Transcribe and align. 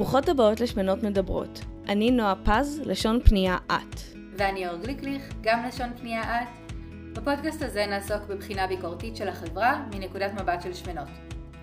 ברוכות 0.00 0.28
הבאות 0.28 0.60
לשמנות 0.60 1.02
מדברות. 1.02 1.60
אני 1.88 2.10
נועה 2.10 2.34
פז, 2.44 2.82
לשון 2.84 3.18
פנייה 3.24 3.56
את. 3.66 4.00
ואני 4.36 4.68
אור 4.68 4.76
גליקליך, 4.76 5.22
גם 5.40 5.64
לשון 5.68 5.88
פנייה 6.00 6.22
את. 6.22 6.72
בפודקאסט 7.12 7.62
הזה 7.62 7.86
נעסוק 7.86 8.22
בבחינה 8.28 8.66
ביקורתית 8.66 9.16
של 9.16 9.28
החברה 9.28 9.82
מנקודת 9.94 10.32
מבט 10.32 10.62
של 10.62 10.74
שמנות. 10.74 11.08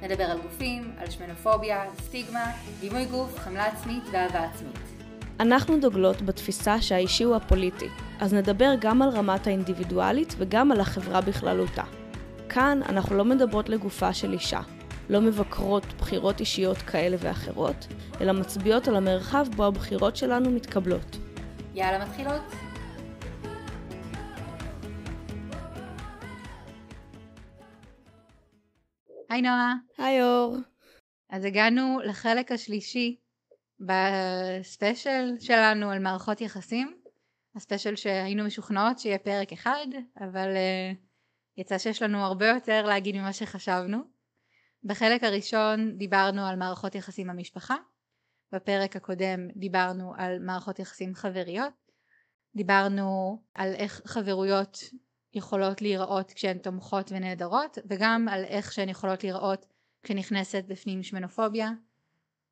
נדבר 0.01 0.23
על 0.23 0.41
גופים, 0.41 0.91
על 0.97 1.09
שמנופוביה, 1.09 1.83
סטיגמה, 2.01 2.51
דימוי 2.79 3.05
גוף, 3.05 3.39
חמלה 3.39 3.65
עצמית 3.65 4.03
ואהבה 4.11 4.43
עצמית. 4.43 4.79
אנחנו 5.39 5.79
דוגלות 5.79 6.21
בתפיסה 6.21 6.81
שהאישי 6.81 7.23
הוא 7.23 7.35
הפוליטי, 7.35 7.89
אז 8.19 8.33
נדבר 8.33 8.73
גם 8.79 9.01
על 9.01 9.09
רמת 9.09 9.47
האינדיבידואלית 9.47 10.35
וגם 10.37 10.71
על 10.71 10.79
החברה 10.79 11.21
בכללותה. 11.21 11.83
כאן 12.49 12.79
אנחנו 12.89 13.17
לא 13.17 13.25
מדברות 13.25 13.69
לגופה 13.69 14.13
של 14.13 14.33
אישה, 14.33 14.61
לא 15.09 15.21
מבקרות 15.21 15.85
בחירות 15.85 16.39
אישיות 16.39 16.77
כאלה 16.77 17.17
ואחרות, 17.19 17.87
אלא 18.21 18.33
מצביעות 18.33 18.87
על 18.87 18.95
המרחב 18.95 19.47
בו 19.55 19.65
הבחירות 19.65 20.15
שלנו 20.15 20.51
מתקבלות. 20.51 21.17
יאללה 21.73 22.05
מתחילות? 22.05 22.41
היי 29.29 29.41
נועה. 29.41 29.73
היי 29.97 30.23
אור. 30.23 30.57
אז 31.29 31.45
הגענו 31.45 31.99
לחלק 32.03 32.51
השלישי 32.51 33.15
בספיישל 33.79 35.35
שלנו 35.39 35.91
על 35.91 35.99
מערכות 35.99 36.41
יחסים. 36.41 36.97
הספיישל 37.55 37.95
שהיינו 37.95 38.43
משוכנעות 38.43 38.99
שיהיה 38.99 39.17
פרק 39.17 39.53
אחד, 39.53 39.87
אבל 40.19 40.47
uh, 40.53 40.95
יצא 41.57 41.77
שיש 41.77 42.01
לנו 42.01 42.17
הרבה 42.17 42.47
יותר 42.47 42.85
להגיד 42.85 43.15
ממה 43.15 43.33
שחשבנו. 43.33 44.16
בחלק 44.87 45.23
הראשון 45.23 45.97
דיברנו 45.97 46.45
על 46.45 46.55
מערכות 46.55 46.95
יחסים 46.95 47.27
במשפחה, 47.27 47.75
בפרק 48.51 48.95
הקודם 48.95 49.47
דיברנו 49.55 50.13
על 50.17 50.39
מערכות 50.39 50.79
יחסים 50.79 51.15
חבריות, 51.15 51.73
דיברנו 52.55 53.41
על 53.53 53.73
איך 53.73 54.01
חברויות 54.05 54.79
יכולות 55.33 55.81
להיראות 55.81 56.31
כשהן 56.31 56.57
תומכות 56.57 57.11
ונהדרות 57.11 57.77
וגם 57.85 58.27
על 58.31 58.43
איך 58.43 58.71
שהן 58.71 58.89
יכולות 58.89 59.23
להיראות 59.23 59.65
כשנכנסת 60.03 60.63
בפנים 60.67 61.03
שמנופוביה, 61.03 61.71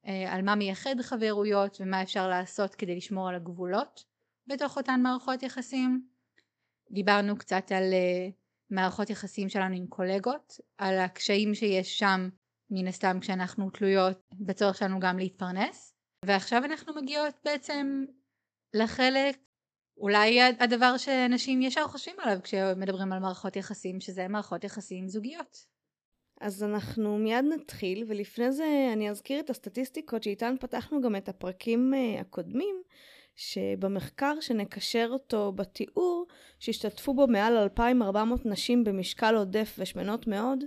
אה, 0.07 0.33
על 0.33 0.41
מה 0.41 0.55
מייחד 0.55 0.95
חברויות 1.01 1.77
ומה 1.81 2.01
אפשר 2.01 2.27
לעשות 2.27 2.75
כדי 2.75 2.95
לשמור 2.95 3.29
על 3.29 3.35
הגבולות 3.35 4.03
בתוך 4.47 4.77
אותן 4.77 5.01
מערכות 5.03 5.43
יחסים. 5.43 6.07
דיברנו 6.91 7.37
קצת 7.37 7.71
על 7.71 7.93
מערכות 8.69 9.09
יחסים 9.09 9.49
שלנו 9.49 9.75
עם 9.75 9.87
קולגות, 9.87 10.59
על 10.77 10.99
הקשיים 10.99 11.55
שיש 11.55 11.99
שם 11.99 12.29
מן 12.69 12.87
הסתם 12.87 13.17
כשאנחנו 13.21 13.69
תלויות 13.69 14.17
בצורך 14.39 14.77
שלנו 14.77 14.99
גם 14.99 15.17
להתפרנס 15.17 15.95
ועכשיו 16.25 16.65
אנחנו 16.65 16.95
מגיעות 16.95 17.33
בעצם 17.45 18.05
לחלק 18.73 19.37
אולי 19.97 20.41
הדבר 20.41 20.97
שאנשים 20.97 21.61
ישר 21.61 21.87
חושבים 21.87 22.15
עליו 22.19 22.39
כשמדברים 22.43 23.13
על 23.13 23.19
מערכות 23.19 23.55
יחסים 23.55 23.99
שזה 23.99 24.27
מערכות 24.27 24.63
יחסים 24.63 25.07
זוגיות. 25.07 25.75
אז 26.41 26.63
אנחנו 26.63 27.17
מיד 27.17 27.45
נתחיל 27.45 28.05
ולפני 28.07 28.51
זה 28.51 28.89
אני 28.93 29.09
אזכיר 29.09 29.39
את 29.39 29.49
הסטטיסטיקות 29.49 30.23
שאיתן 30.23 30.55
פתחנו 30.59 31.01
גם 31.01 31.15
את 31.15 31.29
הפרקים 31.29 31.93
אה, 31.93 32.21
הקודמים 32.21 32.75
שבמחקר 33.35 34.33
שנקשר 34.41 35.07
אותו 35.11 35.51
בתיאור, 35.51 36.25
שהשתתפו 36.59 37.13
בו 37.13 37.27
מעל 37.27 37.57
2,400 37.57 38.45
נשים 38.45 38.83
במשקל 38.83 39.35
עודף 39.35 39.75
ושמנות 39.79 40.27
מאוד, 40.27 40.63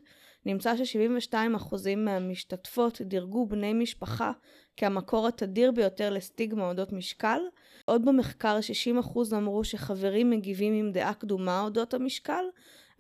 נמצא 0.47 0.77
ש-72% 0.77 1.75
מהמשתתפות 1.97 3.03
דירגו 3.03 3.47
בני 3.47 3.73
משפחה 3.73 4.33
כהמקור 4.77 5.29
התדיר 5.29 5.73
ביותר 5.73 6.11
לסטיגמה 6.11 6.69
אודות 6.69 6.93
משקל. 6.93 7.41
עוד 7.85 8.05
במחקר 8.05 8.59
60% 9.03 9.37
אמרו 9.37 9.65
שחברים 9.65 10.31
מגיבים 10.31 10.75
עם 10.75 10.93
דעה 10.93 11.15
קדומה 11.15 11.61
אודות 11.61 11.95
המשקל, 11.95 12.45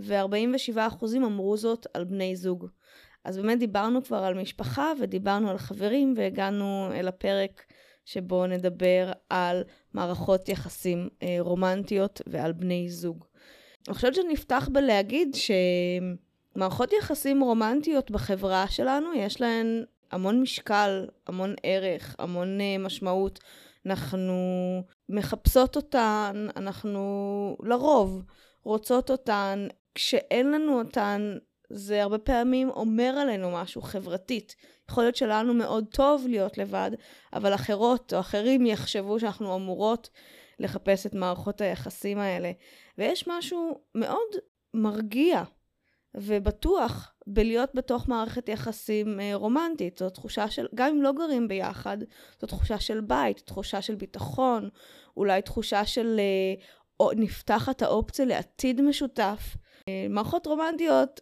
ו-47% 0.00 1.16
אמרו 1.16 1.56
זאת 1.56 1.86
על 1.94 2.04
בני 2.04 2.36
זוג. 2.36 2.66
אז 3.24 3.36
באמת 3.36 3.58
דיברנו 3.58 4.04
כבר 4.04 4.16
על 4.24 4.40
משפחה 4.40 4.92
ודיברנו 5.00 5.50
על 5.50 5.58
חברים 5.58 6.14
והגענו 6.16 6.90
אל 6.92 7.08
הפרק 7.08 7.62
שבו 8.08 8.46
נדבר 8.46 9.12
על 9.30 9.62
מערכות 9.94 10.48
יחסים 10.48 11.08
אה, 11.22 11.36
רומנטיות 11.40 12.22
ועל 12.26 12.52
בני 12.52 12.90
זוג. 12.90 13.24
אני 13.88 13.94
חושבת 13.94 14.14
שנפתח 14.14 14.68
בלהגיד 14.72 15.36
שמערכות 16.54 16.92
יחסים 16.92 17.40
רומנטיות 17.40 18.10
בחברה 18.10 18.68
שלנו 18.68 19.14
יש 19.14 19.40
להן 19.40 19.84
המון 20.10 20.40
משקל, 20.40 21.06
המון 21.26 21.54
ערך, 21.62 22.16
המון 22.18 22.60
אה, 22.60 22.78
משמעות. 22.78 23.38
אנחנו 23.86 24.34
מחפשות 25.08 25.76
אותן, 25.76 26.46
אנחנו 26.56 27.56
לרוב 27.62 28.22
רוצות 28.62 29.10
אותן. 29.10 29.66
כשאין 29.94 30.50
לנו 30.50 30.78
אותן, 30.78 31.38
זה 31.70 32.02
הרבה 32.02 32.18
פעמים 32.18 32.70
אומר 32.70 33.14
עלינו 33.20 33.50
משהו 33.50 33.82
חברתית. 33.82 34.56
יכול 34.90 35.04
להיות 35.04 35.16
שלנו 35.16 35.54
מאוד 35.54 35.84
טוב 35.90 36.26
להיות 36.28 36.58
לבד, 36.58 36.90
אבל 37.32 37.54
אחרות 37.54 38.14
או 38.14 38.20
אחרים 38.20 38.66
יחשבו 38.66 39.20
שאנחנו 39.20 39.56
אמורות 39.56 40.10
לחפש 40.58 41.06
את 41.06 41.14
מערכות 41.14 41.60
היחסים 41.60 42.18
האלה. 42.18 42.52
ויש 42.98 43.28
משהו 43.28 43.80
מאוד 43.94 44.28
מרגיע 44.74 45.42
ובטוח 46.14 47.14
בלהיות 47.26 47.70
בתוך 47.74 48.08
מערכת 48.08 48.48
יחסים 48.48 49.20
אה, 49.20 49.34
רומנטית. 49.34 49.98
זו 49.98 50.10
תחושה 50.10 50.50
של, 50.50 50.66
גם 50.74 50.88
אם 50.88 51.02
לא 51.02 51.12
גרים 51.12 51.48
ביחד, 51.48 51.98
זו 52.40 52.46
תחושה 52.46 52.80
של 52.80 53.00
בית, 53.00 53.38
תחושה 53.38 53.82
של 53.82 53.94
ביטחון, 53.94 54.68
אולי 55.16 55.42
תחושה 55.42 55.86
של 55.86 56.20
אה, 56.20 57.06
נפתחת 57.16 57.82
האופציה 57.82 58.24
לעתיד 58.24 58.80
משותף. 58.80 59.56
אה, 59.88 60.06
מערכות 60.10 60.46
רומנטיות 60.46 61.20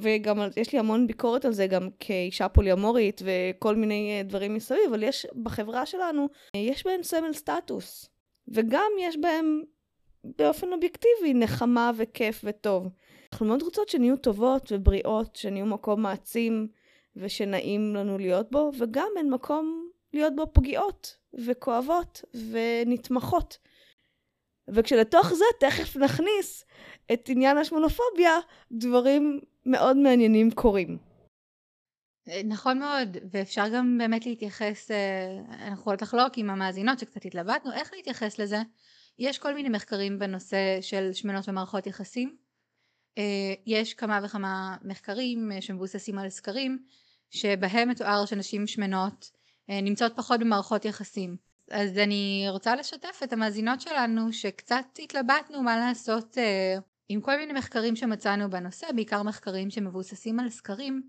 וגם 0.00 0.38
יש 0.56 0.72
לי 0.72 0.78
המון 0.78 1.06
ביקורת 1.06 1.44
על 1.44 1.52
זה 1.52 1.66
גם 1.66 1.88
כאישה 1.98 2.48
פוליומורית 2.48 3.22
וכל 3.24 3.76
מיני 3.76 4.18
אה, 4.18 4.22
דברים 4.22 4.54
מסביב, 4.54 4.80
אבל 4.90 5.02
יש 5.02 5.26
בחברה 5.42 5.86
שלנו, 5.86 6.28
אה, 6.54 6.60
יש 6.60 6.86
בהם 6.86 7.02
סמל 7.02 7.32
סטטוס. 7.32 8.10
וגם 8.48 8.90
יש 9.00 9.16
בהם 9.16 9.62
באופן 10.24 10.72
אובייקטיבי 10.72 11.34
נחמה 11.34 11.90
וכיף 11.96 12.40
וטוב. 12.44 12.88
אנחנו 13.32 13.46
מאוד 13.46 13.62
רוצות 13.62 13.88
שנהיו 13.88 14.16
טובות 14.16 14.72
ובריאות, 14.72 15.36
שנהיו 15.36 15.66
מקום 15.66 16.02
מעצים 16.02 16.68
ושנעים 17.16 17.94
לנו 17.94 18.18
להיות 18.18 18.50
בו, 18.50 18.70
וגם 18.78 19.08
אין 19.16 19.30
מקום 19.30 19.88
להיות 20.12 20.36
בו 20.36 20.46
פגיעות 20.52 21.16
וכואבות 21.34 22.24
ונתמכות. 22.50 23.58
וכשלתוך 24.74 25.32
זה 25.32 25.44
תכף 25.60 25.96
נכניס 25.96 26.64
את 27.12 27.28
עניין 27.28 27.56
השמונופוביה, 27.56 28.38
דברים 28.72 29.40
מאוד 29.66 29.96
מעניינים 29.96 30.50
קורים. 30.50 30.98
נכון 32.44 32.78
מאוד, 32.78 33.16
ואפשר 33.30 33.64
גם 33.74 33.98
באמת 33.98 34.26
להתייחס, 34.26 34.90
אה, 34.90 35.38
אנחנו 35.48 35.80
יכולות 35.80 36.02
לחלוק 36.02 36.32
עם 36.36 36.50
המאזינות 36.50 36.98
שקצת 36.98 37.24
התלבטנו, 37.24 37.72
איך 37.72 37.92
להתייחס 37.92 38.38
לזה. 38.38 38.58
יש 39.18 39.38
כל 39.38 39.54
מיני 39.54 39.68
מחקרים 39.68 40.18
בנושא 40.18 40.78
של 40.80 41.12
שמנות 41.12 41.48
ומערכות 41.48 41.86
יחסים. 41.86 42.36
אה, 43.18 43.54
יש 43.66 43.94
כמה 43.94 44.20
וכמה 44.24 44.76
מחקרים 44.82 45.52
אה, 45.52 45.60
שמבוססים 45.62 46.18
על 46.18 46.28
סקרים, 46.28 46.78
שבהם 47.30 47.88
מתואר 47.88 48.26
שנשים 48.26 48.66
שמנות 48.66 49.30
נמצאות 49.68 50.12
פחות 50.16 50.40
במערכות 50.40 50.84
יחסים. 50.84 51.36
אז 51.70 51.98
אני 51.98 52.46
רוצה 52.50 52.76
לשתף 52.76 53.20
את 53.24 53.32
המאזינות 53.32 53.80
שלנו 53.80 54.32
שקצת 54.32 54.84
התלבטנו 54.98 55.62
מה 55.62 55.76
לעשות 55.76 56.36
עם 57.08 57.20
כל 57.20 57.36
מיני 57.36 57.52
מחקרים 57.52 57.96
שמצאנו 57.96 58.50
בנושא, 58.50 58.86
בעיקר 58.92 59.22
מחקרים 59.22 59.70
שמבוססים 59.70 60.40
על 60.40 60.50
סקרים, 60.50 61.02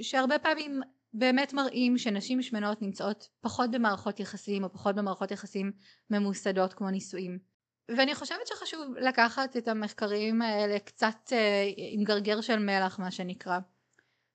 שהרבה 0.00 0.38
פעמים 0.38 0.80
באמת 1.12 1.52
מראים 1.52 1.98
שנשים 1.98 2.42
שמנות 2.42 2.82
נמצאות 2.82 3.28
פחות 3.40 3.70
במערכות 3.70 4.20
יחסים 4.20 4.64
או 4.64 4.72
פחות 4.72 4.94
במערכות 4.94 5.30
יחסים 5.30 5.72
ממוסדות 6.10 6.74
כמו 6.74 6.90
נישואים. 6.90 7.38
ואני 7.96 8.14
חושבת 8.14 8.46
שחשוב 8.46 8.94
לקחת 8.96 9.56
את 9.56 9.68
המחקרים 9.68 10.42
האלה 10.42 10.78
קצת 10.78 11.32
אה, 11.32 11.64
עם 11.76 12.04
גרגר 12.04 12.40
של 12.40 12.58
מלח 12.58 12.98
מה 12.98 13.10
שנקרא. 13.10 13.58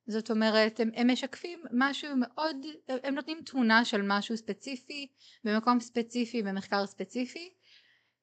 זאת 0.08 0.32
אומרת 0.32 0.80
הם, 0.80 0.90
הם 0.96 1.12
משקפים 1.12 1.64
משהו 1.72 2.10
מאוד, 2.18 2.56
הם 3.04 3.16
נותנים 3.16 3.42
תמונה 3.46 3.86
של 3.86 4.02
משהו 4.04 4.38
ספציפי 4.38 5.08
במקום 5.44 5.80
ספציפי 5.80 6.44
במחקר 6.44 6.86
ספציפי 6.86 7.50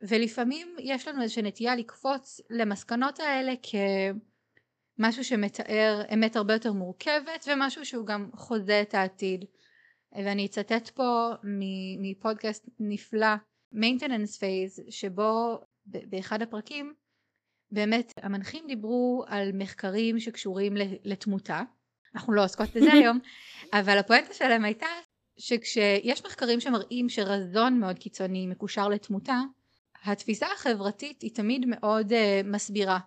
ולפעמים 0.01 0.77
יש 0.79 1.09
לנו 1.09 1.23
איזושהי 1.23 1.43
נטייה 1.43 1.77
לקפוץ 1.77 2.41
למסקנות 2.51 3.21
האלה 3.21 3.53
כמשהו 4.99 5.25
שמתאר 5.25 6.03
אמת 6.15 6.37
הרבה 6.37 6.55
יותר 6.55 6.73
מורכבת 6.73 7.45
ומשהו 7.47 7.85
שהוא 7.85 8.07
גם 8.07 8.31
חוזה 8.35 8.83
את 8.83 8.95
העתיד. 8.95 9.45
ואני 10.15 10.47
אצטט 10.47 10.89
פה 10.89 11.31
מפודקאסט 11.99 12.69
נפלא 12.81 13.35
maintenance 13.75 14.37
phase 14.39 14.91
שבו 14.91 15.61
באחד 15.87 16.43
הפרקים 16.43 16.95
באמת 17.73 18.13
המנחים 18.23 18.65
דיברו 18.67 19.25
על 19.27 19.51
מחקרים 19.55 20.21
שקשורים 20.21 20.73
לתמותה 21.05 21.63
אנחנו 22.15 22.33
לא 22.33 22.45
עוסקות 22.45 22.69
בזה 22.77 22.93
היום 23.03 23.19
אבל 23.73 23.99
הפואנטה 23.99 24.35
שלהם 24.35 24.65
הייתה 24.65 24.87
שכשיש 25.39 26.25
מחקרים 26.27 26.61
שמראים 26.61 27.09
שרזון 27.09 27.81
מאוד 27.81 27.99
קיצוני 27.99 28.47
מקושר 28.47 28.89
לתמותה, 28.89 29.41
התפיסה 30.05 30.47
החברתית 30.55 31.23
היא 31.23 31.35
תמיד 31.35 31.65
מאוד 31.67 32.13
uh, 32.13 32.17
מסבירה. 32.45 32.99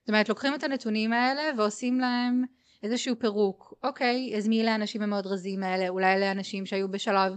זאת 0.00 0.08
אומרת, 0.08 0.28
לוקחים 0.28 0.54
את 0.54 0.64
הנתונים 0.64 1.12
האלה 1.12 1.42
ועושים 1.58 2.00
להם 2.00 2.44
איזשהו 2.82 3.18
פירוק. 3.18 3.74
אוקיי, 3.82 4.34
אז 4.36 4.48
מי 4.48 4.62
אלה 4.62 4.72
האנשים 4.72 5.02
המאוד 5.02 5.26
רזים 5.26 5.62
האלה? 5.62 5.88
אולי 5.88 6.14
אלה 6.14 6.30
אנשים 6.30 6.66
שהיו 6.66 6.90
בשלב 6.90 7.32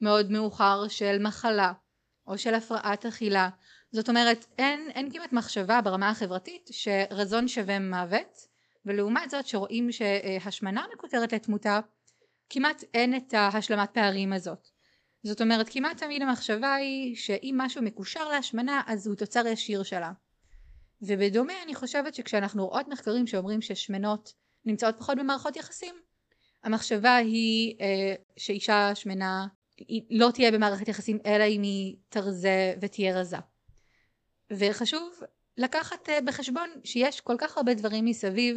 מאוד 0.00 0.30
מאוחר 0.30 0.88
של 0.88 1.22
מחלה, 1.22 1.72
או 2.26 2.38
של 2.38 2.54
הפרעת 2.54 3.06
אכילה. 3.06 3.48
זאת 3.94 4.08
אומרת, 4.08 4.46
אין, 4.58 4.90
אין 4.94 5.12
כמעט 5.12 5.32
מחשבה 5.32 5.80
ברמה 5.80 6.10
החברתית 6.10 6.70
שרזון 6.72 7.48
שווה 7.48 7.78
מוות, 7.78 8.48
ולעומת 8.86 9.30
זאת 9.30 9.46
שרואים 9.46 9.92
שהשמנה 9.92 10.84
מקותרת 10.94 11.32
לתמותה, 11.32 11.80
כמעט 12.50 12.84
אין 12.94 13.16
את 13.16 13.34
ההשלמת 13.34 13.90
פערים 13.90 14.32
הזאת. 14.32 14.68
זאת 15.22 15.40
אומרת, 15.40 15.68
כמעט 15.68 15.96
תמיד 15.96 16.22
המחשבה 16.22 16.74
היא 16.74 17.16
שאם 17.16 17.54
משהו 17.58 17.82
מקושר 17.82 18.28
להשמנה 18.28 18.82
אז 18.86 19.06
הוא 19.06 19.16
תוצר 19.16 19.46
ישיר 19.46 19.82
שלה. 19.82 20.12
ובדומה 21.02 21.62
אני 21.64 21.74
חושבת 21.74 22.14
שכשאנחנו 22.14 22.66
רואות 22.66 22.88
מחקרים 22.88 23.26
שאומרים 23.26 23.62
ששמנות 23.62 24.32
נמצאות 24.64 24.94
פחות 24.98 25.18
במערכות 25.18 25.56
יחסים, 25.56 25.94
המחשבה 26.64 27.16
היא 27.16 27.76
אה, 27.80 28.14
שאישה 28.36 28.94
שמנה 28.94 29.46
היא 29.78 30.02
לא 30.10 30.30
תהיה 30.34 30.52
במערכת 30.52 30.88
יחסים 30.88 31.18
אלא 31.26 31.44
אם 31.44 31.62
היא 31.62 31.96
תרזה 32.08 32.74
ותהיה 32.80 33.20
רזה. 33.20 33.36
וחשוב 34.50 35.20
לקחת 35.56 36.08
אה, 36.08 36.20
בחשבון 36.20 36.70
שיש 36.84 37.20
כל 37.20 37.34
כך 37.38 37.56
הרבה 37.56 37.74
דברים 37.74 38.04
מסביב 38.04 38.56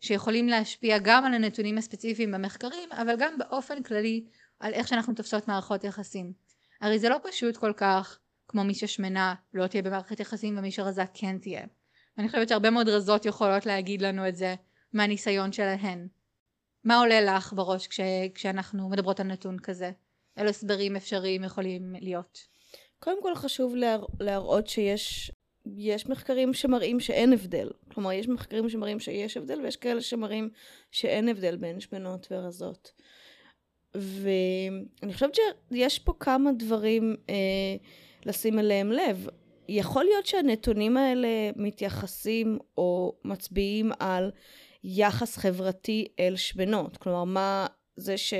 שיכולים 0.00 0.48
להשפיע 0.48 0.98
גם 0.98 1.24
על 1.24 1.34
הנתונים 1.34 1.78
הספציפיים 1.78 2.32
במחקרים 2.32 2.92
אבל 2.92 3.14
גם 3.18 3.38
באופן 3.38 3.82
כללי 3.82 4.24
על 4.60 4.74
איך 4.74 4.88
שאנחנו 4.88 5.14
תופסות 5.14 5.48
מערכות 5.48 5.84
יחסים. 5.84 6.32
הרי 6.80 6.98
זה 6.98 7.08
לא 7.08 7.16
פשוט 7.22 7.56
כל 7.56 7.72
כך 7.76 8.18
כמו 8.48 8.64
מי 8.64 8.74
ששמנה 8.74 9.34
לא 9.54 9.66
תהיה 9.66 9.82
במערכת 9.82 10.20
יחסים 10.20 10.58
ומי 10.58 10.70
שרזה 10.70 11.04
כן 11.14 11.38
תהיה. 11.38 11.64
אני 12.18 12.28
חושבת 12.28 12.48
שהרבה 12.48 12.70
מאוד 12.70 12.88
רזות 12.88 13.26
יכולות 13.26 13.66
להגיד 13.66 14.02
לנו 14.02 14.28
את 14.28 14.36
זה 14.36 14.54
מהניסיון 14.92 15.52
שלהן. 15.52 16.08
מה 16.84 16.98
עולה 16.98 17.20
לך 17.20 17.52
בראש 17.52 17.86
כש, 17.86 18.00
כשאנחנו 18.34 18.88
מדברות 18.88 19.20
על 19.20 19.26
נתון 19.26 19.58
כזה? 19.58 19.90
אילו 20.36 20.48
הסברים 20.48 20.96
אפשריים 20.96 21.44
יכולים 21.44 21.94
להיות? 22.00 22.38
קודם 23.02 23.22
כל 23.22 23.34
חשוב 23.34 23.76
להר... 23.76 24.04
להראות 24.20 24.66
שיש 24.66 25.32
יש 25.76 26.06
מחקרים 26.06 26.54
שמראים 26.54 27.00
שאין 27.00 27.32
הבדל. 27.32 27.70
כלומר, 27.94 28.12
יש 28.12 28.28
מחקרים 28.28 28.68
שמראים 28.68 29.00
שיש 29.00 29.36
הבדל 29.36 29.60
ויש 29.60 29.76
כאלה 29.76 30.00
שמראים 30.00 30.50
שאין 30.90 31.28
הבדל 31.28 31.56
בין 31.56 31.80
שמנות 31.80 32.26
ורזות. 32.30 32.92
ואני 33.94 35.12
חושבת 35.12 35.36
שיש 35.72 35.98
פה 35.98 36.12
כמה 36.20 36.52
דברים 36.52 37.16
אה, 37.30 37.34
לשים 38.26 38.58
אליהם 38.58 38.92
לב. 38.92 39.26
יכול 39.68 40.04
להיות 40.04 40.26
שהנתונים 40.26 40.96
האלה 40.96 41.28
מתייחסים 41.56 42.58
או 42.76 43.18
מצביעים 43.24 43.92
על 44.00 44.30
יחס 44.84 45.36
חברתי 45.36 46.08
אל 46.20 46.36
שמנות. 46.36 46.96
כלומר, 46.96 47.24
מה 47.24 47.66
זה 47.96 48.16
ש... 48.16 48.34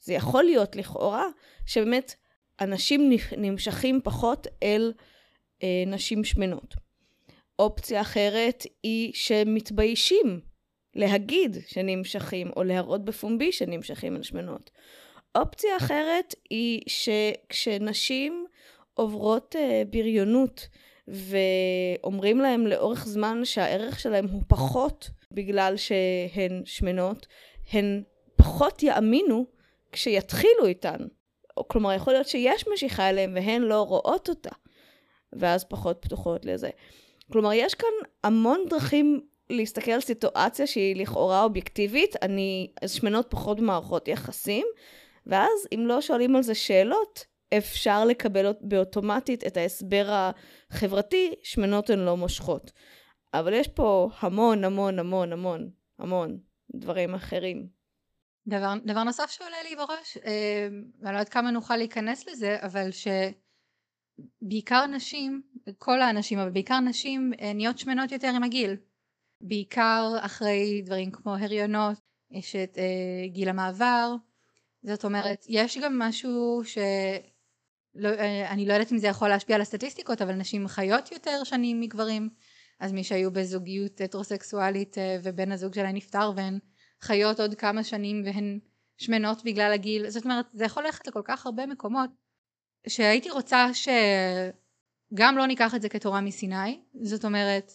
זה 0.00 0.14
יכול 0.14 0.44
להיות 0.44 0.76
לכאורה 0.76 1.26
שבאמת 1.66 2.14
אנשים 2.60 3.10
נמשכים 3.36 4.00
פחות 4.04 4.46
אל 4.62 4.92
אה, 5.62 5.84
נשים 5.86 6.24
שמנות. 6.24 6.74
אופציה 7.58 8.00
אחרת 8.00 8.66
היא 8.82 9.12
שמתביישים 9.14 10.40
להגיד 10.94 11.56
שנמשכים 11.66 12.50
או 12.56 12.64
להראות 12.64 13.04
בפומבי 13.04 13.52
שנמשכים 13.52 14.16
אל 14.16 14.22
שמנות. 14.22 14.70
אופציה 15.34 15.76
אחרת 15.76 16.34
היא 16.50 16.82
שכשנשים 16.86 18.46
עוברות 18.94 19.56
אה, 19.58 19.82
בריונות 19.90 20.68
ואומרים 21.08 22.38
להם 22.38 22.66
לאורך 22.66 23.06
זמן 23.06 23.44
שהערך 23.44 24.00
שלהם 24.00 24.26
הוא 24.26 24.42
פחות 24.48 25.10
בגלל 25.30 25.76
שהן 25.76 26.62
שמנות, 26.64 27.26
הן 27.72 28.02
פחות 28.36 28.82
יאמינו 28.82 29.46
כשיתחילו 29.92 30.66
איתן. 30.66 30.98
כלומר, 31.68 31.92
יכול 31.92 32.12
להיות 32.12 32.28
שיש 32.28 32.64
משיכה 32.72 33.08
אליהן 33.08 33.34
והן 33.34 33.62
לא 33.62 33.82
רואות 33.82 34.28
אותה, 34.28 34.50
ואז 35.32 35.64
פחות 35.64 35.98
פתוחות 36.00 36.44
לזה. 36.44 36.70
כלומר, 37.32 37.52
יש 37.52 37.74
כאן 37.74 37.88
המון 38.24 38.60
דרכים 38.70 39.20
להסתכל 39.50 39.90
על 39.90 40.00
סיטואציה 40.00 40.66
שהיא 40.66 40.96
לכאורה 40.96 41.42
אובייקטיבית, 41.42 42.16
אני 42.22 42.72
שמנות 42.86 43.26
פחות 43.30 43.60
במערכות 43.60 44.08
יחסים, 44.08 44.66
ואז 45.26 45.68
אם 45.74 45.84
לא 45.86 46.00
שואלים 46.00 46.36
על 46.36 46.42
זה 46.42 46.54
שאלות, 46.54 47.24
אפשר 47.58 48.04
לקבל 48.04 48.52
באוטומטית 48.60 49.46
את 49.46 49.56
ההסבר 49.56 50.30
החברתי, 50.70 51.34
שמנות 51.42 51.90
הן 51.90 51.98
לא 51.98 52.16
מושכות. 52.16 52.72
אבל 53.34 53.52
יש 53.52 53.68
פה 53.68 54.08
המון 54.20 54.64
המון 54.64 54.98
המון 54.98 55.32
המון 55.32 55.70
המון 55.98 56.38
דברים 56.74 57.14
אחרים. 57.14 57.77
דבר, 58.48 58.74
דבר 58.84 59.04
נוסף 59.04 59.30
שעולה 59.30 59.62
לי 59.68 59.76
בראש, 59.76 60.16
אה, 60.26 60.68
לא 61.00 61.08
יודעת 61.08 61.28
כמה 61.28 61.50
נוכל 61.50 61.76
להיכנס 61.76 62.26
לזה, 62.28 62.56
אבל 62.60 62.90
שבעיקר 64.40 64.86
נשים, 64.86 65.42
כל 65.78 66.00
האנשים, 66.00 66.38
אבל 66.38 66.50
בעיקר 66.50 66.80
נשים 66.80 67.32
אה, 67.40 67.52
נהיות 67.52 67.78
שמנות 67.78 68.12
יותר 68.12 68.32
עם 68.36 68.44
הגיל. 68.44 68.76
בעיקר 69.40 70.12
אחרי 70.20 70.82
דברים 70.84 71.10
כמו 71.10 71.34
הריונות, 71.34 71.98
יש 72.30 72.56
את 72.56 72.78
אה, 72.78 73.28
גיל 73.28 73.48
המעבר, 73.48 74.14
זאת 74.82 75.04
אומרת, 75.04 75.44
יש 75.48 75.78
גם 75.78 75.98
משהו 75.98 76.62
ש... 76.64 76.78
לא, 77.94 78.08
אה, 78.08 78.50
אני 78.50 78.66
לא 78.66 78.72
יודעת 78.72 78.92
אם 78.92 78.98
זה 78.98 79.06
יכול 79.06 79.28
להשפיע 79.28 79.56
על 79.56 79.62
הסטטיסטיקות, 79.62 80.22
אבל 80.22 80.32
נשים 80.32 80.68
חיות 80.68 81.12
יותר 81.12 81.44
שנים 81.44 81.80
מגברים, 81.80 82.28
אז 82.80 82.92
מי 82.92 83.04
שהיו 83.04 83.30
בזוגיות 83.30 84.00
הטרוסקסואלית 84.00 84.98
אה, 84.98 85.16
ובן 85.22 85.52
הזוג 85.52 85.74
שלהן 85.74 85.96
נפטר 85.96 86.32
והן 86.36 86.58
חיות 87.00 87.40
עוד 87.40 87.54
כמה 87.54 87.84
שנים 87.84 88.22
והן 88.24 88.58
שמנות 88.96 89.44
בגלל 89.44 89.72
הגיל, 89.72 90.10
זאת 90.10 90.24
אומרת 90.24 90.46
זה 90.52 90.64
יכול 90.64 90.84
ללכת 90.84 91.06
לכל 91.06 91.22
כך 91.24 91.46
הרבה 91.46 91.66
מקומות 91.66 92.10
שהייתי 92.88 93.30
רוצה 93.30 93.66
שגם 93.74 95.38
לא 95.38 95.46
ניקח 95.46 95.74
את 95.74 95.82
זה 95.82 95.88
כתורה 95.88 96.20
מסיני, 96.20 96.80
זאת 97.02 97.24
אומרת 97.24 97.72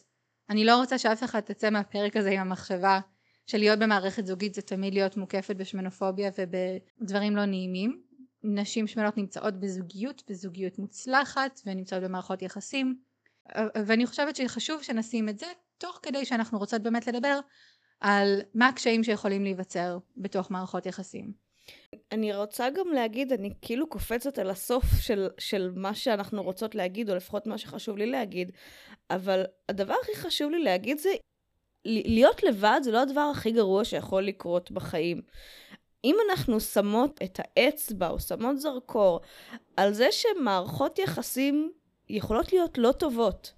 אני 0.49 0.65
לא 0.65 0.77
רוצה 0.77 0.97
שאף 0.97 1.23
אחד 1.23 1.39
תצא 1.39 1.69
מהפרק 1.69 2.17
הזה 2.17 2.29
עם 2.29 2.39
המחשבה 2.39 2.99
של 3.47 3.57
להיות 3.57 3.79
במערכת 3.79 4.25
זוגית 4.25 4.53
זה 4.53 4.61
תמיד 4.61 4.93
להיות 4.93 5.17
מוקפת 5.17 5.55
בשמנופוביה 5.55 6.31
ובדברים 6.37 7.35
לא 7.35 7.45
נעימים. 7.45 8.03
נשים 8.43 8.87
שמנות 8.87 9.17
נמצאות 9.17 9.59
בזוגיות, 9.59 10.23
בזוגיות 10.29 10.80
מוצלחת 10.80 11.61
ונמצאות 11.65 12.03
במערכות 12.03 12.42
יחסים. 12.42 12.99
ואני 13.85 14.06
חושבת 14.06 14.35
שחשוב 14.35 14.83
שנשים 14.83 15.30
את 15.30 15.39
זה 15.39 15.45
תוך 15.77 15.99
כדי 16.01 16.25
שאנחנו 16.25 16.59
רוצות 16.59 16.81
באמת 16.81 17.07
לדבר 17.07 17.39
על 18.00 18.42
מה 18.54 18.68
הקשיים 18.68 19.04
שיכולים 19.04 19.44
להיווצר 19.44 19.97
בתוך 20.18 20.52
מערכות 20.52 20.85
יחסים. 20.85 21.44
אני 22.12 22.35
רוצה 22.35 22.69
גם 22.69 22.88
להגיד, 22.94 23.33
אני 23.33 23.50
כאילו 23.62 23.88
קופצת 23.88 24.40
על 24.40 24.50
הסוף 24.50 24.83
של, 25.02 25.28
של 25.38 25.71
מה 25.76 25.95
שאנחנו 25.95 26.44
רוצות 26.44 26.76
להגיד, 26.76 27.09
או 27.09 27.16
לפחות 27.16 27.47
מה 27.47 27.57
שחשוב 27.57 27.97
לי 27.97 28.06
להגיד, 28.06 28.52
אבל 29.09 29.44
הדבר 29.69 29.95
הכי 30.04 30.16
חשוב 30.16 30.52
לי 30.52 30.64
להגיד 30.64 30.97
זה, 30.97 31.09
להיות 31.85 32.44
לבד 32.44 32.80
זה 32.83 32.92
לא 32.92 33.02
הדבר 33.02 33.31
הכי 33.31 33.52
גרוע 33.52 33.85
שיכול 33.85 34.23
לקרות 34.23 34.71
בחיים. 34.71 35.21
אם 36.04 36.16
אנחנו 36.30 36.59
שמות 36.59 37.19
את 37.23 37.40
האצבע 37.40 38.09
או 38.09 38.19
שמות 38.19 38.59
זרקור 38.59 39.21
על 39.78 39.94
זה 39.94 40.07
שמערכות 40.12 41.00
יחסים 41.00 41.71
יכולות 42.09 42.54
להיות 42.54 42.78
לא 42.78 42.92
טובות, 42.92 43.54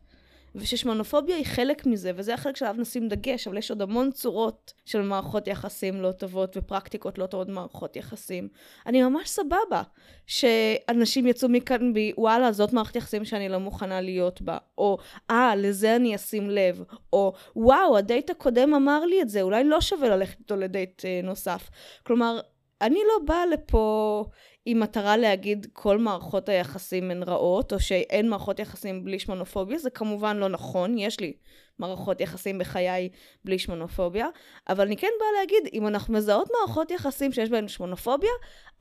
וששמנופוביה 0.55 1.35
היא 1.35 1.45
חלק 1.45 1.85
מזה, 1.85 2.11
וזה 2.15 2.33
החלק 2.33 2.55
שעליו 2.55 2.75
נשים 2.77 3.07
דגש, 3.07 3.47
אבל 3.47 3.57
יש 3.57 3.71
עוד 3.71 3.81
המון 3.81 4.11
צורות 4.11 4.73
של 4.85 5.01
מערכות 5.01 5.47
יחסים 5.47 6.01
לא 6.01 6.11
טובות 6.11 6.57
ופרקטיקות 6.57 7.17
לא 7.17 7.25
טובות 7.25 7.47
במערכות 7.47 7.95
יחסים. 7.95 8.47
אני 8.85 9.03
ממש 9.03 9.29
סבבה 9.29 9.81
שאנשים 10.27 11.27
יצאו 11.27 11.49
מכאן 11.49 11.93
בי, 11.93 12.13
וואלה, 12.17 12.51
זאת 12.51 12.73
מערכת 12.73 12.95
יחסים 12.95 13.25
שאני 13.25 13.49
לא 13.49 13.57
מוכנה 13.57 14.01
להיות 14.01 14.41
בה, 14.41 14.57
או 14.77 14.97
אה, 15.31 15.55
לזה 15.55 15.95
אני 15.95 16.15
אשים 16.15 16.49
לב, 16.49 16.83
או 17.13 17.33
וואו, 17.55 17.97
הדייט 17.97 18.29
הקודם 18.29 18.73
אמר 18.73 19.05
לי 19.05 19.21
את 19.21 19.29
זה, 19.29 19.41
אולי 19.41 19.63
לא 19.63 19.81
שווה 19.81 20.09
ללכת 20.09 20.39
איתו 20.39 20.55
לדייט 20.55 21.05
אה, 21.05 21.19
נוסף. 21.23 21.69
כלומר, 22.03 22.39
אני 22.81 22.99
לא 23.07 23.25
באה 23.25 23.45
לפה 23.45 24.25
עם 24.65 24.79
מטרה 24.79 25.17
להגיד 25.17 25.67
כל 25.73 25.97
מערכות 25.97 26.49
היחסים 26.49 27.11
הן 27.11 27.23
רעות, 27.23 27.73
או 27.73 27.79
שאין 27.79 28.29
מערכות 28.29 28.59
יחסים 28.59 29.05
בלי 29.05 29.19
שמונופוביה, 29.19 29.77
זה 29.77 29.89
כמובן 29.89 30.37
לא 30.37 30.49
נכון, 30.49 30.97
יש 30.97 31.19
לי 31.19 31.33
מערכות 31.79 32.21
יחסים 32.21 32.57
בחיי 32.57 33.09
בלי 33.45 33.59
שמונופוביה, 33.59 34.27
אבל 34.69 34.85
אני 34.85 34.97
כן 34.97 35.07
באה 35.19 35.27
להגיד, 35.39 35.73
אם 35.73 35.87
אנחנו 35.87 36.13
מזהות 36.13 36.49
מערכות 36.59 36.91
יחסים 36.91 37.31
שיש 37.31 37.49
בהן 37.49 37.67
שמונופוביה, 37.67 38.31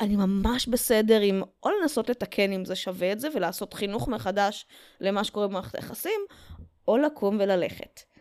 אני 0.00 0.16
ממש 0.16 0.68
בסדר 0.68 1.20
עם 1.20 1.42
או 1.62 1.70
לנסות 1.80 2.10
לתקן 2.10 2.52
אם 2.52 2.64
זה 2.64 2.76
שווה 2.76 3.12
את 3.12 3.20
זה, 3.20 3.28
ולעשות 3.34 3.74
חינוך 3.74 4.08
מחדש 4.08 4.66
למה 5.00 5.24
שקורה 5.24 5.48
במערכת 5.48 5.74
היחסים, 5.74 6.20
או 6.88 6.96
לקום 6.96 7.36
וללכת. 7.40 8.13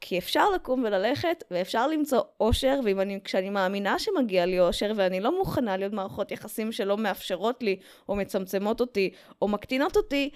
כי 0.00 0.18
אפשר 0.18 0.50
לקום 0.50 0.84
וללכת, 0.84 1.44
ואפשר 1.50 1.86
למצוא 1.86 2.20
אושר, 2.40 2.80
וכשאני 2.84 3.50
מאמינה 3.50 3.98
שמגיע 3.98 4.46
לי 4.46 4.60
אושר, 4.60 4.92
ואני 4.96 5.20
לא 5.20 5.38
מוכנה 5.38 5.76
להיות 5.76 5.92
מערכות 5.92 6.32
יחסים 6.32 6.72
שלא 6.72 6.96
מאפשרות 6.96 7.62
לי, 7.62 7.76
או 8.08 8.16
מצמצמות 8.16 8.80
אותי, 8.80 9.10
או 9.42 9.48
מקטינות 9.48 9.96
אותי, 9.96 10.30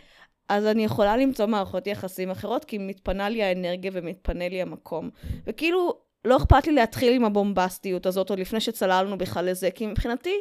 אז 0.49 0.67
אני 0.67 0.85
יכולה 0.85 1.17
למצוא 1.17 1.47
מערכות 1.47 1.87
יחסים 1.87 2.31
אחרות, 2.31 2.65
כי 2.65 2.79
מתפנה 2.79 3.29
לי 3.29 3.43
האנרגיה 3.43 3.91
ומתפנה 3.95 4.49
לי 4.49 4.63
המקום. 4.63 5.11
וכאילו, 5.47 5.99
לא 6.25 6.37
אכפת 6.37 6.67
לי 6.67 6.73
להתחיל 6.73 7.13
עם 7.13 7.25
הבומבסטיות 7.25 8.07
הזאת, 8.07 8.31
עוד 8.31 8.39
לפני 8.39 8.61
שצללנו 8.61 9.19
בכלל 9.19 9.51
לזה, 9.51 9.71
כי 9.71 9.87
מבחינתי, 9.87 10.41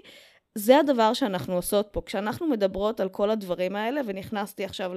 זה 0.56 0.80
הדבר 0.80 1.13
שאנחנו 1.13 1.56
עושות 1.56 1.88
פה. 1.92 2.01
כשאנחנו 2.06 2.48
מדברות 2.48 3.00
על 3.00 3.10
כל 3.10 3.30
הדברים 3.30 3.75
האלה, 3.75 4.01
ונכנסתי 4.06 4.65
עכשיו 4.65 4.92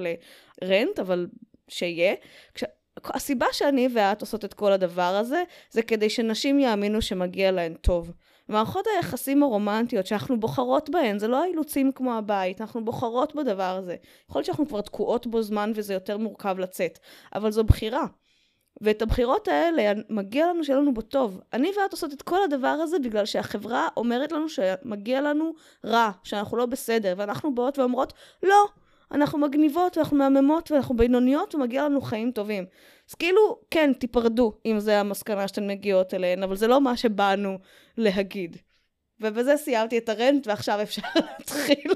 לרנט, 0.61 0.99
אבל 0.99 1.27
שיהיה, 1.67 2.15
כש... 2.53 2.63
הסיבה 3.05 3.45
שאני 3.51 3.87
ואת 3.93 4.21
עושות 4.21 4.45
את 4.45 4.53
כל 4.53 4.71
הדבר 4.71 5.01
הזה, 5.01 5.43
זה 5.71 5.81
כדי 5.81 6.09
שנשים 6.09 6.59
יאמינו 6.59 7.01
שמגיע 7.01 7.51
להן 7.51 7.73
טוב. 7.73 8.11
מערכות 8.49 8.85
היחסים 8.95 9.43
הרומנטיות 9.43 10.07
שאנחנו 10.07 10.39
בוחרות 10.39 10.89
בהן, 10.89 11.19
זה 11.19 11.27
לא 11.27 11.43
האילוצים 11.43 11.91
כמו 11.91 12.13
הבית, 12.13 12.61
אנחנו 12.61 12.85
בוחרות 12.85 13.35
בדבר 13.35 13.77
הזה. 13.77 13.95
יכול 14.29 14.39
להיות 14.39 14.45
שאנחנו 14.45 14.67
כבר 14.67 14.81
תקועות 14.81 15.27
בו 15.27 15.41
זמן 15.41 15.71
וזה 15.75 15.93
יותר 15.93 16.17
מורכב 16.17 16.55
לצאת, 16.59 16.99
אבל 17.35 17.51
זו 17.51 17.63
בחירה. 17.63 18.05
ואת 18.81 19.01
הבחירות 19.01 19.47
האלה, 19.47 20.01
מגיע 20.09 20.47
לנו 20.47 20.63
שיהיה 20.63 20.79
לנו 20.79 20.93
בו 20.93 21.01
טוב. 21.01 21.41
אני 21.53 21.71
ואת 21.77 21.91
עושות 21.91 22.13
את 22.13 22.21
כל 22.21 22.43
הדבר 22.43 22.67
הזה 22.67 22.99
בגלל 22.99 23.25
שהחברה 23.25 23.87
אומרת 23.97 24.31
לנו 24.31 24.49
שמגיע 24.49 25.21
לנו 25.21 25.53
רע, 25.85 26.11
שאנחנו 26.23 26.57
לא 26.57 26.65
בסדר, 26.65 27.13
ואנחנו 27.17 27.55
באות 27.55 27.79
ואומרות, 27.79 28.13
לא, 28.43 28.67
אנחנו 29.11 29.39
מגניבות 29.39 29.97
ואנחנו 29.97 30.17
מהממות 30.17 30.71
ואנחנו 30.71 30.97
בינוניות 30.97 31.55
ומגיע 31.55 31.85
לנו 31.85 32.01
חיים 32.01 32.31
טובים. 32.31 32.65
אז 33.09 33.15
כאילו, 33.15 33.59
כן, 33.71 33.93
תיפרדו 33.93 34.59
אם 34.65 34.79
זה 34.79 34.99
המסקנה 34.99 35.47
שאתן 35.47 35.67
מגיעות 35.67 36.13
אליהן, 36.13 36.43
אבל 36.43 36.55
זה 36.55 36.67
לא 36.67 36.81
מה 36.81 36.97
שבאנו 36.97 37.57
להגיד. 37.97 38.57
ובזה 39.19 39.57
סיימתי 39.57 39.97
את 39.97 40.09
הרנט 40.09 40.47
ועכשיו 40.47 40.81
אפשר 40.81 41.01
להתחיל. 41.39 41.91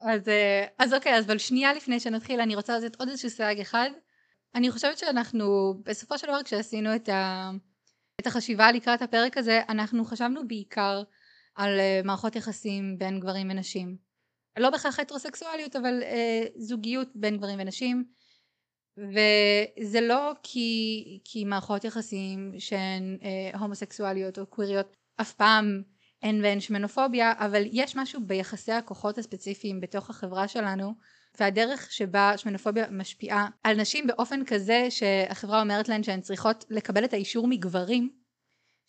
אז, 0.00 0.28
אה, 0.28 0.66
אז 0.78 0.94
אוקיי, 0.94 1.14
אז 1.14 1.24
אבל 1.24 1.38
שנייה 1.38 1.72
לפני 1.72 2.00
שנתחיל 2.00 2.40
אני 2.40 2.56
רוצה 2.56 2.78
לתת 2.78 3.00
עוד 3.00 3.08
איזשהו 3.08 3.30
סייג 3.30 3.60
אחד. 3.60 3.90
אני 4.54 4.70
חושבת 4.70 4.98
שאנחנו 4.98 5.74
בסופו 5.84 6.18
של 6.18 6.26
דבר 6.26 6.42
כשעשינו 6.42 6.96
את, 6.96 7.08
ה, 7.08 7.50
את 8.20 8.26
החשיבה 8.26 8.72
לקראת 8.72 9.02
הפרק 9.02 9.36
הזה 9.36 9.60
אנחנו 9.68 10.04
חשבנו 10.04 10.48
בעיקר 10.48 11.02
על 11.54 11.80
אה, 11.80 12.00
מערכות 12.04 12.36
יחסים 12.36 12.98
בין 12.98 13.20
גברים 13.20 13.50
ונשים. 13.50 14.09
לא 14.58 14.70
בהכרח 14.70 15.00
הטרוסקסואליות 15.00 15.76
אבל 15.76 16.02
אה, 16.02 16.46
זוגיות 16.56 17.08
בין 17.14 17.36
גברים 17.36 17.58
ונשים. 17.60 18.04
וזה 18.96 20.00
לא 20.00 20.32
כי, 20.42 21.20
כי 21.24 21.44
מערכות 21.44 21.84
יחסים 21.84 22.52
שהן 22.58 23.18
אה, 23.22 23.58
הומוסקסואליות 23.58 24.38
או 24.38 24.46
קוויריות 24.46 24.96
אף 25.20 25.32
פעם 25.32 25.82
אין 26.22 26.42
בהן 26.42 26.60
שמנופוביה 26.60 27.32
אבל 27.38 27.62
יש 27.72 27.96
משהו 27.96 28.20
ביחסי 28.26 28.72
הכוחות 28.72 29.18
הספציפיים 29.18 29.80
בתוך 29.80 30.10
החברה 30.10 30.48
שלנו 30.48 30.92
והדרך 31.40 31.92
שבה 31.92 32.32
שמנופוביה 32.36 32.90
משפיעה 32.90 33.48
על 33.62 33.76
נשים 33.76 34.06
באופן 34.06 34.44
כזה 34.44 34.86
שהחברה 34.90 35.60
אומרת 35.60 35.88
להן 35.88 36.02
שהן 36.02 36.20
צריכות 36.20 36.64
לקבל 36.70 37.04
את 37.04 37.12
האישור 37.12 37.46
מגברים 37.46 38.10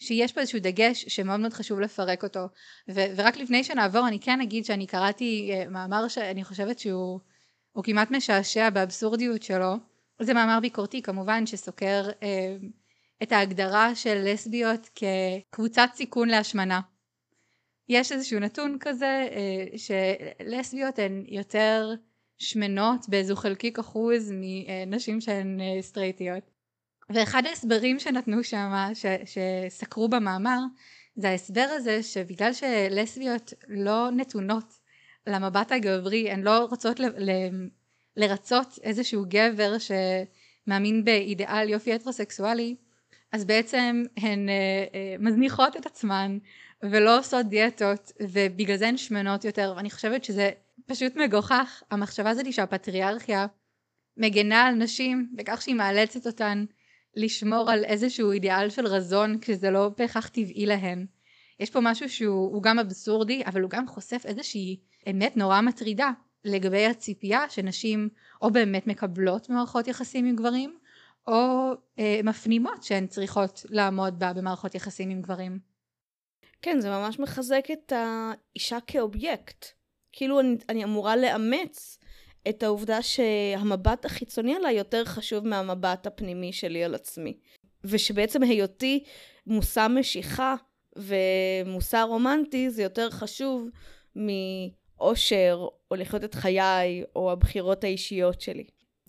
שיש 0.02 0.34
פה 0.34 0.42
איזשהו 0.42 0.60
דגש 0.60 1.06
שמאוד 1.08 1.40
מאוד 1.40 1.54
חשוב 1.54 1.80
לפרק 1.80 2.24
אותו. 2.24 2.40
ו- 2.90 3.16
ורק 3.16 3.38
לפני 3.38 3.64
שנעבור 3.64 4.08
אני 4.08 4.20
כן 4.20 4.42
אגיד 4.42 4.66
שאני 4.66 4.88
קראתי 4.88 5.52
uh, 5.52 5.70
מאמר 5.70 6.08
שאני 6.08 6.44
חושבת 6.44 6.80
שהוא 6.80 7.20
כמעט 7.84 8.12
משעשע 8.12 8.70
באבסורדיות 8.70 9.44
שלו. 9.44 9.74
זה 10.22 10.34
מאמר 10.34 10.60
ביקורתי 10.62 11.02
כמובן 11.02 11.46
שסוקר 11.46 12.10
uh, 12.10 12.24
את 13.24 13.32
ההגדרה 13.32 13.96
של 13.96 14.22
לסביות 14.26 14.90
כקבוצת 14.96 15.90
סיכון 15.94 16.30
להשמנה. 16.30 16.82
יש 17.90 18.12
איזשהו 18.12 18.40
נתון 18.40 18.78
כזה 18.80 19.28
uh, 19.30 19.78
שלסביות 19.78 21.00
הן 21.00 21.26
יותר 21.28 21.94
שמנות 22.38 23.10
באיזו 23.10 23.36
חלקיק 23.36 23.80
אחוז 23.80 24.32
מנשים 24.36 25.22
שהן 25.22 25.60
סטרייטיות 25.82 26.51
ואחד 27.14 27.46
ההסברים 27.46 28.00
שנתנו 28.00 28.44
שם, 28.44 28.72
שסקרו 29.26 30.10
במאמר, 30.10 30.60
זה 31.16 31.30
ההסבר 31.30 31.68
הזה 31.72 32.04
שבגלל 32.04 32.54
שלסביות 32.54 33.54
לא 33.68 34.12
נתונות 34.12 34.74
למבט 35.28 35.72
הגברי, 35.72 36.32
הן 36.32 36.42
לא 36.42 36.66
רוצות 36.70 37.00
ל, 37.00 37.06
ל, 37.06 37.32
לרצות 38.18 38.80
איזשהו 38.84 39.26
גבר 39.28 39.76
שמאמין 39.78 41.06
באידיאל 41.06 41.70
יופי 41.70 41.94
הטרוסקסואלי, 41.94 42.76
אז 43.32 43.46
בעצם 43.46 44.04
הן 44.18 44.50
אה, 44.50 44.54
אה, 44.94 45.16
מזניחות 45.20 45.78
את 45.78 45.86
עצמן 45.86 46.38
ולא 46.84 47.20
עושות 47.20 47.46
דיאטות 47.46 48.12
ובגלל 48.22 48.78
זה 48.78 48.88
הן 48.88 48.98
שמנות 48.98 49.46
יותר. 49.46 49.74
ואני 49.78 49.90
חושבת 49.90 50.24
שזה 50.24 50.52
פשוט 50.86 51.16
מגוחך 51.16 51.84
המחשבה 51.92 52.30
הזאת 52.30 52.54
שהפטריארכיה 52.54 53.46
מגנה 54.18 54.64
על 54.64 54.76
נשים 54.76 55.30
בכך 55.36 55.62
שהיא 55.62 55.76
מאלצת 55.76 56.28
אותן 56.28 56.66
לשמור 57.16 57.72
על 57.72 57.84
איזשהו 57.84 58.32
אידיאל 58.32 58.70
של 58.70 58.86
רזון 58.88 59.40
כשזה 59.42 59.70
לא 59.70 59.90
בהכרח 59.98 60.28
טבעי 60.28 60.66
להן. 60.66 61.06
יש 61.60 61.70
פה 61.70 61.80
משהו 61.82 62.10
שהוא 62.10 62.64
גם 62.64 62.80
אבסורדי 62.80 63.44
אבל 63.46 63.62
הוא 63.62 63.70
גם 63.70 63.88
חושף 63.88 64.22
איזושהי 64.26 64.80
אמת 65.10 65.38
נורא 65.38 65.62
מטרידה 65.62 66.12
לגבי 66.46 66.86
הציפייה 66.86 67.50
שנשים 67.50 68.10
או 68.42 68.52
באמת 68.52 68.88
מקבלות 68.88 69.50
מערכות 69.50 69.88
יחסים 69.88 70.26
עם 70.26 70.36
גברים 70.36 70.78
או 71.28 71.72
אה, 72.00 72.20
מפנימות 72.24 72.84
שהן 72.84 73.08
צריכות 73.08 73.66
לעמוד 73.70 74.20
בה 74.20 74.34
במערכות 74.34 74.76
יחסים 74.76 75.10
עם 75.10 75.22
גברים. 75.22 75.60
כן 76.62 76.80
זה 76.80 76.90
ממש 76.90 77.20
מחזק 77.20 77.66
את 77.72 77.94
האישה 77.96 78.78
כאובייקט 78.88 79.66
כאילו 80.12 80.40
אני, 80.40 80.58
אני 80.70 80.84
אמורה 80.84 81.16
לאמץ 81.16 82.00
את 82.50 82.64
העובדה 82.64 83.02
שהמבט 83.02 84.06
החיצוני 84.06 84.56
עליי 84.56 84.76
יותר 84.76 85.06
חשוב 85.06 85.48
מהמבט 85.48 86.08
הפנימי 86.08 86.54
שלי 86.54 86.84
על 86.84 86.96
עצמי. 86.96 87.38
ושבעצם 87.84 88.44
היותי 88.44 89.04
מושא 89.48 89.88
משיכה 89.90 90.56
ומושא 90.96 92.06
רומנטי 92.08 92.70
זה 92.70 92.84
יותר 92.84 93.10
חשוב 93.10 93.68
מאושר 94.16 95.68
או 95.92 95.96
לחיות 95.96 96.24
את 96.24 96.36
חיי 96.36 97.04
או 97.16 97.32
הבחירות 97.32 97.84
האישיות 97.84 98.42
שלי. 98.42 98.64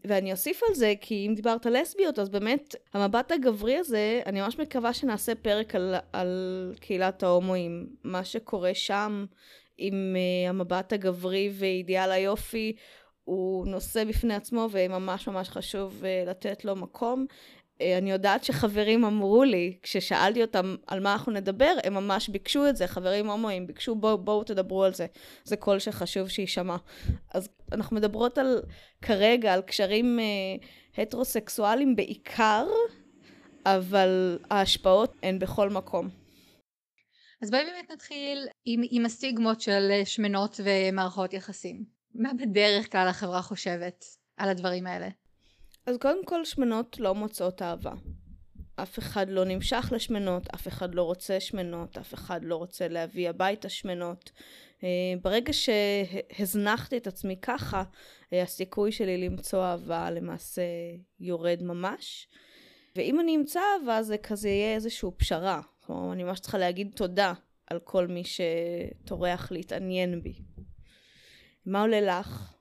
ואני 0.04 0.32
אוסיף 0.32 0.60
על 0.68 0.74
זה, 0.74 0.94
כי 1.00 1.26
אם 1.28 1.34
דיברת 1.34 1.66
לסביות, 1.66 2.18
אז 2.18 2.28
באמת 2.28 2.74
המבט 2.94 3.32
הגברי 3.32 3.76
הזה, 3.76 4.20
אני 4.26 4.40
ממש 4.40 4.58
מקווה 4.58 4.94
שנעשה 4.94 5.34
פרק 5.34 5.74
על, 5.74 5.94
על 6.12 6.74
קהילת 6.80 7.22
ההומואים. 7.22 7.88
מה 8.04 8.24
שקורה 8.24 8.74
שם 8.74 9.24
עם 9.78 10.16
uh, 10.16 10.50
המבט 10.50 10.92
הגברי 10.92 11.50
ואידיאל 11.52 12.10
היופי, 12.10 12.76
הוא 13.24 13.66
נושא 13.66 14.04
בפני 14.04 14.34
עצמו 14.34 14.68
וממש 14.70 15.28
ממש 15.28 15.48
חשוב 15.48 16.02
uh, 16.02 16.28
לתת 16.28 16.64
לו 16.64 16.76
מקום. 16.76 17.26
Uh, 17.28 17.82
אני 17.98 18.10
יודעת 18.10 18.44
שחברים 18.44 19.04
אמרו 19.04 19.44
לי, 19.44 19.78
כששאלתי 19.82 20.42
אותם 20.42 20.76
על 20.86 21.00
מה 21.00 21.12
אנחנו 21.12 21.32
נדבר, 21.32 21.74
הם 21.84 21.94
ממש 21.94 22.28
ביקשו 22.28 22.68
את 22.68 22.76
זה, 22.76 22.86
חברים 22.86 23.30
הומואים 23.30 23.66
ביקשו 23.66 23.94
בואו 23.94 24.18
בוא, 24.18 24.44
תדברו 24.44 24.84
על 24.84 24.94
זה, 24.94 25.06
זה 25.44 25.56
קול 25.56 25.78
שחשוב 25.78 26.28
שיישמע. 26.28 26.76
אז 27.34 27.48
אנחנו 27.72 27.96
מדברות 27.96 28.38
על, 28.38 28.62
כרגע, 29.02 29.54
על 29.54 29.62
קשרים 29.62 30.18
uh, 30.18 31.00
הטרוסקסואליים 31.00 31.96
בעיקר, 31.96 32.66
אבל 33.66 34.38
ההשפעות 34.50 35.16
הן 35.22 35.38
בכל 35.38 35.70
מקום. 35.70 36.08
אז 37.42 37.50
בואי 37.50 37.64
באמת 37.64 37.90
נתחיל 37.90 38.48
עם, 38.64 38.82
עם 38.90 39.06
הסטיגמות 39.06 39.60
של 39.60 39.90
שמנות 40.04 40.60
ומערכות 40.64 41.32
יחסים. 41.32 42.01
מה 42.14 42.30
בדרך 42.34 42.92
כלל 42.92 43.08
החברה 43.08 43.42
חושבת 43.42 44.04
על 44.36 44.48
הדברים 44.48 44.86
האלה? 44.86 45.08
אז 45.86 45.96
קודם 45.96 46.24
כל 46.24 46.44
שמנות 46.44 47.00
לא 47.00 47.14
מוצאות 47.14 47.62
אהבה. 47.62 47.92
אף 48.76 48.98
אחד 48.98 49.28
לא 49.28 49.44
נמשך 49.44 49.92
לשמנות, 49.92 50.48
אף 50.54 50.68
אחד 50.68 50.94
לא 50.94 51.02
רוצה 51.02 51.40
שמנות, 51.40 51.98
אף 51.98 52.14
אחד 52.14 52.44
לא 52.44 52.56
רוצה 52.56 52.88
להביא 52.88 53.28
הביתה 53.28 53.68
שמנות. 53.68 54.30
אה, 54.84 54.88
ברגע 55.22 55.52
שהזנחתי 55.52 56.96
את 56.96 57.06
עצמי 57.06 57.36
ככה, 57.36 57.82
אה, 58.32 58.42
הסיכוי 58.42 58.92
שלי 58.92 59.18
למצוא 59.18 59.64
אהבה 59.64 60.10
למעשה 60.10 60.62
יורד 61.20 61.62
ממש. 61.62 62.28
ואם 62.96 63.20
אני 63.20 63.36
אמצא 63.36 63.60
אהבה 63.60 64.02
זה 64.02 64.18
כזה 64.18 64.48
יהיה 64.48 64.74
איזושהי 64.74 65.10
פשרה. 65.16 65.60
כלומר, 65.80 66.12
אני 66.12 66.24
ממש 66.24 66.40
צריכה 66.40 66.58
להגיד 66.58 66.92
תודה 66.96 67.32
על 67.66 67.78
כל 67.78 68.06
מי 68.06 68.22
שטורח 68.24 69.52
להתעניין 69.52 70.22
בי. 70.22 70.51
מה 71.66 71.80
עולה 71.80 72.00
לך? 72.00 72.54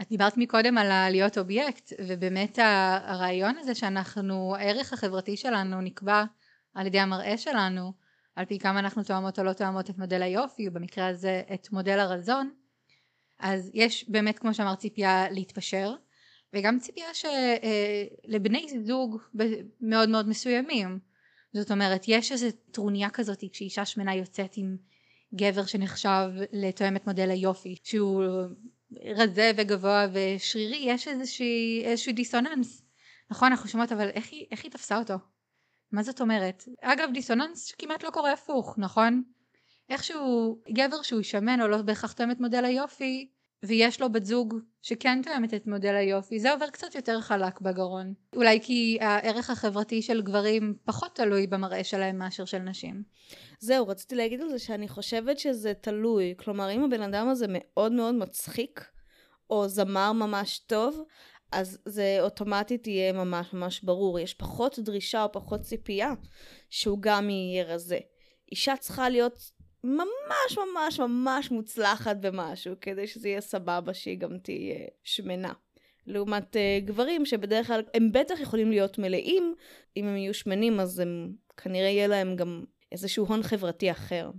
את 0.00 0.08
דיברת 0.08 0.36
מקודם 0.36 0.78
על 0.78 1.10
להיות 1.10 1.38
אובייקט 1.38 1.92
ובאמת 2.06 2.58
הרעיון 3.02 3.58
הזה 3.58 3.74
שאנחנו 3.74 4.56
הערך 4.56 4.92
החברתי 4.92 5.36
שלנו 5.36 5.80
נקבע 5.80 6.24
על 6.74 6.86
ידי 6.86 7.00
המראה 7.00 7.38
שלנו 7.38 7.92
על 8.36 8.44
פי 8.44 8.58
כמה 8.58 8.78
אנחנו 8.78 9.02
תואמות 9.02 9.38
או 9.38 9.44
לא 9.44 9.52
תואמות 9.52 9.90
את 9.90 9.98
מודל 9.98 10.22
היופי 10.22 10.68
ובמקרה 10.68 11.06
הזה 11.06 11.42
את 11.54 11.72
מודל 11.72 11.98
הרזון 11.98 12.50
אז 13.38 13.70
יש 13.74 14.08
באמת 14.08 14.38
כמו 14.38 14.54
שאמרת 14.54 14.78
ציפייה 14.78 15.30
להתפשר 15.30 15.94
וגם 16.52 16.78
ציפייה 16.78 17.08
שלבני 17.14 18.66
אה, 18.72 18.82
זוג 18.82 19.18
מאוד 19.80 20.08
מאוד 20.08 20.28
מסוימים. 20.28 20.98
זאת 21.52 21.70
אומרת, 21.70 22.04
יש 22.08 22.32
איזו 22.32 22.46
טרוניה 22.70 23.10
כזאת 23.10 23.44
כשאישה 23.52 23.84
שמנה 23.84 24.14
יוצאת 24.14 24.52
עם 24.56 24.76
גבר 25.34 25.66
שנחשב 25.66 26.28
לתואם 26.52 26.96
את 26.96 27.06
מודל 27.06 27.30
היופי, 27.30 27.76
שהוא 27.84 28.24
רזה 29.16 29.50
וגבוה 29.56 30.06
ושרירי, 30.12 30.76
יש 30.86 31.08
איזושהי, 31.08 31.82
איזשהו 31.84 32.12
דיסוננס. 32.12 32.82
נכון, 33.30 33.52
אנחנו 33.52 33.68
שומעות, 33.68 33.92
אבל 33.92 34.08
איך 34.08 34.32
היא, 34.32 34.46
איך 34.50 34.64
היא 34.64 34.70
תפסה 34.70 34.98
אותו? 34.98 35.14
מה 35.92 36.02
זאת 36.02 36.20
אומרת? 36.20 36.64
אגב, 36.82 37.08
דיסוננס 37.14 37.72
כמעט 37.72 38.02
לא 38.02 38.10
קורה 38.10 38.32
הפוך, 38.32 38.78
נכון? 38.78 39.22
איכשהו 39.88 40.60
גבר 40.72 41.02
שהוא 41.02 41.22
שמן 41.22 41.60
או 41.60 41.68
לא 41.68 41.82
בהכרח 41.82 42.12
תואם 42.12 42.30
את 42.30 42.40
מודל 42.40 42.64
היופי, 42.64 43.30
ויש 43.62 44.00
לו 44.00 44.12
בת 44.12 44.24
זוג 44.24 44.54
שכן 44.82 45.22
תואמת 45.22 45.54
את 45.54 45.66
מודל 45.66 45.94
היופי, 45.94 46.40
זה 46.40 46.52
עובר 46.52 46.70
קצת 46.70 46.94
יותר 46.94 47.20
חלק 47.20 47.60
בגרון. 47.60 48.14
אולי 48.36 48.60
כי 48.62 48.98
הערך 49.00 49.50
החברתי 49.50 50.02
של 50.02 50.22
גברים 50.22 50.74
פחות 50.84 51.14
תלוי 51.14 51.46
במראה 51.46 51.84
שלהם 51.84 52.18
מאשר 52.18 52.44
של 52.44 52.58
נשים. 52.58 53.02
זהו, 53.60 53.88
רציתי 53.88 54.14
להגיד 54.14 54.40
על 54.40 54.48
זה 54.48 54.58
שאני 54.58 54.88
חושבת 54.88 55.38
שזה 55.38 55.74
תלוי. 55.74 56.34
כלומר, 56.38 56.70
אם 56.70 56.84
הבן 56.84 57.02
אדם 57.02 57.28
הזה 57.28 57.46
מאוד 57.48 57.92
מאוד 57.92 58.14
מצחיק, 58.14 58.84
או 59.50 59.68
זמר 59.68 60.12
ממש 60.12 60.58
טוב, 60.58 61.02
אז 61.52 61.78
זה 61.84 62.18
אוטומטית 62.20 62.86
יהיה 62.86 63.12
ממש 63.12 63.52
ממש 63.52 63.80
ברור. 63.80 64.18
יש 64.18 64.34
פחות 64.34 64.78
דרישה 64.78 65.22
או 65.22 65.32
פחות 65.32 65.60
ציפייה 65.60 66.12
שהוא 66.70 66.98
גם 67.00 67.30
יהיה 67.30 67.64
רזה. 67.64 67.98
אישה 68.52 68.76
צריכה 68.76 69.08
להיות 69.08 69.50
ממש 69.84 70.58
ממש 70.58 71.00
ממש 71.00 71.50
מוצלחת 71.50 72.16
במשהו, 72.16 72.74
כדי 72.80 73.06
שזה 73.06 73.28
יהיה 73.28 73.40
סבבה 73.40 73.94
שהיא 73.94 74.18
גם 74.18 74.38
תהיה 74.38 74.78
שמנה. 75.04 75.52
לעומת 76.06 76.56
uh, 76.56 76.84
גברים 76.84 77.26
שבדרך 77.26 77.66
כלל 77.66 77.82
הם 77.94 78.12
בטח 78.12 78.40
יכולים 78.40 78.70
להיות 78.70 78.98
מלאים, 78.98 79.54
אם 79.96 80.06
הם 80.06 80.16
יהיו 80.16 80.34
שמנים 80.34 80.80
אז 80.80 80.98
הם 80.98 81.32
כנראה 81.56 81.88
יהיה 81.88 82.06
להם 82.06 82.36
גם 82.36 82.64
איזשהו 82.92 83.26
הון 83.26 83.42
חברתי 83.42 83.90
אחר. 83.90 84.30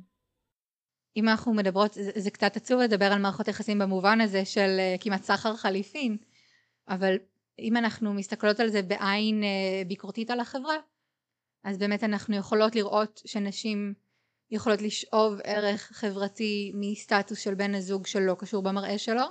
אם 1.18 1.30
אנחנו 1.30 1.54
מדברות, 1.54 1.94
זה, 1.94 2.12
זה 2.16 2.32
קצת 2.32 2.56
עצוב 2.56 2.82
לדבר 2.82 3.06
על 3.06 3.22
מערכות 3.22 3.48
יחסים 3.48 3.80
במובן 3.80 4.22
הזה 4.22 4.46
של 4.46 4.78
uh, 4.80 5.04
כמעט 5.04 5.24
סחר 5.24 5.56
חליפין, 5.56 6.18
אבל 6.90 7.16
אם 7.60 7.78
אנחנו 7.78 8.14
מסתכלות 8.14 8.60
על 8.60 8.70
זה 8.70 8.82
בעין 8.82 9.44
uh, 9.44 9.88
ביקורתית 9.88 10.32
על 10.32 10.40
החברה, 10.40 10.76
אז 11.64 11.78
באמת 11.78 12.04
אנחנו 12.04 12.36
יכולות 12.36 12.76
לראות 12.76 13.22
שנשים 13.26 13.94
יכולות 14.52 14.82
לשאוב 14.82 15.40
ערך 15.44 15.82
חברתי 15.82 16.72
מסטטוס 16.76 17.40
של 17.40 17.54
בן 17.54 17.76
הזוג 17.76 18.08
שלא 18.08 18.36
קשור 18.40 18.64
במראה 18.64 18.98
שלו, 18.98 19.24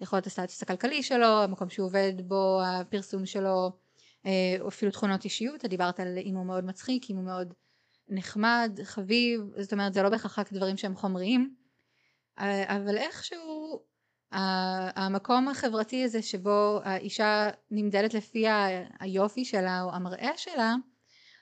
יכול 0.00 0.16
להיות 0.16 0.26
הסטטוס 0.26 0.62
הכלכלי 0.62 1.02
שלו, 1.02 1.42
המקום 1.42 1.70
שהוא 1.70 1.86
עובד 1.86 2.12
בו, 2.24 2.60
הפרסום 2.64 3.26
שלו, 3.26 3.70
אה, 4.26 4.56
או 4.60 4.68
אפילו 4.68 4.92
תכונות 4.92 5.24
אישיות, 5.24 5.64
את 5.64 5.70
דיברת 5.70 6.00
על 6.00 6.18
אם 6.24 6.36
הוא 6.36 6.46
מאוד 6.46 6.64
מצחיק, 6.64 7.10
אם 7.10 7.16
הוא 7.16 7.24
מאוד 7.24 7.54
נחמד, 8.08 8.78
חביב, 8.84 9.40
זאת 9.58 9.72
אומרת 9.72 9.94
זה 9.94 10.02
לא 10.02 10.08
בהכרח 10.08 10.38
רק 10.38 10.52
דברים 10.52 10.76
שהם 10.76 10.96
חומריים, 10.96 11.54
אה, 12.38 12.76
אבל 12.76 12.96
איכשהו 12.96 13.82
המקום 14.32 15.48
החברתי 15.48 16.04
הזה 16.04 16.22
שבו 16.22 16.80
האישה 16.84 17.48
נמדדת 17.70 18.14
לפי 18.14 18.44
היופי 19.00 19.44
שלה 19.44 19.82
או 19.82 19.94
המראה 19.94 20.30
שלה 20.36 20.74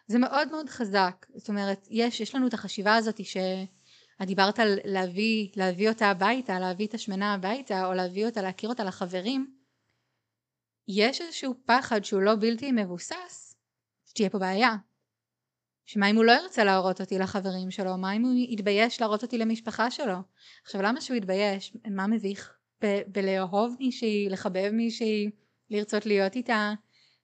זה 0.07 0.19
מאוד 0.19 0.51
מאוד 0.51 0.69
חזק. 0.69 1.27
זאת 1.35 1.49
אומרת 1.49 1.87
יש 1.91 2.21
יש 2.21 2.35
לנו 2.35 2.47
את 2.47 2.55
החשיבה 2.55 2.97
הזאת 2.97 3.25
שאת 3.25 4.27
דיברת 4.27 4.59
על 4.59 4.79
להביא 4.85 5.49
להביא 5.57 5.89
אותה 5.89 6.11
הביתה 6.11 6.61
להביא 6.61 6.87
את 6.87 6.95
השמנה 6.95 7.35
הביתה 7.35 7.87
או 7.87 7.93
להביא 7.93 8.27
אותה 8.27 8.43
להכיר 8.43 8.69
אותה 8.69 8.85
לחברים. 8.85 9.57
יש 10.89 11.21
איזשהו 11.21 11.55
פחד 11.67 12.05
שהוא 12.05 12.23
לא 12.23 12.35
בלתי 12.41 12.73
מבוסס 12.73 13.57
שתהיה 14.07 14.31
פה 14.31 14.39
בעיה. 14.39 14.77
שמה 15.85 16.11
אם 16.11 16.17
הוא 16.17 16.25
לא 16.25 16.33
ירצה 16.33 16.65
להראות 16.65 17.01
אותי 17.01 17.19
לחברים 17.19 17.71
שלו? 17.71 17.97
מה 17.97 18.13
אם 18.13 18.23
הוא 18.23 18.35
יתבייש 18.49 19.01
להראות 19.01 19.23
אותי 19.23 19.39
למשפחה 19.39 19.91
שלו? 19.91 20.17
עכשיו 20.63 20.83
למה 20.83 21.01
שהוא 21.01 21.17
יתבייש? 21.17 21.77
מה 21.91 22.07
מביך? 22.07 22.53
ב- 22.85 23.03
בלאהוב 23.07 23.77
מישהי 23.81 24.29
לחבב 24.31 24.71
מישהי 24.73 25.31
לרצות 25.71 26.07
להיות 26.07 26.37
איתה 26.37 26.73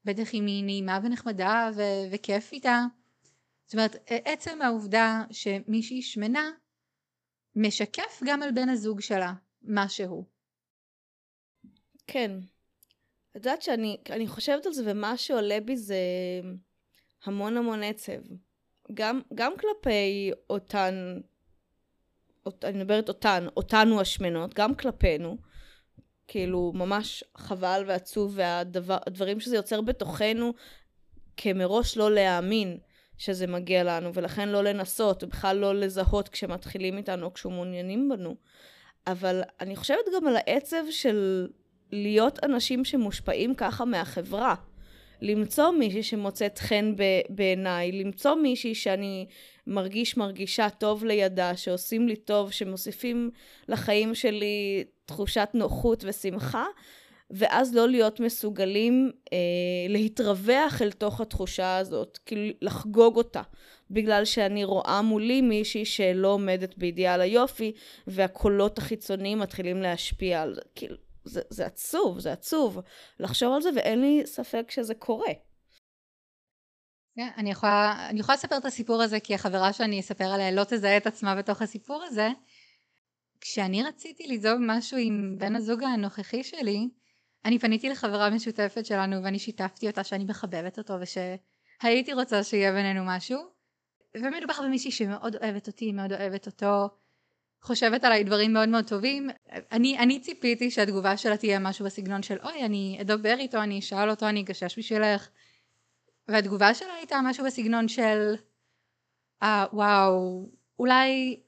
בטח 0.04 0.34
אם 0.34 0.46
היא 0.46 0.64
נעימה 0.64 0.98
ונחמדה 1.02 1.70
ו- 1.76 2.12
וכיף 2.12 2.52
איתה. 2.52 2.84
זאת 3.64 3.74
אומרת, 3.74 3.96
עצם 4.06 4.62
העובדה 4.62 5.24
שמישהי 5.30 6.02
שמנה 6.02 6.50
משקף 7.56 8.22
גם 8.24 8.42
על 8.42 8.50
בן 8.52 8.68
הזוג 8.68 9.00
שלה 9.00 9.32
משהו. 9.62 10.24
כן. 12.06 12.30
את 13.30 13.36
יודעת 13.36 13.62
שאני 13.62 14.26
חושבת 14.26 14.66
על 14.66 14.72
זה 14.72 14.82
ומה 14.86 15.16
שעולה 15.16 15.60
בי 15.60 15.76
זה 15.76 15.96
המון 17.24 17.56
המון 17.56 17.82
עצב. 17.82 18.20
גם, 18.94 19.20
גם 19.34 19.52
כלפי 19.60 20.30
אותן, 20.50 21.20
אות, 22.46 22.64
אני 22.64 22.78
מדברת 22.78 23.08
אותן, 23.08 23.46
אותנו 23.56 24.00
השמנות, 24.00 24.54
גם 24.54 24.74
כלפינו. 24.74 25.36
כאילו 26.32 26.72
ממש 26.74 27.24
חבל 27.36 27.84
ועצוב 27.86 28.32
והדברים 28.36 29.40
שזה 29.40 29.56
יוצר 29.56 29.80
בתוכנו 29.80 30.52
כמראש 31.36 31.96
לא 31.96 32.10
להאמין 32.10 32.78
שזה 33.18 33.46
מגיע 33.46 33.84
לנו 33.84 34.14
ולכן 34.14 34.48
לא 34.48 34.64
לנסות 34.64 35.24
ובכלל 35.24 35.56
לא 35.56 35.74
לזהות 35.74 36.28
כשמתחילים 36.28 36.96
איתנו 36.96 37.26
או 37.26 37.34
כשמעוניינים 37.34 38.08
בנו. 38.08 38.34
אבל 39.06 39.42
אני 39.60 39.76
חושבת 39.76 40.04
גם 40.16 40.26
על 40.26 40.36
העצב 40.36 40.82
של 40.90 41.48
להיות 41.92 42.44
אנשים 42.44 42.84
שמושפעים 42.84 43.54
ככה 43.54 43.84
מהחברה. 43.84 44.54
למצוא 45.22 45.70
מישהי 45.70 46.02
שמוצאת 46.02 46.58
חן 46.58 46.94
בעיניי, 47.28 47.92
למצוא 47.92 48.34
מישהי 48.34 48.74
שאני 48.74 49.26
מרגיש 49.66 50.16
מרגישה 50.16 50.70
טוב 50.70 51.04
לידה, 51.04 51.56
שעושים 51.56 52.08
לי 52.08 52.16
טוב, 52.16 52.50
שמוסיפים 52.50 53.30
לחיים 53.68 54.14
שלי 54.14 54.84
תחושת 55.06 55.48
נוחות 55.54 56.04
ושמחה, 56.06 56.66
ואז 57.30 57.74
לא 57.74 57.88
להיות 57.88 58.20
מסוגלים 58.20 59.10
אה, 59.32 59.38
להתרווח 59.88 60.82
אל 60.82 60.92
תוך 60.92 61.20
התחושה 61.20 61.76
הזאת, 61.76 62.18
כאילו 62.26 62.54
לחגוג 62.62 63.16
אותה, 63.16 63.42
בגלל 63.90 64.24
שאני 64.24 64.64
רואה 64.64 65.02
מולי 65.02 65.40
מישהי 65.40 65.84
שלא 65.84 66.28
עומדת 66.28 66.78
באידיאל 66.78 67.20
היופי, 67.20 67.72
והקולות 68.06 68.78
החיצוניים 68.78 69.38
מתחילים 69.38 69.82
להשפיע 69.82 70.42
על 70.42 70.54
זה. 70.54 70.60
כאילו, 70.74 70.96
זה, 71.24 71.40
זה 71.50 71.66
עצוב, 71.66 72.18
זה 72.18 72.32
עצוב 72.32 72.78
לחשוב 73.20 73.52
על 73.54 73.62
זה, 73.62 73.70
ואין 73.76 74.00
לי 74.00 74.22
ספק 74.24 74.70
שזה 74.70 74.94
קורה. 74.94 75.32
כן, 77.16 77.28
אני 77.36 77.50
יכולה, 77.50 78.06
אני 78.08 78.20
יכולה 78.20 78.36
לספר 78.36 78.56
את 78.56 78.64
הסיפור 78.64 79.02
הזה 79.02 79.20
כי 79.20 79.34
החברה 79.34 79.72
שאני 79.72 80.00
אספר 80.00 80.24
עליה 80.24 80.50
לא 80.50 80.64
תזהה 80.64 80.96
את 80.96 81.06
עצמה 81.06 81.34
בתוך 81.34 81.62
הסיפור 81.62 82.02
הזה. 82.02 82.28
כשאני 83.40 83.82
רציתי 83.82 84.26
לזוג 84.26 84.58
משהו 84.60 84.98
עם 84.98 85.34
בן 85.38 85.56
הזוג 85.56 85.82
הנוכחי 85.82 86.44
שלי, 86.44 86.88
אני 87.44 87.58
פניתי 87.58 87.88
לחברה 87.88 88.30
משותפת 88.30 88.86
שלנו 88.86 89.22
ואני 89.24 89.38
שיתפתי 89.38 89.86
אותה 89.86 90.04
שאני 90.04 90.24
מחבבת 90.24 90.78
אותו 90.78 90.94
ושהייתי 91.00 92.12
רוצה 92.12 92.44
שיהיה 92.44 92.72
בינינו 92.72 93.04
משהו. 93.06 93.38
ומדובר 94.14 94.54
במישהי 94.64 94.90
שמאוד 94.90 95.36
אוהבת 95.36 95.66
אותי, 95.66 95.92
מאוד 95.92 96.12
אוהבת 96.12 96.46
אותו, 96.46 96.88
חושבת 97.62 98.04
עליי 98.04 98.24
דברים 98.24 98.52
מאוד 98.52 98.68
מאוד 98.68 98.88
טובים. 98.88 99.30
אני, 99.72 99.98
אני 99.98 100.20
ציפיתי 100.20 100.70
שהתגובה 100.70 101.16
שלה 101.16 101.36
תהיה 101.36 101.58
משהו 101.58 101.84
בסגנון 101.84 102.22
של 102.22 102.38
אוי 102.42 102.64
אני 102.64 102.98
אדבר 103.00 103.34
איתו, 103.38 103.62
אני 103.62 103.78
אשאל 103.78 104.10
אותו, 104.10 104.28
אני 104.28 104.40
אגשש 104.40 104.78
בשבילך. 104.78 105.28
והתגובה 106.28 106.74
שלה 106.74 106.94
הייתה 106.94 107.20
משהו 107.24 107.44
בסגנון 107.44 107.88
של 107.88 108.34
אה 109.42 109.66
וואו 109.72 110.48
אולי 110.78 111.40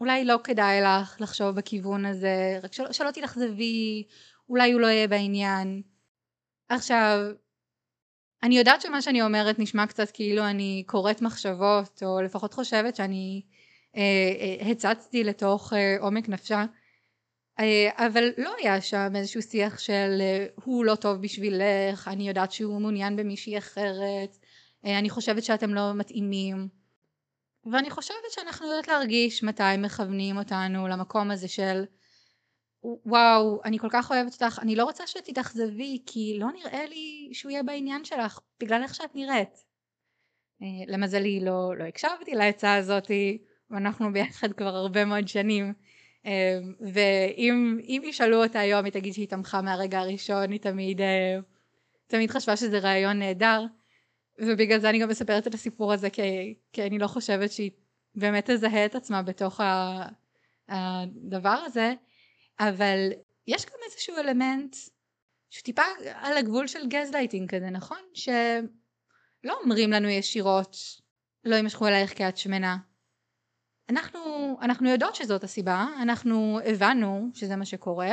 אולי 0.00 0.24
לא 0.24 0.36
כדאי 0.44 0.80
לך 0.80 1.16
לחשוב 1.20 1.50
בכיוון 1.50 2.06
הזה 2.06 2.58
רק 2.62 2.72
של, 2.72 2.92
שלא 2.92 3.10
תתאכזבי 3.10 4.04
אולי 4.48 4.72
הוא 4.72 4.80
לא 4.80 4.86
יהיה 4.86 5.08
בעניין. 5.08 5.82
עכשיו 6.68 7.18
אני 8.42 8.58
יודעת 8.58 8.80
שמה 8.80 9.02
שאני 9.02 9.22
אומרת 9.22 9.58
נשמע 9.58 9.86
קצת 9.86 10.10
כאילו 10.10 10.46
אני 10.46 10.82
קוראת 10.86 11.22
מחשבות 11.22 12.02
או 12.02 12.22
לפחות 12.22 12.54
חושבת 12.54 12.96
שאני 12.96 13.42
אה, 13.96 14.02
אה, 14.60 14.70
הצצתי 14.70 15.24
לתוך 15.24 15.72
אה, 15.72 15.96
עומק 16.00 16.28
נפשה 16.28 16.64
אבל 17.96 18.24
לא 18.38 18.54
היה 18.58 18.80
שם 18.80 19.12
איזשהו 19.16 19.42
שיח 19.42 19.78
של 19.78 20.18
אה, 20.20 20.46
הוא 20.64 20.84
לא 20.84 20.94
טוב 20.94 21.22
בשבילך, 21.22 22.08
אני 22.08 22.28
יודעת 22.28 22.52
שהוא 22.52 22.80
מעוניין 22.80 23.16
במישהי 23.16 23.58
אחרת, 23.58 24.36
אה, 24.84 24.98
אני 24.98 25.10
חושבת 25.10 25.44
שאתם 25.44 25.74
לא 25.74 25.94
מתאימים. 25.94 26.68
ואני 27.72 27.90
חושבת 27.90 28.30
שאנחנו 28.30 28.66
יודעות 28.66 28.88
להרגיש 28.88 29.42
מתי 29.42 29.62
מכוונים 29.78 30.36
אותנו 30.36 30.88
למקום 30.88 31.30
הזה 31.30 31.48
של 31.48 31.84
וואו 32.82 33.60
אני 33.64 33.78
כל 33.78 33.88
כך 33.90 34.10
אוהבת 34.10 34.32
אותך 34.32 34.58
אני 34.62 34.76
לא 34.76 34.84
רוצה 34.84 35.06
שתתאכזבי 35.06 36.02
כי 36.06 36.36
לא 36.38 36.46
נראה 36.52 36.86
לי 36.86 37.30
שהוא 37.32 37.50
יהיה 37.50 37.62
בעניין 37.62 38.04
שלך 38.04 38.40
בגלל 38.60 38.82
איך 38.82 38.94
שאת 38.94 39.14
נראית. 39.14 39.64
למזלי 40.86 41.40
לא, 41.40 41.76
לא 41.76 41.84
הקשבתי 41.84 42.34
לעצה 42.34 42.74
הזאתי 42.74 43.38
ואנחנו 43.70 44.12
ביחד 44.12 44.52
כבר 44.52 44.76
הרבה 44.76 45.04
מאוד 45.04 45.28
שנים 45.28 45.74
ואם 46.80 48.02
ישאלו 48.04 48.42
אותה 48.42 48.60
היום 48.60 48.84
היא 48.84 48.92
תגיד 48.92 49.14
שהיא 49.14 49.28
תמכה 49.28 49.62
מהרגע 49.62 49.98
הראשון, 49.98 50.50
היא 50.50 50.60
תמיד, 50.60 51.00
תמיד 52.06 52.30
חשבה 52.30 52.56
שזה 52.56 52.78
רעיון 52.78 53.18
נהדר. 53.18 53.64
ובגלל 54.40 54.80
זה 54.80 54.90
אני 54.90 54.98
גם 54.98 55.08
מספרת 55.08 55.46
את 55.46 55.54
הסיפור 55.54 55.92
הזה 55.92 56.10
כי, 56.10 56.54
כי 56.72 56.82
אני 56.82 56.98
לא 56.98 57.06
חושבת 57.06 57.52
שהיא 57.52 57.70
באמת 58.14 58.50
תזהה 58.50 58.86
את 58.86 58.94
עצמה 58.94 59.22
בתוך 59.22 59.60
הדבר 60.68 61.58
הזה 61.66 61.94
אבל 62.60 63.10
יש 63.46 63.66
גם 63.66 63.78
איזשהו 63.84 64.16
אלמנט 64.16 64.76
שהוא 65.50 65.64
טיפה 65.64 65.82
על 66.14 66.36
הגבול 66.36 66.66
של 66.66 66.88
גז 66.88 67.10
לייטינג 67.12 67.50
כזה 67.50 67.70
נכון? 67.70 67.98
שלא 68.14 69.60
אומרים 69.64 69.90
לנו 69.90 70.08
ישירות 70.08 70.76
לא 71.44 71.56
ימשכו 71.56 71.86
אלייך 71.86 72.16
כי 72.16 72.28
את 72.28 72.36
שמנה 72.36 72.76
אנחנו, 73.90 74.56
אנחנו 74.62 74.88
יודעות 74.88 75.14
שזאת 75.14 75.44
הסיבה 75.44 75.86
אנחנו 76.02 76.58
הבנו 76.64 77.30
שזה 77.34 77.56
מה 77.56 77.64
שקורה 77.64 78.12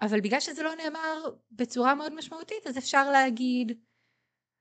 אבל 0.00 0.20
בגלל 0.20 0.40
שזה 0.40 0.62
לא 0.62 0.74
נאמר 0.74 1.30
בצורה 1.50 1.94
מאוד 1.94 2.14
משמעותית 2.14 2.66
אז 2.66 2.78
אפשר 2.78 3.10
להגיד 3.10 3.78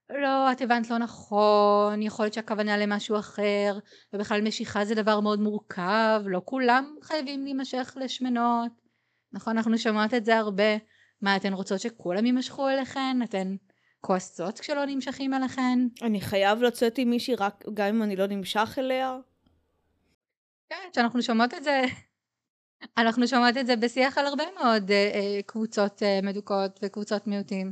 לא, 0.10 0.52
את 0.52 0.62
הבנת 0.62 0.90
לא 0.90 0.98
נכון, 0.98 2.02
יכול 2.02 2.26
להיות 2.26 2.34
שהכוונה 2.34 2.78
למשהו 2.78 3.20
אחר, 3.20 3.80
ובכלל 4.14 4.42
משיכה 4.42 4.86
זה 4.86 4.96
דבר 4.96 5.20
מאוד 5.20 5.40
מורכב, 5.40 6.22
לא 6.26 6.42
כולם 6.46 6.96
חייבים 7.02 7.44
להימשך 7.44 7.98
לשמנות. 8.02 8.72
נכון, 9.34 9.58
אנחנו 9.58 9.78
שומעות 9.78 10.14
את 10.14 10.26
זה 10.26 10.38
הרבה. 10.38 10.78
מה, 11.22 11.36
אתן 11.36 11.54
רוצות 11.54 11.80
שכולם 11.80 12.26
יימשכו 12.26 12.70
אליכן? 12.70 13.18
אתן 13.24 13.56
כועסות 14.02 14.60
כשלא 14.60 14.86
נמשכים 14.86 15.34
אליכן? 15.34 15.80
אני 16.02 16.22
חייב 16.22 16.62
לצאת 16.62 16.98
עם 16.98 17.10
מישהי 17.10 17.36
רק 17.36 17.66
גם 17.74 17.88
אם 17.88 18.04
אני 18.04 18.16
לא 18.16 18.28
נמשך 18.28 18.76
אליה? 18.78 19.18
כן, 20.70 20.90
שאנחנו 20.96 21.22
שומעות 21.22 21.54
את 21.54 21.64
זה, 21.64 21.82
אנחנו 22.98 23.28
שומעות 23.28 23.58
את 23.58 23.68
זה 23.68 23.76
בשיח 23.76 24.18
על 24.18 24.26
הרבה 24.26 24.44
מאוד 24.60 24.92
אה, 24.92 25.12
אה, 25.14 25.42
קבוצות 25.46 26.04
אה, 26.04 26.20
מדוכאות 26.24 26.80
וקבוצות 26.84 27.28
מיעוטים. 27.28 27.72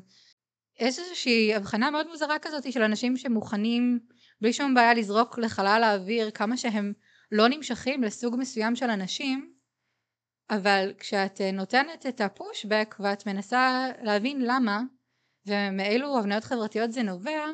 יש 0.79 0.99
איזושהי 0.99 1.55
הבחנה 1.55 1.91
מאוד 1.91 2.07
מוזרה 2.07 2.39
כזאת 2.39 2.71
של 2.71 2.81
אנשים 2.81 3.17
שמוכנים 3.17 3.99
בלי 4.41 4.53
שום 4.53 4.73
בעיה 4.73 4.93
לזרוק 4.93 5.37
לחלל 5.37 5.81
האוויר 5.83 6.31
כמה 6.31 6.57
שהם 6.57 6.93
לא 7.31 7.47
נמשכים 7.47 8.03
לסוג 8.03 8.35
מסוים 8.39 8.75
של 8.75 8.89
אנשים 8.89 9.53
אבל 10.49 10.93
כשאת 10.97 11.41
נותנת 11.53 12.05
את 12.05 12.21
הפושבק 12.21 12.95
ואת 12.99 13.27
מנסה 13.27 13.87
להבין 14.01 14.41
למה 14.41 14.81
ומאילו 15.47 16.19
הבניות 16.19 16.43
חברתיות 16.43 16.91
זה 16.91 17.03
נובע 17.03 17.45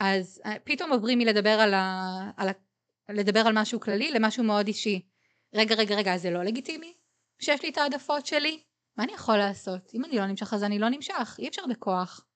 אז 0.00 0.42
פתאום 0.64 0.92
עוברים 0.92 1.18
מלדבר 1.18 1.60
על, 1.60 1.74
ה... 1.74 2.04
על. 2.36 2.48
לדבר 3.08 3.40
על 3.40 3.52
משהו 3.54 3.80
כללי 3.80 4.10
למשהו 4.10 4.44
מאוד 4.44 4.66
אישי 4.66 5.02
רגע 5.54 5.74
רגע 5.74 5.94
רגע 5.94 6.16
זה 6.16 6.30
לא 6.30 6.42
לגיטימי 6.42 6.94
שיש 7.38 7.62
לי 7.62 7.68
את 7.68 7.78
העדפות 7.78 8.26
שלי 8.26 8.62
מה 8.98 9.04
אני 9.04 9.12
יכול 9.12 9.36
לעשות? 9.36 9.90
אם 9.94 10.04
אני 10.04 10.16
לא 10.16 10.26
נמשך 10.26 10.54
אז 10.54 10.64
אני 10.64 10.78
לא 10.78 10.88
נמשך, 10.88 11.36
אי 11.38 11.48
אפשר 11.48 11.62
בכוח. 11.70 12.26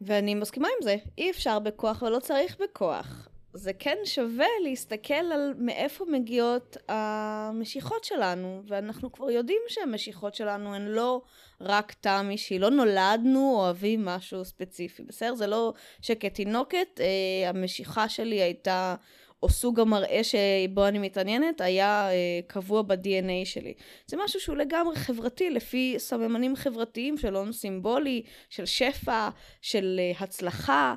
ואני 0.00 0.34
מסכימה 0.34 0.68
עם 0.68 0.84
זה, 0.84 0.96
אי 1.18 1.30
אפשר 1.30 1.58
בכוח 1.58 2.02
ולא 2.02 2.20
צריך 2.20 2.56
בכוח. 2.60 3.28
זה 3.56 3.72
כן 3.72 3.98
שווה 4.04 4.46
להסתכל 4.64 5.14
על 5.14 5.54
מאיפה 5.58 6.04
מגיעות 6.08 6.76
המשיכות 6.88 8.04
שלנו, 8.04 8.62
ואנחנו 8.66 9.12
כבר 9.12 9.30
יודעים 9.30 9.62
שהמשיכות 9.68 10.34
שלנו 10.34 10.74
הן 10.74 10.86
לא 10.86 11.22
רק 11.60 11.92
טעם 11.92 12.30
אישי, 12.30 12.58
לא 12.58 12.70
נולדנו 12.70 13.54
אוהבים 13.54 14.04
משהו 14.04 14.44
ספציפי, 14.44 15.02
בסדר? 15.02 15.34
זה 15.34 15.46
לא 15.46 15.72
שכתינוקת 16.00 17.00
אה, 17.00 17.48
המשיכה 17.48 18.08
שלי 18.08 18.42
הייתה 18.42 18.94
או 19.42 19.48
סוג 19.48 19.80
המראה 19.80 20.20
שבו 20.24 20.86
אני 20.88 20.98
מתעניינת 20.98 21.60
היה 21.60 22.10
אה, 22.10 22.40
קבוע 22.46 22.82
ב-DNA 22.82 23.44
שלי. 23.44 23.74
זה 24.06 24.16
משהו 24.24 24.40
שהוא 24.40 24.56
לגמרי 24.56 24.96
חברתי, 24.96 25.50
לפי 25.50 25.94
סממנים 25.98 26.56
חברתיים 26.56 27.18
של 27.18 27.36
הון 27.36 27.52
סימבולי, 27.52 28.22
של 28.50 28.66
שפע, 28.66 29.28
של 29.62 30.00
אה, 30.00 30.12
הצלחה, 30.20 30.94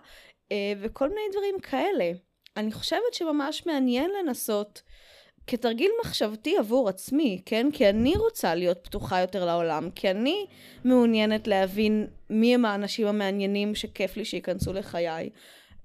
אה, 0.52 0.74
וכל 0.82 1.10
מיני 1.10 1.22
דברים 1.32 1.60
כאלה. 1.60 2.12
אני 2.58 2.72
חושבת 2.72 3.14
שממש 3.14 3.66
מעניין 3.66 4.12
לנסות 4.20 4.82
כתרגיל 5.48 5.92
מחשבתי 6.06 6.58
עבור 6.58 6.90
עצמי, 6.90 7.42
כן? 7.46 7.68
כי 7.74 7.90
אני 7.90 8.14
רוצה 8.18 8.56
להיות 8.56 8.78
פתוחה 8.84 9.20
יותר 9.20 9.46
לעולם, 9.46 9.90
כי 9.96 10.12
אני 10.12 10.46
מעוניינת 10.84 11.48
להבין 11.48 12.08
מי 12.30 12.56
הם 12.56 12.66
האנשים 12.66 13.08
המעניינים 13.08 13.76
שכיף 13.76 14.18
לי 14.18 14.26
שייכנסו 14.26 14.74
לחיי. 14.74 15.30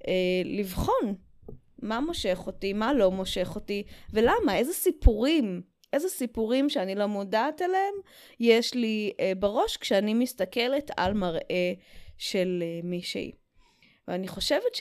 אה, 0.09 0.12
לבחון 0.44 1.14
מה 1.83 2.00
מושך 2.00 2.42
אותי, 2.46 2.72
מה 2.72 2.92
לא 2.92 3.11
מושך 3.11 3.53
אותי, 3.55 3.83
ולמה, 4.12 4.57
איזה 4.57 4.72
סיפורים, 4.72 5.62
איזה 5.92 6.09
סיפורים 6.09 6.68
שאני 6.68 6.94
לא 6.94 7.07
מודעת 7.07 7.62
אליהם, 7.62 7.94
יש 8.40 8.74
לי 8.74 9.12
אה, 9.20 9.33
בראש 9.38 9.77
כשאני 9.77 10.14
מסתכלת 10.14 10.90
על 10.96 11.12
מראה 11.12 11.72
של 12.18 12.62
אה, 12.62 12.81
מישהי. 12.83 13.33
ואני 14.09 14.29
חושבת 14.29 14.74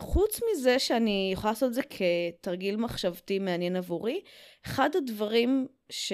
שחוץ 0.00 0.40
מזה 0.50 0.78
שאני 0.78 1.30
יכולה 1.32 1.50
לעשות 1.50 1.68
את 1.68 1.74
זה 1.74 1.82
כתרגיל 1.82 2.76
מחשבתי 2.76 3.38
מעניין 3.38 3.76
עבורי, 3.76 4.20
אחד 4.66 4.90
הדברים 4.96 5.66
ש... 5.90 6.12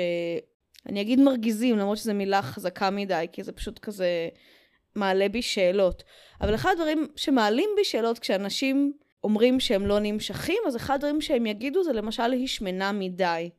אני 0.86 1.00
אגיד 1.00 1.20
מרגיזים, 1.20 1.78
למרות 1.78 1.98
שזו 1.98 2.14
מילה 2.14 2.42
חזקה 2.42 2.90
מדי, 2.90 3.26
כי 3.32 3.42
זה 3.42 3.52
פשוט 3.52 3.78
כזה 3.78 4.28
מעלה 4.94 5.28
בי 5.28 5.42
שאלות. 5.42 6.02
אבל 6.40 6.54
אחד 6.54 6.70
הדברים 6.70 7.08
שמעלים 7.16 7.70
בי 7.76 7.84
שאלות 7.84 8.18
כשאנשים 8.18 8.92
אומרים 9.24 9.60
שהם 9.60 9.86
לא 9.86 9.98
נמשכים, 10.00 10.58
אז 10.66 10.76
אחד 10.76 10.94
הדברים 10.94 11.20
שהם 11.20 11.46
יגידו 11.46 11.84
זה 11.84 11.92
למשל 11.92 12.32
היא 12.32 12.46
שמנה 12.46 12.92
מדי. 12.92 13.50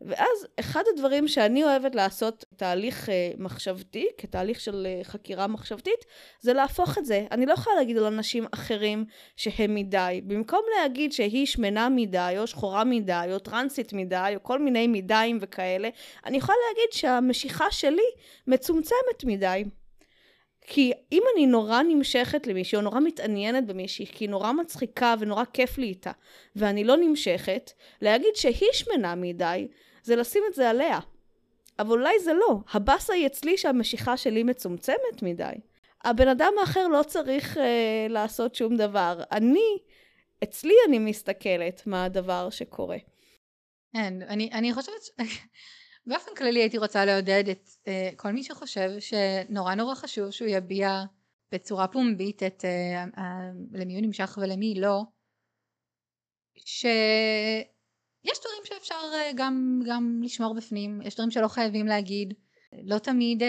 ואז 0.00 0.46
אחד 0.60 0.82
הדברים 0.94 1.28
שאני 1.28 1.64
אוהבת 1.64 1.94
לעשות 1.94 2.44
תהליך 2.56 3.08
uh, 3.08 3.12
מחשבתי, 3.38 4.06
כתהליך 4.18 4.60
של 4.60 4.86
uh, 4.86 5.04
חקירה 5.04 5.46
מחשבתית, 5.46 6.04
זה 6.40 6.52
להפוך 6.52 6.98
את 6.98 7.04
זה. 7.04 7.26
אני 7.30 7.46
לא 7.46 7.52
יכולה 7.52 7.76
להגיד 7.76 7.96
על 7.96 8.04
אנשים 8.04 8.46
אחרים 8.54 9.04
שהם 9.36 9.74
מדי. 9.74 10.20
במקום 10.26 10.60
להגיד 10.76 11.12
שהיא 11.12 11.46
שמנה 11.46 11.88
מדי, 11.88 12.34
או 12.38 12.46
שחורה 12.46 12.84
מדי, 12.84 13.28
או 13.32 13.38
טרנסית 13.38 13.92
מדי, 13.92 14.32
או 14.36 14.42
כל 14.42 14.58
מיני 14.58 14.86
מדיים 14.86 15.38
וכאלה, 15.40 15.88
אני 16.26 16.36
יכולה 16.36 16.58
להגיד 16.68 16.92
שהמשיכה 16.92 17.70
שלי 17.70 18.10
מצומצמת 18.46 19.24
מדי. 19.24 19.64
כי 20.66 20.92
אם 21.12 21.22
אני 21.34 21.46
נורא 21.46 21.82
נמשכת 21.82 22.46
למישהי, 22.46 22.76
או 22.76 22.82
נורא 22.82 23.00
מתעניינת 23.00 23.66
במישהי, 23.66 24.06
כי 24.06 24.24
היא 24.24 24.30
נורא 24.30 24.52
מצחיקה 24.52 25.14
ונורא 25.18 25.44
כיף 25.52 25.78
לי 25.78 25.86
איתה, 25.86 26.12
ואני 26.56 26.84
לא 26.84 26.96
נמשכת, 26.96 27.72
להגיד 28.02 28.34
שהיא 28.34 28.72
שמנה 28.72 29.14
מדי, 29.14 29.68
זה 30.02 30.16
לשים 30.16 30.42
את 30.48 30.54
זה 30.54 30.70
עליה. 30.70 30.98
אבל 31.78 31.90
אולי 31.90 32.20
זה 32.20 32.32
לא. 32.32 32.58
הבאסה 32.72 33.12
היא 33.12 33.26
אצלי 33.26 33.58
שהמשיכה 33.58 34.16
שלי 34.16 34.42
מצומצמת 34.42 35.22
מדי. 35.22 35.52
הבן 36.04 36.28
אדם 36.28 36.52
האחר 36.60 36.88
לא 36.88 37.02
צריך 37.02 37.58
אה, 37.58 38.06
לעשות 38.08 38.54
שום 38.54 38.76
דבר. 38.76 39.20
אני, 39.32 39.78
אצלי 40.42 40.74
אני 40.88 40.98
מסתכלת 40.98 41.86
מה 41.86 42.04
הדבר 42.04 42.50
שקורה. 42.50 42.96
כן, 43.92 44.14
אני, 44.22 44.50
אני 44.52 44.74
חושבת... 44.74 45.02
ש... 45.02 45.10
באופן 46.06 46.30
כללי 46.36 46.60
הייתי 46.60 46.78
רוצה 46.78 47.04
לעודד 47.04 47.44
את 47.50 47.68
uh, 47.68 48.16
כל 48.16 48.32
מי 48.32 48.44
שחושב 48.44 48.90
שנורא 49.00 49.74
נורא 49.74 49.94
חשוב 49.94 50.30
שהוא 50.30 50.48
יביע 50.48 51.02
בצורה 51.52 51.88
פומבית 51.88 52.42
את 52.42 52.64
uh, 52.64 53.16
uh, 53.16 53.20
למי 53.72 53.94
הוא 53.94 54.02
נמשך 54.02 54.38
ולמי 54.42 54.74
לא 54.80 55.02
שיש 56.56 58.40
דברים 58.40 58.64
שאפשר 58.64 58.94
uh, 58.94 59.34
גם, 59.34 59.80
גם 59.86 60.20
לשמור 60.24 60.54
בפנים 60.54 61.02
יש 61.02 61.14
דברים 61.14 61.30
שלא 61.30 61.48
חייבים 61.48 61.86
להגיד. 61.86 62.34
לא 62.82 62.98
תמיד 62.98 63.42
uh, 63.42 63.46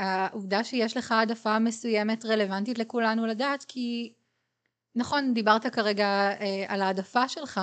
העובדה 0.00 0.64
שיש 0.64 0.96
לך 0.96 1.12
העדפה 1.12 1.58
מסוימת 1.58 2.24
רלוונטית 2.24 2.78
לכולנו 2.78 3.26
לדעת 3.26 3.64
כי 3.68 4.12
נכון 4.94 5.34
דיברת 5.34 5.66
כרגע 5.66 6.30
uh, 6.38 6.42
על 6.68 6.82
העדפה 6.82 7.28
שלך 7.28 7.60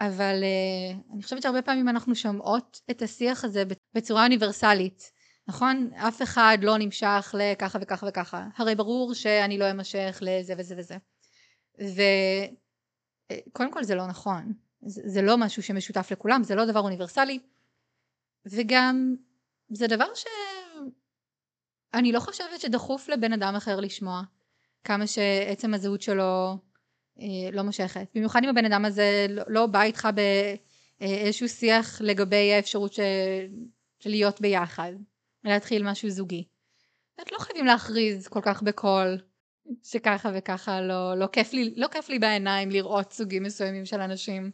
אבל 0.00 0.42
uh, 0.42 1.12
אני 1.14 1.22
חושבת 1.22 1.42
שהרבה 1.42 1.62
פעמים 1.62 1.88
אנחנו 1.88 2.14
שומעות 2.14 2.80
את 2.90 3.02
השיח 3.02 3.44
הזה 3.44 3.62
בצורה 3.94 4.24
אוניברסלית 4.24 5.10
נכון? 5.48 5.90
אף 5.94 6.22
אחד 6.22 6.58
לא 6.62 6.78
נמשך 6.78 7.34
לככה 7.38 7.78
וככה 7.82 8.06
וככה. 8.08 8.46
הרי 8.56 8.74
ברור 8.74 9.14
שאני 9.14 9.58
לא 9.58 9.70
אמשך 9.70 10.18
לזה 10.20 10.54
וזה 10.58 10.74
וזה. 10.78 10.96
וקודם 13.48 13.72
כל 13.72 13.84
זה 13.84 13.94
לא 13.94 14.06
נכון. 14.06 14.52
זה, 14.86 15.02
זה 15.04 15.22
לא 15.22 15.38
משהו 15.38 15.62
שמשותף 15.62 16.08
לכולם 16.12 16.42
זה 16.42 16.54
לא 16.54 16.64
דבר 16.64 16.80
אוניברסלי. 16.80 17.38
וגם 18.46 19.14
זה 19.68 19.86
דבר 19.86 20.06
שאני 20.14 22.12
לא 22.12 22.20
חושבת 22.20 22.60
שדחוף 22.60 23.08
לבן 23.08 23.32
אדם 23.32 23.54
אחר 23.54 23.80
לשמוע 23.80 24.22
כמה 24.84 25.06
שעצם 25.06 25.74
הזהות 25.74 26.02
שלו 26.02 26.22
אה, 26.22 26.54
לא 27.52 27.62
מושכת. 27.62 28.06
במיוחד 28.14 28.40
אם 28.44 28.48
הבן 28.48 28.64
אדם 28.64 28.84
הזה 28.84 29.26
לא, 29.28 29.42
לא 29.48 29.66
בא 29.66 29.82
איתך 29.82 30.08
באיזשהו 31.00 31.48
שיח 31.48 32.00
לגבי 32.00 32.52
האפשרות 32.52 32.92
של 32.92 33.02
להיות 34.06 34.40
ביחד, 34.40 34.92
להתחיל 35.44 35.90
משהו 35.90 36.10
זוגי. 36.10 36.44
את 37.22 37.32
לא 37.32 37.38
חייבים 37.38 37.66
להכריז 37.66 38.28
כל 38.28 38.40
כך 38.42 38.62
בקול 38.62 39.18
שככה 39.82 40.30
וככה 40.34 40.80
לא, 40.80 41.14
לא, 41.14 41.26
כיף 41.26 41.52
לי, 41.52 41.74
לא 41.76 41.88
כיף 41.88 42.08
לי 42.08 42.18
בעיניים 42.18 42.70
לראות 42.70 43.12
סוגים 43.12 43.42
מסוימים 43.42 43.84
של 43.84 44.00
אנשים. 44.00 44.50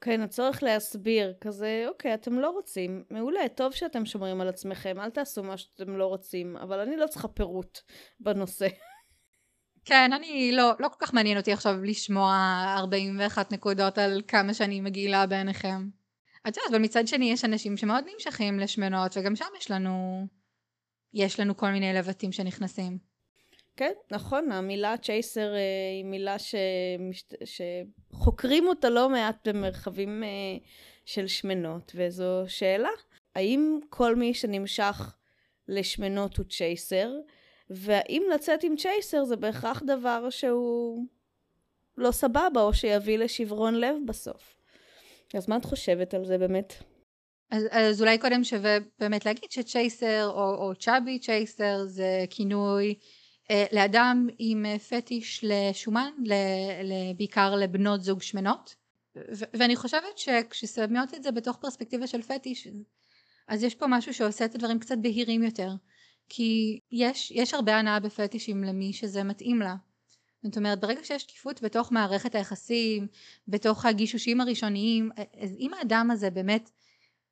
כן, 0.00 0.20
הצורך 0.20 0.62
להסביר, 0.62 1.34
כזה, 1.40 1.84
אוקיי, 1.88 2.14
אתם 2.14 2.38
לא 2.38 2.50
רוצים, 2.50 3.04
מעולה, 3.10 3.48
טוב 3.54 3.72
שאתם 3.72 4.06
שומרים 4.06 4.40
על 4.40 4.48
עצמכם, 4.48 5.00
אל 5.00 5.10
תעשו 5.10 5.42
מה 5.42 5.56
שאתם 5.56 5.96
לא 5.96 6.06
רוצים, 6.06 6.56
אבל 6.56 6.80
אני 6.80 6.96
לא 6.96 7.06
צריכה 7.06 7.28
פירוט 7.28 7.78
בנושא. 8.20 8.68
כן, 9.88 10.12
אני 10.12 10.52
לא, 10.52 10.72
לא 10.78 10.88
כל 10.88 10.96
כך 10.98 11.14
מעניין 11.14 11.38
אותי 11.38 11.52
עכשיו 11.52 11.84
לשמוע 11.84 12.64
41 12.78 13.52
נקודות 13.52 13.98
על 13.98 14.22
כמה 14.28 14.54
שאני 14.54 14.80
מגעילה 14.80 15.26
בעיניכם. 15.26 15.88
את 16.48 16.56
יודעת, 16.56 16.70
אבל 16.70 16.78
מצד 16.78 17.08
שני 17.08 17.32
יש 17.32 17.44
אנשים 17.44 17.76
שמאוד 17.76 18.04
נמשכים 18.14 18.58
לשמנות, 18.58 19.16
וגם 19.16 19.36
שם 19.36 19.44
יש 19.58 19.70
לנו, 19.70 20.26
יש 21.14 21.40
לנו 21.40 21.56
כל 21.56 21.70
מיני 21.70 21.92
לבטים 21.92 22.32
שנכנסים. 22.32 22.98
כן, 23.76 23.92
נכון, 24.10 24.52
המילה 24.52 24.96
צ'ייסר 24.96 25.54
אה, 25.54 25.60
היא 25.96 26.04
מילה 26.04 26.36
שמשת... 26.38 27.34
שחוקרים 27.44 28.66
אותה 28.66 28.90
לא 28.90 29.08
מעט 29.08 29.48
במרחבים 29.48 30.24
אה, 30.24 30.28
של 31.04 31.26
שמנות, 31.26 31.92
וזו 31.94 32.44
שאלה, 32.48 32.90
האם 33.34 33.78
כל 33.88 34.16
מי 34.16 34.34
שנמשך 34.34 35.16
לשמנות 35.68 36.36
הוא 36.36 36.46
צ'ייסר, 36.46 37.10
והאם 37.70 38.22
לצאת 38.34 38.64
עם 38.64 38.76
צ'ייסר 38.76 39.24
זה 39.24 39.36
בהכרח 39.36 39.82
דבר 39.86 40.30
שהוא 40.30 41.04
לא 41.96 42.10
סבבה, 42.10 42.62
או 42.62 42.74
שיביא 42.74 43.18
לשברון 43.18 43.74
לב 43.74 43.96
בסוף. 44.06 44.54
אז 45.34 45.48
מה 45.48 45.56
את 45.56 45.64
חושבת 45.64 46.14
על 46.14 46.24
זה 46.24 46.38
באמת? 46.38 46.74
אז, 47.50 47.64
אז 47.70 48.02
אולי 48.02 48.18
קודם 48.18 48.44
שווה 48.44 48.78
באמת 48.98 49.26
להגיד 49.26 49.50
שצ'ייסר 49.50 50.26
או, 50.26 50.54
או 50.54 50.74
צ'אבי 50.74 51.18
צ'ייסר 51.18 51.84
זה 51.86 52.24
כינוי 52.30 52.94
אה, 53.50 53.64
לאדם 53.72 54.28
עם 54.38 54.66
אה, 54.66 54.78
פטיש 54.78 55.44
לשומן, 55.48 56.10
ל, 56.24 56.32
ל, 56.82 56.92
בעיקר 57.16 57.54
לבנות 57.54 58.02
זוג 58.02 58.22
שמנות. 58.22 58.74
ו, 59.16 59.44
ואני 59.54 59.76
חושבת 59.76 60.18
שכששמות 60.18 61.14
את 61.14 61.22
זה 61.22 61.30
בתוך 61.30 61.56
פרספקטיבה 61.56 62.06
של 62.06 62.22
פטיש, 62.22 62.68
אז 63.48 63.62
יש 63.62 63.74
פה 63.74 63.86
משהו 63.88 64.14
שעושה 64.14 64.44
את 64.44 64.54
הדברים 64.54 64.78
קצת 64.78 64.98
בהירים 65.02 65.42
יותר. 65.42 65.70
כי 66.28 66.80
יש, 66.92 67.30
יש 67.30 67.54
הרבה 67.54 67.76
הנאה 67.76 68.00
בפטישים 68.00 68.64
למי 68.64 68.92
שזה 68.92 69.24
מתאים 69.24 69.60
לה. 69.60 69.74
זאת 70.42 70.56
אומרת 70.56 70.80
ברגע 70.80 71.04
שיש 71.04 71.22
שקיפות 71.22 71.62
בתוך 71.62 71.92
מערכת 71.92 72.34
היחסים, 72.34 73.06
בתוך 73.48 73.84
הגישושים 73.84 74.40
הראשוניים, 74.40 75.10
אז 75.40 75.56
אם 75.58 75.70
האדם 75.74 76.10
הזה 76.10 76.30
באמת 76.30 76.70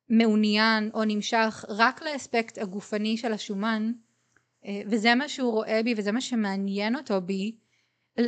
מעוניין 0.09 0.89
או 0.93 1.03
נמשך 1.05 1.65
רק 1.69 2.01
לאספקט 2.01 2.57
הגופני 2.57 3.17
של 3.17 3.33
השומן, 3.33 3.91
אה, 4.65 4.81
וזה 4.85 5.15
מה 5.15 5.29
שהוא 5.29 5.51
רואה 5.51 5.83
בי 5.83 5.93
וזה 5.97 6.11
מה 6.11 6.21
שמעניין 6.21 6.95
אותו 6.95 7.21
בי, 7.21 7.55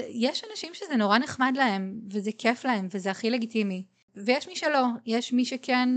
יש 0.09 0.43
אנשים 0.51 0.73
שזה 0.73 0.95
נורא 0.95 1.17
נחמד 1.17 1.53
להם 1.55 1.99
וזה 2.09 2.31
כיף 2.37 2.65
להם 2.65 2.87
וזה 2.91 3.11
הכי 3.11 3.29
לגיטימי 3.29 3.85
ויש 4.15 4.47
מי 4.47 4.55
שלא, 4.55 4.85
יש 5.05 5.33
מי 5.33 5.45
שכן 5.45 5.89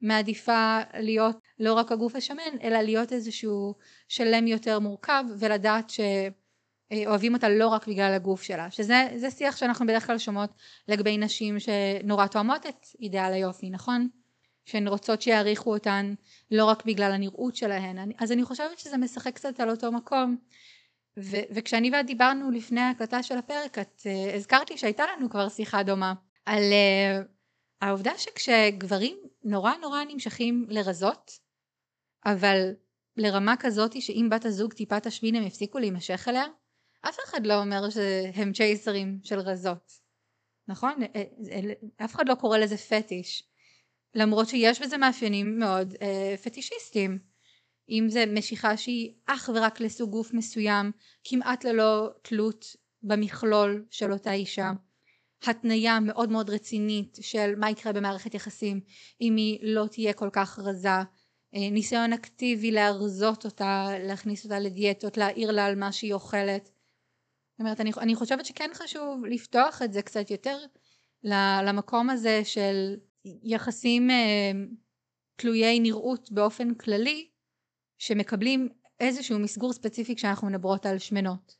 מעדיפה 0.00 0.78
להיות 0.94 1.38
לא 1.58 1.74
רק 1.74 1.92
הגוף 1.92 2.16
השמן 2.16 2.58
אלא 2.62 2.78
להיות 2.78 3.12
איזשהו 3.12 3.74
שלם 4.08 4.46
יותר 4.46 4.78
מורכב 4.78 5.24
ולדעת 5.38 5.90
שאוהבים 5.90 7.34
אותה 7.34 7.48
לא 7.48 7.68
רק 7.68 7.86
בגלל 7.86 8.12
הגוף 8.14 8.42
שלה. 8.42 8.70
שזה 8.70 9.30
שיח 9.30 9.56
שאנחנו 9.56 9.86
בדרך 9.86 10.06
כלל 10.06 10.18
שומעות 10.18 10.50
לגבי 10.88 11.18
נשים 11.18 11.56
שנורא 11.60 12.26
תואמות 12.26 12.66
את 12.66 12.86
אידאל 13.00 13.32
היופי 13.32 13.70
נכון? 13.70 14.08
שהן 14.64 14.88
רוצות 14.88 15.22
שיעריכו 15.22 15.74
אותן 15.74 16.14
לא 16.50 16.64
רק 16.64 16.84
בגלל 16.86 17.12
הנראות 17.12 17.56
שלהן. 17.56 18.12
אז 18.18 18.32
אני 18.32 18.44
חושבת 18.44 18.78
שזה 18.78 18.96
משחק 18.96 19.34
קצת 19.34 19.60
על 19.60 19.70
אותו 19.70 19.92
מקום. 19.92 20.36
ו- 21.18 21.46
וכשאני 21.50 21.90
ואת 21.90 22.06
דיברנו 22.06 22.50
לפני 22.50 22.80
ההקלטה 22.80 23.22
של 23.22 23.38
הפרק 23.38 23.78
את 23.78 24.00
uh, 24.00 24.36
הזכרת 24.36 24.70
לי 24.70 24.78
שהייתה 24.78 25.04
לנו 25.16 25.30
כבר 25.30 25.48
שיחה 25.48 25.82
דומה 25.82 26.14
על 26.46 26.62
uh, 26.62 27.26
העובדה 27.80 28.12
שכשגברים 28.18 29.18
נורא 29.44 29.72
נורא 29.80 30.04
נמשכים 30.04 30.66
לרזות 30.68 31.30
אבל 32.26 32.74
לרמה 33.16 33.54
כזאת 33.60 34.02
שאם 34.02 34.28
בת 34.30 34.44
הזוג 34.44 34.72
טיפה 34.72 35.00
תשבין 35.00 35.34
הם 35.34 35.46
יפסיקו 35.46 35.78
להימשך 35.78 36.28
אליה 36.28 36.44
אף 37.08 37.16
אחד 37.24 37.46
לא 37.46 37.60
אומר 37.62 37.90
שהם 37.90 38.52
צ'ייסרים 38.52 39.20
של 39.24 39.38
רזות. 39.38 39.92
נכון? 40.68 41.02
אה, 41.16 41.24
אף 42.04 42.14
אחד 42.14 42.28
לא 42.28 42.34
קורא 42.34 42.58
לזה 42.58 42.76
פטיש 42.76 43.48
למרות 44.14 44.48
שיש 44.48 44.82
בזה 44.82 44.96
מאפיינים 44.96 45.58
מאוד 45.58 45.94
אה, 46.02 46.34
פטישיסטיים 46.42 47.18
אם 47.88 48.06
זה 48.08 48.24
משיכה 48.26 48.76
שהיא 48.76 49.14
אך 49.26 49.50
ורק 49.54 49.80
לסוג 49.80 50.10
גוף 50.10 50.34
מסוים 50.34 50.92
כמעט 51.24 51.64
ללא 51.64 52.10
תלות 52.22 52.64
במכלול 53.02 53.86
של 53.90 54.12
אותה 54.12 54.32
אישה 54.32 54.72
התניה 55.46 56.00
מאוד 56.00 56.30
מאוד 56.30 56.50
רצינית 56.50 57.18
של 57.20 57.54
מה 57.56 57.70
יקרה 57.70 57.92
במערכת 57.92 58.34
יחסים 58.34 58.80
אם 59.20 59.36
היא 59.36 59.58
לא 59.62 59.86
תהיה 59.86 60.12
כל 60.12 60.28
כך 60.32 60.58
רזה 60.58 60.88
אה, 61.54 61.70
ניסיון 61.70 62.12
אקטיבי 62.12 62.70
להרזות 62.70 63.44
אותה 63.44 63.88
להכניס 63.98 64.44
אותה 64.44 64.58
לדיאטות 64.58 65.16
להעיר 65.16 65.50
לה 65.50 65.66
על 65.66 65.74
מה 65.74 65.92
שהיא 65.92 66.14
אוכלת 66.14 66.64
זאת 66.64 67.60
אומרת 67.60 67.80
אני, 67.80 67.90
אני 68.00 68.14
חושבת 68.14 68.44
שכן 68.46 68.70
חשוב 68.74 69.24
לפתוח 69.24 69.82
את 69.82 69.92
זה 69.92 70.02
קצת 70.02 70.30
יותר 70.30 70.58
למקום 71.64 72.10
הזה 72.10 72.40
של 72.44 72.96
יחסים 73.24 74.10
אה, 74.10 74.52
תלויי 75.36 75.80
נראות 75.80 76.32
באופן 76.32 76.74
כללי 76.74 77.28
שמקבלים 77.98 78.68
איזשהו 79.00 79.38
מסגור 79.38 79.72
ספציפי 79.72 80.16
כשאנחנו 80.16 80.46
מדברות 80.46 80.86
על 80.86 80.98
שמנות. 80.98 81.57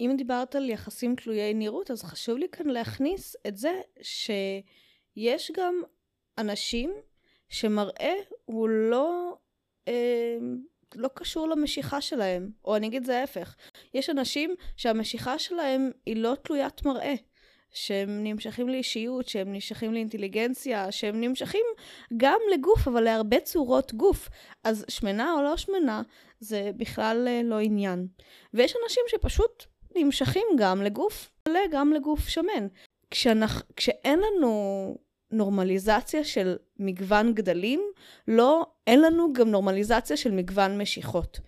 אם 0.00 0.14
דיברת 0.16 0.54
על 0.54 0.70
יחסים 0.70 1.16
תלויי 1.16 1.54
נראות 1.54 1.90
אז 1.90 2.02
חשוב 2.02 2.38
לי 2.38 2.48
כאן 2.52 2.66
להכניס 2.66 3.36
את 3.46 3.56
זה 3.56 3.80
שיש 4.02 5.50
גם 5.56 5.82
אנשים 6.38 6.92
שמראה 7.48 8.14
הוא 8.44 8.68
לא 8.68 9.36
אה, 9.88 10.38
לא 10.94 11.08
קשור 11.14 11.48
למשיכה 11.48 12.00
שלהם 12.00 12.50
או 12.64 12.76
אני 12.76 12.86
אגיד 12.86 13.04
זה 13.04 13.20
ההפך 13.20 13.56
יש 13.94 14.10
אנשים 14.10 14.54
שהמשיכה 14.76 15.38
שלהם 15.38 15.90
היא 16.06 16.16
לא 16.16 16.34
תלוית 16.42 16.84
מראה 16.84 17.14
שהם 17.72 18.24
נמשכים 18.24 18.68
לאישיות, 18.68 19.28
שהם 19.28 19.52
נמשכים 19.52 19.94
לאינטליגנציה, 19.94 20.92
שהם 20.92 21.20
נמשכים 21.20 21.64
גם 22.16 22.40
לגוף, 22.54 22.88
אבל 22.88 23.00
להרבה 23.00 23.40
צורות 23.40 23.94
גוף. 23.94 24.28
אז 24.64 24.84
שמנה 24.88 25.34
או 25.34 25.42
לא 25.42 25.56
שמנה, 25.56 26.02
זה 26.40 26.70
בכלל 26.76 27.28
אה, 27.28 27.40
לא 27.44 27.58
עניין. 27.58 28.06
ויש 28.54 28.74
אנשים 28.84 29.02
שפשוט 29.08 29.64
נמשכים 29.96 30.46
גם 30.58 30.82
לגוף 30.82 31.30
מלא, 31.48 31.60
גם 31.72 31.92
לגוף 31.92 32.28
שמן. 32.28 32.66
כשאנך, 33.10 33.62
כשאין 33.76 34.18
לנו 34.18 34.96
נורמליזציה 35.30 36.24
של 36.24 36.56
מגוון 36.78 37.34
גדלים, 37.34 37.80
לא, 38.28 38.66
אין 38.86 39.00
לנו 39.00 39.32
גם 39.32 39.50
נורמליזציה 39.50 40.16
של 40.16 40.30
מגוון 40.30 40.80
משיכות. 40.80 41.40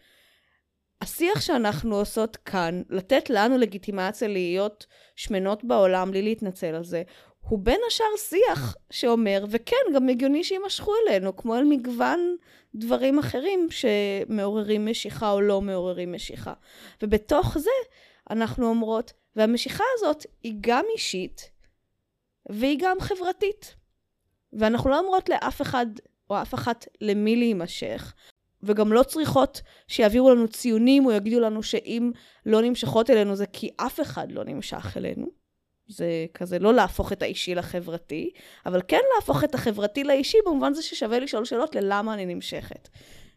השיח 1.01 1.41
שאנחנו 1.41 1.97
עושות 1.97 2.37
כאן, 2.37 2.83
לתת 2.91 3.31
לנו 3.31 3.59
לגיטימציה 3.59 4.29
להיות 4.29 4.87
שמנות 5.17 5.65
בעולם 5.65 6.11
בלי 6.11 6.23
להתנצל 6.23 6.75
על 6.75 6.85
זה, 6.85 7.03
הוא 7.41 7.59
בין 7.63 7.81
השאר 7.87 8.17
שיח 8.17 8.77
שאומר, 8.91 9.45
וכן, 9.51 9.77
גם 9.95 10.09
הגיוני 10.09 10.45
שיימשכו 10.45 10.93
אלינו, 11.07 11.37
כמו 11.37 11.57
אל 11.57 11.65
מגוון 11.65 12.37
דברים 12.75 13.19
אחרים 13.19 13.69
שמעוררים 13.71 14.87
משיכה 14.87 15.31
או 15.31 15.41
לא 15.41 15.61
מעוררים 15.61 16.13
משיכה. 16.13 16.53
ובתוך 17.03 17.59
זה 17.59 17.71
אנחנו 18.31 18.69
אומרות, 18.69 19.13
והמשיכה 19.37 19.85
הזאת 19.97 20.27
היא 20.43 20.55
גם 20.61 20.85
אישית 20.95 21.51
והיא 22.49 22.79
גם 22.81 22.97
חברתית. 23.01 23.75
ואנחנו 24.53 24.91
לא 24.91 24.99
אומרות 24.99 25.29
לאף 25.29 25.63
אחד 25.63 25.87
או 26.31 26.43
אף 26.43 26.55
אחת 26.55 26.87
למי 27.01 27.37
להימשך, 27.37 28.15
וגם 28.63 28.93
לא 28.93 29.03
צריכות 29.03 29.63
שיעבירו 29.89 30.31
לנו 30.31 30.49
ציונים 30.49 31.07
או 31.07 31.13
יגידו 31.13 31.41
לנו 31.41 31.63
שאם 31.63 32.11
לא 32.47 32.63
נמשכות 32.63 33.11
אלינו 33.11 33.37
זה 33.37 33.47
כי 33.47 33.71
אף 33.77 34.01
אחד 34.01 34.33
לא 34.33 34.45
נמשך 34.45 34.97
אלינו. 34.97 35.27
זה 35.89 36.27
כזה 36.35 36.59
לא 36.59 36.75
להפוך 36.75 37.13
את 37.13 37.23
האישי 37.23 37.55
לחברתי, 37.55 38.31
אבל 38.67 38.83
כן 38.89 39.01
להפוך 39.15 39.45
את 39.45 39.55
החברתי 39.55 40.05
לאישי 40.05 40.39
במובן 40.47 40.75
זה 40.75 40.83
ששווה 40.83 41.19
לשאול 41.19 41.45
שאלות 41.45 41.75
ללמה 41.75 42.15
אני 42.15 42.27
נמשכת, 42.27 42.89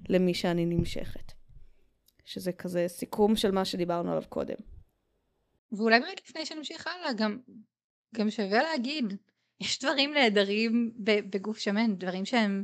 למי 0.10 0.34
שאני 0.34 0.65
נמשכת. 0.65 1.32
שזה 2.26 2.52
כזה 2.52 2.86
סיכום 2.88 3.36
של 3.36 3.52
מה 3.52 3.65
שדיברנו 3.65 4.12
עליו 4.12 4.24
קודם. 4.30 4.56
ואולי 5.78 6.00
באמת 6.00 6.22
לפני 6.28 6.46
שנמשיך 6.46 6.88
הלאה, 6.88 7.14
גם, 7.14 7.40
גם 8.16 8.30
שווה 8.30 8.64
להגיד, 8.64 9.14
יש 9.60 9.80
דברים 9.80 10.14
נהדרים 10.14 10.92
בגוף 11.04 11.58
שמן, 11.58 11.96
דברים 11.96 12.26
שהם 12.26 12.64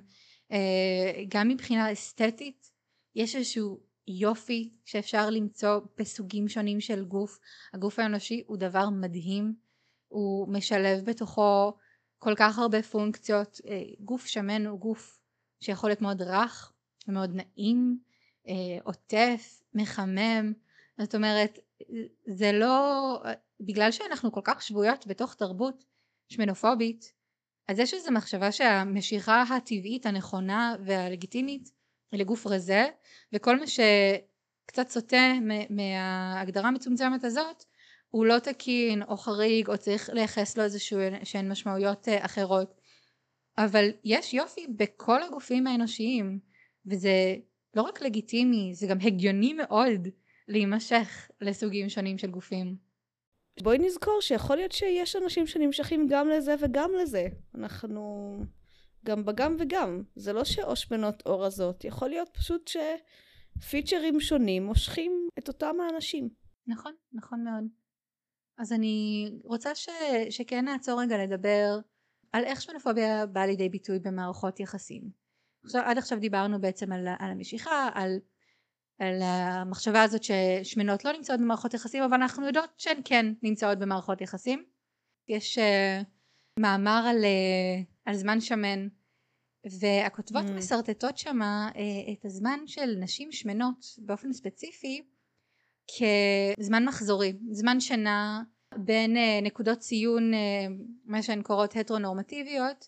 אה, 0.51 1.23
גם 1.27 1.47
מבחינה 1.47 1.91
אסתטית 1.91 2.71
יש 3.15 3.35
איזשהו 3.35 3.79
יופי 4.07 4.73
שאפשר 4.85 5.29
למצוא 5.29 5.79
בסוגים 5.97 6.47
שונים 6.47 6.81
של 6.81 7.05
גוף. 7.05 7.39
הגוף 7.73 7.99
האנושי 7.99 8.43
הוא 8.47 8.57
דבר 8.57 8.89
מדהים 8.89 9.55
הוא 10.07 10.47
משלב 10.53 11.05
בתוכו 11.05 11.73
כל 12.19 12.33
כך 12.37 12.59
הרבה 12.59 12.83
פונקציות. 12.83 13.61
אה, 13.65 13.83
גוף 13.99 14.25
שמן 14.25 14.65
הוא 14.65 14.79
גוף 14.79 15.19
שיכול 15.59 15.89
להיות 15.89 16.01
מאוד 16.01 16.21
רך 16.21 16.73
ומאוד 17.07 17.31
נעים 17.33 17.99
אה, 18.47 18.77
עוטף 18.83 19.63
מחמם. 19.73 20.53
זאת 21.01 21.15
אומרת 21.15 21.59
זה 22.25 22.51
לא 22.51 23.17
בגלל 23.59 23.91
שאנחנו 23.91 24.31
כל 24.31 24.41
כך 24.43 24.61
שבויות 24.61 25.07
בתוך 25.07 25.35
תרבות 25.35 25.85
שמנופובית, 26.29 27.13
אז 27.67 27.79
יש 27.79 27.93
איזו 27.93 28.11
מחשבה 28.11 28.51
שהמשיכה 28.51 29.41
הטבעית 29.41 30.05
הנכונה 30.05 30.75
והלגיטימית 30.85 31.71
היא 32.11 32.19
לגוף 32.19 32.47
רזה, 32.47 32.85
וכל 33.33 33.59
מה 33.59 33.65
שקצת 33.67 34.89
סוטה 34.89 35.33
מההגדרה 35.69 36.67
המצומצמת 36.67 37.23
הזאת 37.23 37.63
הוא 38.09 38.25
לא 38.25 38.39
תקין 38.39 39.03
או 39.03 39.17
חריג 39.17 39.69
או 39.69 39.77
צריך 39.77 40.09
לייחס 40.13 40.57
לו 40.57 40.63
איזה 40.63 40.79
שהן 41.23 41.51
משמעויות 41.51 42.07
אה, 42.07 42.25
אחרות. 42.25 42.81
אבל 43.57 43.89
יש 44.03 44.33
יופי 44.33 44.67
בכל 44.67 45.23
הגופים 45.23 45.67
האנושיים, 45.67 46.39
וזה 46.85 47.35
לא 47.75 47.81
רק 47.81 48.01
לגיטימי, 48.01 48.71
זה 48.73 48.87
גם 48.87 48.97
הגיוני 49.01 49.53
מאוד 49.53 50.07
להימשך 50.51 51.29
לסוגים 51.41 51.89
שונים 51.89 52.17
של 52.17 52.31
גופים. 52.31 52.75
בואי 53.63 53.77
נזכור 53.77 54.17
שיכול 54.21 54.55
להיות 54.55 54.71
שיש 54.71 55.15
אנשים 55.15 55.47
שנמשכים 55.47 56.07
גם 56.09 56.29
לזה 56.29 56.55
וגם 56.59 56.91
לזה. 57.01 57.27
אנחנו 57.55 58.35
גם 59.05 59.25
בגם 59.25 59.55
וגם. 59.59 60.03
זה 60.15 60.33
לא 60.33 60.43
שאו 60.43 60.75
שמנות 60.75 61.23
או 61.25 61.39
רזות, 61.39 61.85
יכול 61.85 62.09
להיות 62.09 62.29
פשוט 62.33 62.71
שפיצ'רים 63.61 64.19
שונים 64.19 64.65
מושכים 64.65 65.27
את 65.39 65.47
אותם 65.47 65.75
האנשים. 65.81 66.29
נכון, 66.67 66.93
נכון 67.13 67.43
מאוד. 67.43 67.63
אז 68.57 68.73
אני 68.73 69.25
רוצה 69.43 69.75
ש... 69.75 69.89
שכן 70.29 70.65
נעצור 70.65 71.01
רגע 71.01 71.17
לדבר 71.23 71.79
על 72.31 72.43
איך 72.43 72.61
שמנופוביה 72.61 73.25
באה 73.25 73.47
לידי 73.47 73.69
ביטוי 73.69 73.99
במערכות 73.99 74.59
יחסים. 74.59 75.09
עכשיו, 75.63 75.81
עד 75.85 75.97
עכשיו 75.97 76.19
דיברנו 76.19 76.61
בעצם 76.61 76.91
על, 76.91 77.07
על 77.07 77.31
המשיכה, 77.31 77.89
על 77.93 78.19
על 79.01 79.21
המחשבה 79.21 80.03
הזאת 80.03 80.21
ששמנות 80.23 81.05
לא 81.05 81.11
נמצאות 81.11 81.39
במערכות 81.39 81.73
יחסים 81.73 82.03
אבל 82.03 82.13
אנחנו 82.13 82.45
יודעות 82.45 82.69
שהן 82.77 83.01
כן 83.05 83.25
נמצאות 83.43 83.79
במערכות 83.79 84.21
יחסים. 84.21 84.63
יש 85.27 85.57
uh, 85.57 85.61
מאמר 86.59 87.03
על, 87.09 87.23
uh, 87.23 87.85
על 88.05 88.15
זמן 88.15 88.41
שמן 88.41 88.87
והכותבות 89.79 90.45
mm. 90.45 90.51
משרטטות 90.51 91.17
שמה 91.17 91.69
uh, 91.73 91.77
את 92.13 92.25
הזמן 92.25 92.59
של 92.65 92.95
נשים 92.99 93.31
שמנות 93.31 93.85
באופן 93.97 94.33
ספציפי 94.33 95.01
כזמן 96.57 96.85
מחזורי, 96.85 97.33
זמן 97.51 97.79
שינה 97.79 98.43
בין 98.77 99.15
uh, 99.15 99.45
נקודות 99.45 99.79
ציון 99.79 100.33
uh, 100.33 100.37
מה 101.05 101.21
שהן 101.21 101.41
קוראות 101.41 101.75
הטרונורמטיביות 101.75 102.87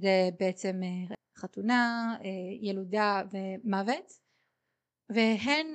זה 0.00 0.28
בעצם 0.40 0.80
uh, 0.82 1.14
חתונה, 1.38 2.14
uh, 2.20 2.24
ילודה 2.60 3.22
ומוות 3.32 4.23
והן 5.10 5.66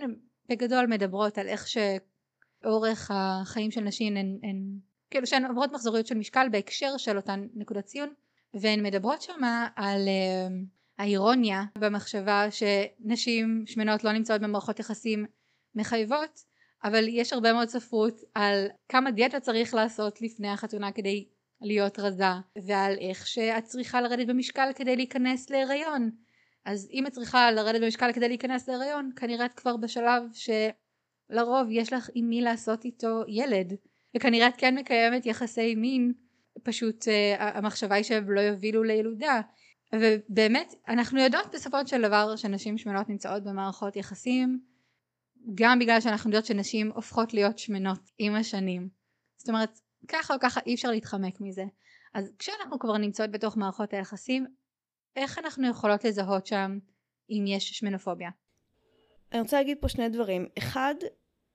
בגדול 0.49 0.85
מדברות 0.87 1.37
על 1.37 1.47
איך 1.47 1.67
שאורך 1.67 3.11
החיים 3.13 3.71
של 3.71 3.81
נשים 3.81 4.17
הן, 4.17 4.39
הן 4.43 4.79
כאילו 5.11 5.27
שהן 5.27 5.45
עוברות 5.45 5.71
מחזוריות 5.71 6.07
של 6.07 6.17
משקל 6.17 6.47
בהקשר 6.51 6.97
של 6.97 7.17
אותן 7.17 7.47
נקודות 7.53 7.83
ציון 7.83 8.13
והן 8.53 8.85
מדברות 8.85 9.21
שמה 9.21 9.67
על 9.75 10.07
uh, 10.07 10.51
האירוניה 10.97 11.63
במחשבה 11.77 12.47
שנשים 12.51 13.63
שמנות 13.65 14.03
לא 14.03 14.11
נמצאות 14.11 14.41
במערכות 14.41 14.79
יחסים 14.79 15.25
מחייבות 15.75 16.43
אבל 16.83 17.05
יש 17.07 17.33
הרבה 17.33 17.53
מאוד 17.53 17.69
ספרות 17.69 18.21
על 18.35 18.67
כמה 18.89 19.11
דיאטה 19.11 19.39
צריך 19.39 19.73
לעשות 19.73 20.21
לפני 20.21 20.49
החתונה 20.49 20.91
כדי 20.91 21.27
להיות 21.61 21.99
רזה 21.99 22.23
ועל 22.65 22.95
איך 22.99 23.27
שאת 23.27 23.63
צריכה 23.63 24.01
לרדת 24.01 24.27
במשקל 24.27 24.69
כדי 24.75 24.95
להיכנס 24.95 25.49
להיריון 25.49 26.11
אז 26.65 26.89
אם 26.93 27.07
את 27.07 27.11
צריכה 27.11 27.51
לרדת 27.51 27.81
במשקל 27.81 28.13
כדי 28.13 28.27
להיכנס 28.27 28.69
להיריון 28.69 29.11
כנראה 29.15 29.45
את 29.45 29.53
כבר 29.53 29.77
בשלב 29.77 30.23
שלרוב 30.33 31.67
יש 31.71 31.93
לך 31.93 32.09
עם 32.15 32.29
מי 32.29 32.41
לעשות 32.41 32.85
איתו 32.85 33.23
ילד. 33.27 33.73
וכנראה 34.15 34.47
את 34.47 34.53
כן 34.57 34.77
מקיימת 34.77 35.25
יחסי 35.25 35.75
מין 35.75 36.13
פשוט 36.63 37.03
uh, 37.03 37.41
המחשבה 37.41 37.95
היא 37.95 38.03
שהם 38.03 38.31
לא 38.31 38.41
יובילו 38.41 38.83
לילודה. 38.83 39.41
ובאמת 39.95 40.73
אנחנו 40.87 41.19
יודעות 41.19 41.45
בסופו 41.53 41.77
של 41.87 42.01
דבר 42.01 42.35
שנשים 42.35 42.77
שמנות 42.77 43.09
נמצאות 43.09 43.43
במערכות 43.43 43.95
יחסים 43.95 44.59
גם 45.55 45.79
בגלל 45.79 46.01
שאנחנו 46.01 46.29
יודעות 46.29 46.45
שנשים 46.45 46.91
הופכות 46.91 47.33
להיות 47.33 47.59
שמנות 47.59 47.99
עם 48.17 48.35
השנים. 48.35 48.89
זאת 49.37 49.49
אומרת 49.49 49.79
ככה 50.07 50.33
או 50.33 50.39
ככה 50.39 50.59
אי 50.65 50.75
אפשר 50.75 50.91
להתחמק 50.91 51.41
מזה. 51.41 51.63
אז 52.13 52.31
כשאנחנו 52.39 52.79
כבר 52.79 52.97
נמצאות 52.97 53.31
בתוך 53.31 53.57
מערכות 53.57 53.93
היחסים 53.93 54.45
איך 55.19 55.37
אנחנו 55.37 55.69
יכולות 55.69 56.03
לזהות 56.03 56.47
שם 56.47 56.79
אם 57.29 57.43
יש 57.47 57.69
שמנופוביה? 57.69 58.29
אני 59.31 59.41
רוצה 59.41 59.57
להגיד 59.57 59.77
פה 59.81 59.89
שני 59.89 60.09
דברים. 60.09 60.47
אחד, 60.57 60.95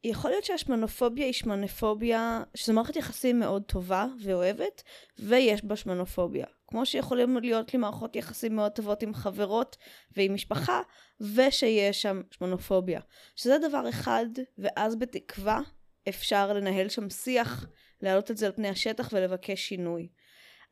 יכול 0.04 0.30
להיות 0.30 0.44
שהשמנופוביה 0.44 1.24
היא 1.24 1.32
שמנופוביה, 1.32 2.42
שזו 2.54 2.72
מערכת 2.72 2.96
יחסים 2.96 3.40
מאוד 3.40 3.62
טובה 3.62 4.06
ואוהבת, 4.22 4.82
ויש 5.18 5.64
בה 5.64 5.76
שמנופוביה. 5.76 6.46
כמו 6.66 6.86
שיכולים 6.86 7.36
להיות 7.36 7.72
לי 7.72 7.78
מערכות 7.78 8.16
יחסים 8.16 8.56
מאוד 8.56 8.72
טובות 8.72 9.02
עם 9.02 9.14
חברות 9.14 9.76
ועם 10.16 10.34
משפחה, 10.34 10.80
ושיש 11.20 12.02
שם 12.02 12.22
שמנופוביה. 12.30 13.00
שזה 13.36 13.58
דבר 13.58 13.88
אחד, 13.88 14.26
ואז 14.58 14.96
בתקווה 14.96 15.60
אפשר 16.08 16.52
לנהל 16.52 16.88
שם 16.88 17.10
שיח, 17.10 17.66
להעלות 18.00 18.30
את 18.30 18.36
זה 18.36 18.46
על 18.46 18.52
פני 18.52 18.68
השטח 18.68 19.10
ולבקש 19.12 19.68
שינוי. 19.68 20.08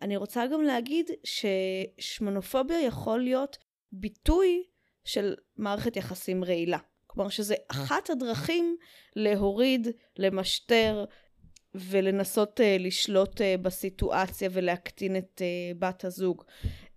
אני 0.03 0.17
רוצה 0.17 0.47
גם 0.47 0.63
להגיד 0.63 1.11
ששמנופוביה 1.25 2.81
יכול 2.81 3.21
להיות 3.21 3.59
ביטוי 3.93 4.63
של 5.05 5.35
מערכת 5.57 5.97
יחסים 5.97 6.45
רעילה. 6.45 6.79
כלומר 7.07 7.29
שזה 7.31 7.55
אחת 7.69 8.11
הדרכים 8.11 8.77
להוריד, 9.17 9.89
למשטר 10.17 11.05
ולנסות 11.75 12.61
uh, 12.61 12.83
לשלוט 12.83 13.41
uh, 13.41 13.45
בסיטואציה 13.63 14.49
ולהקטין 14.53 15.17
את 15.17 15.43
uh, 15.43 15.79
בת 15.79 16.05
הזוג. 16.05 16.43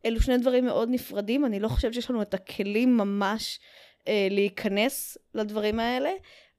אלו 0.06 0.22
שני 0.22 0.38
דברים 0.38 0.65
מאוד 0.65 0.89
נפרדים, 0.91 1.46
אני 1.46 1.60
לא 1.60 1.68
חושבת 1.68 1.94
שיש 1.94 2.10
לנו 2.10 2.22
את 2.22 2.34
הכלים 2.34 2.98
ממש 2.98 3.60
uh, 4.00 4.08
להיכנס 4.30 5.18
לדברים 5.34 5.80
האלה, 5.80 6.12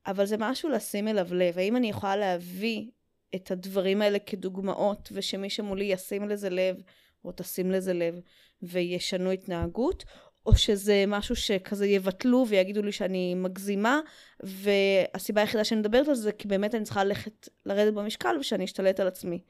אבל 0.07 0.27
זה 0.27 0.37
משהו 0.39 0.69
לשים 0.69 1.09
אליו 1.09 1.35
לב. 1.35 1.59
האם 1.59 1.77
אני 1.77 1.89
יכולה 1.89 2.17
להביא 2.17 2.87
את 3.35 3.51
הדברים 3.51 4.03
האלה 4.03 4.19
כדוגמאות, 4.19 5.09
ושמי 5.13 5.51
שמולי 5.51 5.85
ישים 5.85 6.29
לזה 6.29 6.51
לב, 6.51 6.83
או 7.25 7.33
תשים 7.37 7.71
לזה 7.71 7.93
לב, 7.93 8.21
וישנו 8.63 9.31
התנהגות, 9.31 10.05
או 10.47 10.57
שזה 10.57 11.05
משהו 11.09 11.37
שכזה 11.37 11.87
יבטלו 11.87 12.45
ויגידו 12.49 12.83
לי 12.83 12.93
שאני 12.93 13.35
מגזימה, 13.35 14.01
והסיבה 14.43 15.41
היחידה 15.41 15.65
שאני 15.65 15.81
מדברת 15.81 16.09
על 16.09 16.15
זה, 16.15 16.33
כי 16.33 16.49
באמת 16.49 16.75
אני 16.75 16.85
צריכה 16.85 17.05
ללכת 17.05 17.49
לרדת 17.67 17.95
במשקל 17.95 18.37
ושאני 18.41 18.65
אשתלט 18.65 19.01
על 19.01 19.07
עצמי. 19.07 19.41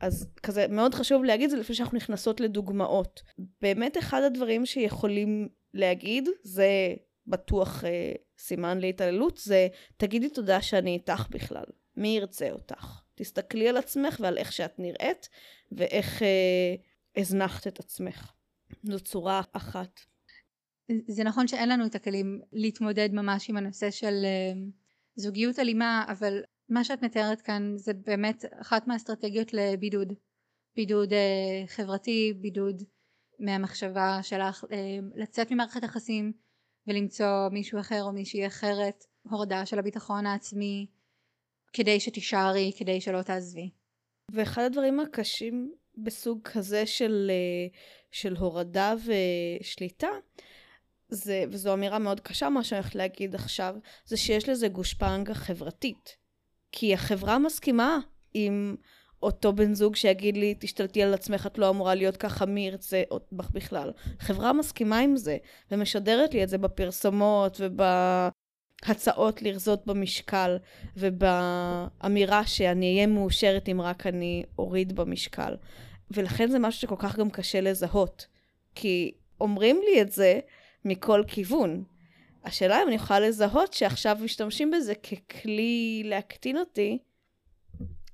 אז 0.00 0.26
כזה 0.42 0.66
מאוד 0.68 0.94
חשוב 0.94 1.24
להגיד 1.24 1.50
זה 1.50 1.56
לפני 1.56 1.74
שאנחנו 1.74 1.96
נכנסות 1.96 2.40
לדוגמאות. 2.40 3.22
באמת 3.62 3.98
אחד 3.98 4.22
הדברים 4.22 4.66
שיכולים 4.66 5.48
להגיד, 5.74 6.28
זה 6.42 6.94
בטוח 7.26 7.84
אה, 7.84 8.12
סימן 8.38 8.78
להתעללות, 8.78 9.36
זה 9.36 9.68
תגידי 9.96 10.28
תודה 10.28 10.62
שאני 10.62 10.90
איתך 10.90 11.26
בכלל. 11.30 11.64
מי 11.96 12.08
ירצה 12.08 12.50
אותך? 12.50 13.00
תסתכלי 13.20 13.68
על 13.68 13.76
עצמך 13.76 14.16
ועל 14.20 14.38
איך 14.38 14.52
שאת 14.52 14.78
נראית 14.78 15.28
ואיך 15.72 16.22
אה, 16.22 16.74
הזנחת 17.16 17.66
את 17.66 17.80
עצמך. 17.80 18.32
זו 18.82 19.00
צורה 19.00 19.40
אחת. 19.52 20.00
זה 21.06 21.24
נכון 21.24 21.48
שאין 21.48 21.68
לנו 21.68 21.86
את 21.86 21.94
הכלים 21.94 22.40
להתמודד 22.52 23.08
ממש 23.12 23.50
עם 23.50 23.56
הנושא 23.56 23.90
של 23.90 24.14
אה, 24.24 24.52
זוגיות 25.16 25.58
אלימה 25.58 26.04
אבל 26.08 26.42
מה 26.68 26.84
שאת 26.84 27.02
מתארת 27.02 27.40
כאן 27.40 27.72
זה 27.76 27.92
באמת 27.94 28.44
אחת 28.60 28.86
מהאסטרטגיות 28.86 29.52
לבידוד 29.52 30.12
בידוד 30.76 31.12
אה, 31.12 31.66
חברתי 31.66 32.34
בידוד 32.40 32.82
מהמחשבה 33.38 34.18
שלך 34.22 34.64
אה, 34.72 34.98
לצאת 35.14 35.50
ממערכת 35.50 35.82
יחסים 35.82 36.32
ולמצוא 36.86 37.48
מישהו 37.52 37.80
אחר 37.80 38.02
או 38.02 38.12
מישהי 38.12 38.46
אחרת 38.46 39.04
הורדה 39.30 39.66
של 39.66 39.78
הביטחון 39.78 40.26
העצמי 40.26 40.86
כדי 41.72 42.00
שתישארי, 42.00 42.72
כדי 42.76 43.00
שלא 43.00 43.22
תעזבי. 43.22 43.70
ואחד 44.32 44.62
הדברים 44.62 45.00
הקשים 45.00 45.72
בסוג 45.96 46.40
כזה 46.44 46.86
של, 46.86 47.30
אה, 47.30 47.78
של 48.10 48.36
הורדה 48.36 48.94
ושליטה, 49.60 50.08
זה, 51.08 51.44
וזו 51.50 51.74
אמירה 51.74 51.98
מאוד 51.98 52.20
קשה 52.20 52.48
מה 52.48 52.64
שאני 52.64 52.80
הולכת 52.80 52.94
להגיד 52.94 53.34
עכשיו, 53.34 53.74
זה 54.04 54.16
שיש 54.16 54.48
לזה 54.48 54.68
גושפנגה 54.68 55.34
חברתית. 55.34 56.16
כי 56.72 56.94
החברה 56.94 57.38
מסכימה 57.38 57.98
עם 58.34 58.76
אותו 59.22 59.52
בן 59.52 59.74
זוג 59.74 59.96
שיגיד 59.96 60.36
לי, 60.36 60.54
תשתלטי 60.58 61.02
על 61.02 61.14
עצמך, 61.14 61.46
את 61.46 61.58
לא 61.58 61.70
אמורה 61.70 61.94
להיות 61.94 62.16
ככה, 62.16 62.46
מי 62.46 62.66
ירצה 62.66 63.02
בך 63.32 63.50
בכלל. 63.50 63.92
חברה 64.18 64.52
מסכימה 64.52 64.98
עם 64.98 65.16
זה, 65.16 65.36
ומשדרת 65.70 66.34
לי 66.34 66.42
את 66.44 66.48
זה 66.48 66.58
בפרסומות 66.58 67.60
וב... 67.60 67.82
הצעות 68.86 69.42
לרזות 69.42 69.86
במשקל 69.86 70.56
ובאמירה 70.96 72.46
שאני 72.46 72.94
אהיה 72.94 73.06
מאושרת 73.06 73.68
אם 73.68 73.80
רק 73.80 74.06
אני 74.06 74.42
אוריד 74.58 74.96
במשקל. 74.96 75.56
ולכן 76.10 76.50
זה 76.50 76.58
משהו 76.58 76.80
שכל 76.80 76.96
כך 76.98 77.16
גם 77.16 77.30
קשה 77.30 77.60
לזהות. 77.60 78.26
כי 78.74 79.12
אומרים 79.40 79.80
לי 79.84 80.02
את 80.02 80.12
זה 80.12 80.40
מכל 80.84 81.22
כיוון. 81.26 81.84
השאלה 82.44 82.82
אם 82.82 82.88
אני 82.88 82.96
יכולה 82.96 83.20
לזהות 83.20 83.72
שעכשיו 83.72 84.18
משתמשים 84.20 84.70
בזה 84.70 84.94
ככלי 84.94 86.02
להקטין 86.04 86.56
אותי, 86.56 86.98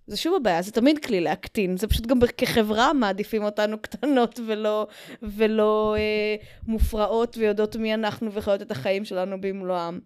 זה 0.07 0.17
שוב 0.17 0.35
הבעיה, 0.35 0.63
זה 0.63 0.73
תמיד 0.73 1.05
כלי 1.05 1.21
להקטין, 1.21 1.77
זה 1.77 1.87
פשוט 1.87 2.07
גם 2.07 2.19
כחברה 2.37 2.93
מעדיפים 2.93 3.45
אותנו 3.45 3.79
קטנות 3.79 4.41
ולא, 4.47 4.87
ולא 5.23 5.95
אה, 5.99 6.37
מופרעות 6.67 7.37
ויודעות 7.37 7.77
מי 7.77 7.95
אנחנו 7.95 8.33
וחיות 8.33 8.63
את 8.63 8.71
החיים 8.71 9.05
שלנו 9.05 9.41
במלואם. 9.41 9.99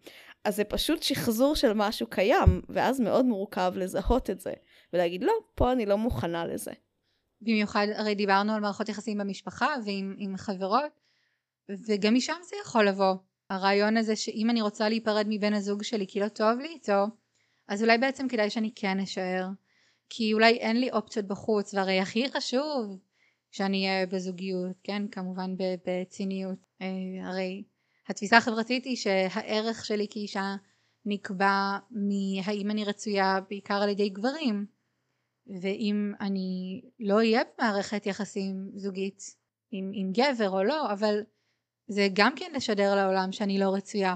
אז 0.45 0.57
זה 0.57 0.65
פשוט 0.65 1.03
שחזור 1.03 1.55
של 1.55 1.73
משהו 1.73 2.07
קיים, 2.07 2.63
ואז 2.69 3.01
מאוד 3.01 3.25
מורכב 3.25 3.73
לזהות 3.77 4.31
את 4.31 4.41
זה, 4.41 4.53
ולהגיד, 4.93 5.23
לא, 5.23 5.33
פה 5.55 5.73
אני 5.73 5.87
לא 5.87 5.99
מוכנה 5.99 6.47
לזה. 6.47 6.73
במיוחד, 7.41 7.87
הרי 7.95 8.15
דיברנו 8.15 8.53
על 8.53 8.61
מערכות 8.61 8.89
יחסים 8.89 9.19
במשפחה 9.19 9.75
ועם 9.85 10.37
חברות, 10.37 11.01
וגם 11.69 12.15
משם 12.15 12.37
זה 12.43 12.57
יכול 12.63 12.89
לבוא. 12.89 13.15
הרעיון 13.51 13.97
הזה 13.97 14.17
שאם 14.17 14.51
אני 14.51 14.63
רוצה 14.63 14.89
להיפרד 14.89 15.27
מבן 15.29 15.55
הזוג 15.55 15.83
שלי 15.83 16.07
כי 16.07 16.21
לא 16.21 16.29
טוב 16.29 16.59
לי 16.59 16.69
איתו, 16.69 17.05
אז 17.69 17.83
אולי 17.83 17.99
בעצם 17.99 18.29
כדאי 18.29 18.51
שאני 18.51 18.71
כן 18.75 19.01
אשאר. 19.01 19.47
כי 20.11 20.35
אולי 20.35 20.57
אין 20.57 20.81
לי 20.81 20.91
אופציות 20.91 21.27
בחוץ, 21.27 21.75
והרי 21.75 22.01
הכי 22.01 22.31
חשוב 22.31 22.99
שאני 23.51 23.89
אהיה 23.89 24.07
בזוגיות, 24.07 24.77
כן? 24.85 25.09
כמובן 25.09 25.55
בציניות. 25.87 26.59
אה, 26.83 26.87
הרי 27.29 27.63
התפיסה 28.11 28.37
החברתית 28.37 28.85
היא 28.85 28.97
שהערך 28.97 29.85
שלי 29.85 30.07
כאישה 30.11 30.57
נקבע 31.07 31.79
מהאם 31.91 32.71
אני 32.71 32.85
רצויה 32.85 33.39
בעיקר 33.49 33.75
על 33.75 33.89
ידי 33.89 34.09
גברים. 34.09 34.67
ואם 35.63 36.13
אני 36.21 36.81
לא 37.01 37.15
אהיה 37.15 37.43
במערכת 37.59 38.07
יחסים 38.07 38.71
זוגית 38.75 39.37
עם, 39.71 39.91
עם 39.95 40.13
גבר 40.13 40.51
או 40.51 40.63
לא, 40.63 40.93
אבל 40.93 41.21
זה 41.89 42.09
גם 42.13 42.35
כן 42.37 42.53
לשדר 42.55 42.95
לעולם 42.95 43.33
שאני 43.33 43.59
לא 43.59 43.75
רצויה. 43.75 44.15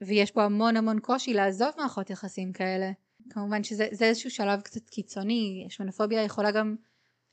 ויש 0.00 0.30
פה 0.30 0.44
המון 0.44 0.76
המון 0.76 1.00
קושי 1.00 1.34
לעזוב 1.34 1.68
מערכות 1.76 2.10
יחסים 2.10 2.52
כאלה. 2.52 2.92
כמובן 3.30 3.64
שזה 3.64 3.84
איזשהו 3.84 4.30
שלב 4.30 4.60
קצת 4.60 4.88
קיצוני, 4.90 5.66
שמנופוביה 5.68 6.24
יכולה 6.24 6.50
גם 6.50 6.76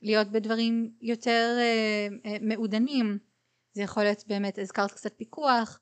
להיות 0.02 0.28
בדברים 0.28 0.92
יותר 1.00 1.56
אה, 1.58 2.08
אה, 2.26 2.36
מעודנים. 2.40 3.18
זה 3.72 3.82
יכול 3.82 4.02
להיות 4.02 4.24
באמת, 4.26 4.58
הזכרת 4.58 4.92
קצת 4.92 5.12
פיקוח, 5.16 5.80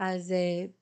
אז 0.00 0.32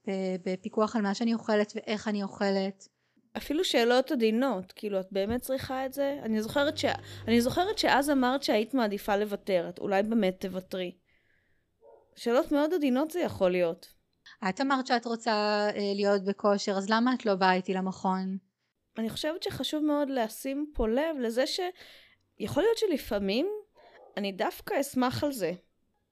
אה, 0.08 0.36
בפיקוח 0.44 0.96
על 0.96 1.02
מה 1.02 1.14
שאני 1.14 1.34
אוכלת 1.34 1.72
ואיך 1.76 2.08
אני 2.08 2.22
אוכלת. 2.22 2.88
אפילו 3.36 3.64
שאלות 3.64 4.12
עדינות, 4.12 4.72
כאילו, 4.72 5.00
את 5.00 5.06
באמת 5.12 5.40
צריכה 5.40 5.86
את 5.86 5.92
זה? 5.92 6.18
אני 6.22 6.42
זוכרת, 6.42 6.78
ש... 6.78 6.84
אני 7.28 7.40
זוכרת 7.40 7.78
שאז 7.78 8.10
אמרת 8.10 8.42
שהיית 8.42 8.74
מעדיפה 8.74 9.16
לוותר, 9.16 9.66
את 9.68 9.78
אולי 9.78 10.02
באמת 10.02 10.40
תוותרי. 10.40 10.96
שאלות 12.16 12.52
מאוד 12.52 12.74
עדינות 12.74 13.10
זה 13.10 13.20
יכול 13.20 13.50
להיות. 13.50 13.88
את 14.48 14.60
אמרת 14.60 14.86
שאת 14.86 15.06
רוצה 15.06 15.32
אה, 15.74 15.92
להיות 15.94 16.24
בכושר, 16.24 16.72
אז 16.72 16.90
למה 16.90 17.14
את 17.14 17.26
לא 17.26 17.34
באה 17.34 17.54
איתי 17.54 17.74
למכון? 17.74 18.38
אני 18.98 19.10
חושבת 19.10 19.42
שחשוב 19.42 19.84
מאוד 19.84 20.10
לשים 20.10 20.70
פה 20.74 20.88
לב 20.88 21.16
לזה 21.20 21.44
שיכול 21.46 22.62
להיות 22.62 22.78
שלפעמים 22.78 23.46
אני 24.16 24.32
דווקא 24.32 24.80
אשמח 24.80 25.24
על 25.24 25.32
זה. 25.32 25.52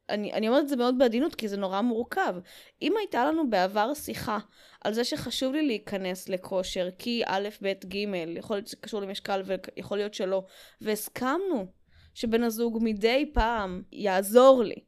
אני, 0.08 0.32
אני 0.32 0.48
אומרת 0.48 0.62
את 0.62 0.68
זה 0.68 0.76
מאוד 0.76 0.98
בעדינות 0.98 1.34
כי 1.34 1.48
זה 1.48 1.56
נורא 1.56 1.80
מורכב. 1.80 2.34
אם 2.82 2.92
הייתה 2.98 3.24
לנו 3.24 3.50
בעבר 3.50 3.94
שיחה 3.94 4.38
על 4.84 4.92
זה 4.92 5.04
שחשוב 5.04 5.52
לי 5.52 5.66
להיכנס 5.66 6.28
לכושר 6.28 6.88
כי 6.98 7.22
א', 7.26 7.48
ב', 7.62 7.72
ג', 7.84 7.96
יכול 8.36 8.56
להיות 8.56 8.66
שזה 8.66 8.76
קשור 8.76 9.00
למשקל 9.00 9.42
ויכול 9.46 9.98
להיות 9.98 10.14
שלא, 10.14 10.44
והסכמנו 10.80 11.66
שבן 12.14 12.42
הזוג 12.42 12.78
מדי 12.82 13.30
פעם 13.34 13.82
יעזור 13.92 14.62
לי, 14.62 14.85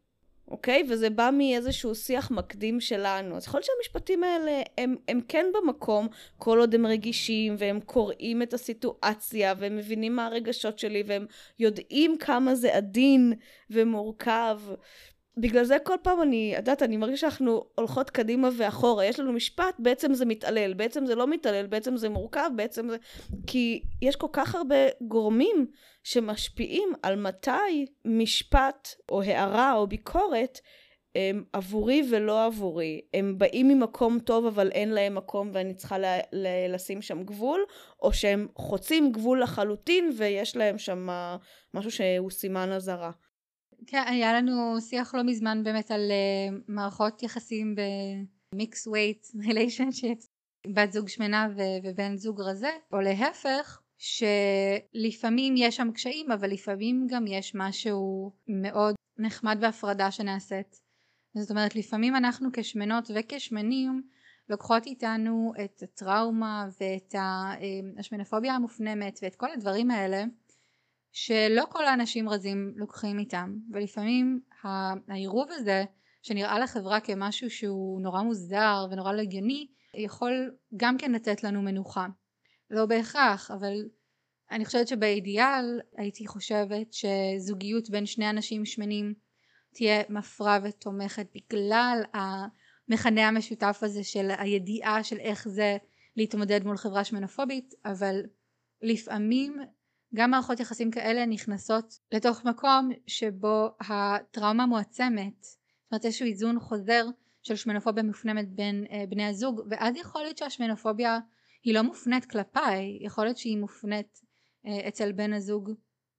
אוקיי? 0.51 0.83
וזה 0.89 1.11
בא 1.11 1.31
מאיזשהו 1.33 1.95
שיח 1.95 2.31
מקדים 2.31 2.81
שלנו. 2.81 3.37
אז 3.37 3.47
יכול 3.47 3.59
להיות 3.59 3.67
שהמשפטים 3.67 4.25
האלה 4.25 4.63
הם, 4.79 4.97
הם 5.09 5.21
כן 5.29 5.47
במקום, 5.55 6.09
כל 6.39 6.59
עוד 6.59 6.75
הם 6.75 6.87
רגישים, 6.87 7.55
והם 7.59 7.81
קוראים 7.81 8.43
את 8.43 8.55
הסיטואציה, 8.55 9.55
והם 9.59 9.77
מבינים 9.77 10.17
מה 10.17 10.27
הרגשות 10.27 10.79
שלי, 10.79 11.03
והם 11.07 11.27
יודעים 11.59 12.19
כמה 12.19 12.55
זה 12.55 12.75
עדין 12.75 13.33
ומורכב. 13.71 14.61
בגלל 15.41 15.65
זה 15.65 15.77
כל 15.85 15.95
פעם 16.03 16.23
אני, 16.23 16.53
את 16.53 16.59
יודעת, 16.59 16.83
אני 16.83 16.97
מרגישה 16.97 17.31
שאנחנו 17.31 17.65
הולכות 17.75 18.11
קדימה 18.11 18.49
ואחורה. 18.57 19.05
יש 19.05 19.21
לנו 19.21 19.33
משפט, 19.33 19.75
בעצם 19.79 20.15
זה 20.15 20.25
מתעלל, 20.25 20.75
בעצם 20.75 21.07
זה 21.07 21.15
לא 21.15 21.27
מתעלל, 21.27 21.67
בעצם 21.67 21.97
זה 21.97 22.09
מורכב, 22.09 22.51
בעצם 22.57 22.89
זה... 22.89 22.97
כי 23.47 23.83
יש 24.03 24.17
כל 24.17 24.27
כך 24.33 24.55
הרבה 24.55 24.77
גורמים 25.01 25.67
שמשפיעים 26.03 26.89
על 27.03 27.17
מתי 27.17 27.87
משפט 28.05 28.89
או 29.09 29.23
הערה 29.23 29.75
או 29.75 29.87
ביקורת 29.87 30.61
הם 31.15 31.45
עבורי 31.53 32.03
ולא 32.11 32.45
עבורי. 32.45 33.01
הם 33.15 33.39
באים 33.39 33.69
ממקום 33.69 34.19
טוב 34.19 34.47
אבל 34.47 34.71
אין 34.71 34.91
להם 34.91 35.15
מקום 35.15 35.51
ואני 35.53 35.75
צריכה 35.75 35.99
ל- 35.99 36.21
ל- 36.33 36.75
לשים 36.75 37.03
שם 37.03 37.23
גבול, 37.23 37.61
או 38.03 38.13
שהם 38.13 38.49
חוצים 38.57 39.13
גבול 39.13 39.43
לחלוטין 39.43 40.11
ויש 40.17 40.57
להם 40.57 40.79
שם 40.79 41.09
משהו 41.75 41.91
שהוא 41.91 42.31
סימן 42.31 42.73
אזהרה. 42.73 43.11
כן, 43.87 44.03
היה 44.07 44.33
לנו 44.33 44.81
שיח 44.81 45.15
לא 45.15 45.23
מזמן 45.23 45.65
באמת 45.65 45.91
על 45.91 46.11
uh, 46.11 46.55
מערכות 46.69 47.23
יחסים 47.23 47.75
ב-mix 47.75 48.75
weight 48.89 49.45
relationships, 49.45 50.27
בת 50.75 50.93
זוג 50.93 51.09
שמנה 51.09 51.49
ו- 51.57 51.89
ובן 51.89 52.17
זוג 52.17 52.41
רזה, 52.41 52.71
או 52.93 53.01
להפך, 53.01 53.83
שלפעמים 53.99 55.55
יש 55.57 55.77
שם 55.77 55.93
קשיים, 55.93 56.33
אבל 56.33 56.51
לפעמים 56.51 57.07
גם 57.11 57.27
יש 57.27 57.53
משהו 57.55 58.33
מאוד 58.49 58.95
נחמד 59.19 59.59
בהפרדה 59.61 60.11
שנעשית. 60.11 60.81
זאת 61.35 61.51
אומרת, 61.51 61.77
לפעמים 61.77 62.17
אנחנו 62.17 62.49
כשמנות 62.53 63.11
וכשמנים 63.15 64.03
לוקחות 64.49 64.87
איתנו 64.87 65.53
את 65.65 65.83
הטראומה 65.83 66.69
ואת 66.81 67.15
אה, 67.15 67.55
השמנופוביה 67.99 68.55
המופנמת 68.55 69.19
ואת 69.23 69.35
כל 69.35 69.53
הדברים 69.53 69.91
האלה 69.91 70.25
שלא 71.21 71.65
כל 71.69 71.87
האנשים 71.87 72.29
רזים 72.29 72.73
לוקחים 72.77 73.19
איתם 73.19 73.55
ולפעמים 73.73 74.41
העירוב 75.09 75.49
הזה 75.51 75.85
שנראה 76.23 76.59
לחברה 76.59 77.01
כמשהו 77.01 77.51
שהוא 77.51 78.01
נורא 78.01 78.23
מוזר 78.23 78.87
ונורא 78.91 79.13
לא 79.13 79.21
הגיוני 79.21 79.67
יכול 79.95 80.57
גם 80.77 80.99
כן 80.99 81.13
לתת 81.13 81.45
לנו 81.45 81.63
מנוחה. 81.63 82.07
לא 82.71 82.87
בהכרח 82.87 83.51
אבל 83.51 83.73
אני 84.51 84.65
חושבת 84.65 84.89
שבאידיאל 84.89 85.81
הייתי 85.97 86.27
חושבת 86.27 86.93
שזוגיות 86.93 87.91
בין 87.91 88.07
שני 88.07 88.31
אנשים 88.31 88.65
שמנים 88.65 89.15
תהיה 89.75 90.03
מפרה 90.09 90.59
ותומכת 90.63 91.27
בגלל 91.35 92.03
המכנה 92.15 93.29
המשותף 93.29 93.79
הזה 93.83 94.05
של 94.05 94.31
הידיעה 94.39 95.05
של 95.05 95.17
איך 95.17 95.49
זה 95.49 95.77
להתמודד 96.17 96.65
מול 96.65 96.77
חברה 96.77 97.05
שמנופובית 97.05 97.75
אבל 97.85 98.21
לפעמים 98.83 99.57
גם 100.15 100.31
מערכות 100.31 100.61
יחסים 100.61 100.91
כאלה 100.91 101.27
נכנסות 101.27 101.99
לתוך 102.13 102.45
מקום 102.45 102.91
שבו 103.07 103.69
הטראומה 103.81 104.67
מועצמת. 104.67 105.43
זאת 105.43 105.93
אומרת 105.93 106.05
איזשהו 106.05 106.27
איזון 106.27 106.61
חוזר 106.61 107.05
של 107.43 107.57
שמנופוביה 107.57 108.03
מופנמת 108.03 108.49
בין 108.49 108.85
אה, 108.91 109.05
בני 109.09 109.27
הזוג 109.27 109.61
ואז 109.71 109.97
יכול 109.97 110.23
להיות 110.23 110.39
שהשמנופוביה 110.39 111.19
היא 111.65 111.75
לא 111.75 111.83
מופנית 111.83 112.25
כלפיי 112.25 112.99
יכול 113.01 113.25
להיות 113.25 113.37
שהיא 113.37 113.59
מופנית 113.59 114.21
אה, 114.67 114.89
אצל 114.89 115.13
בן 115.13 115.33
הזוג 115.33 115.71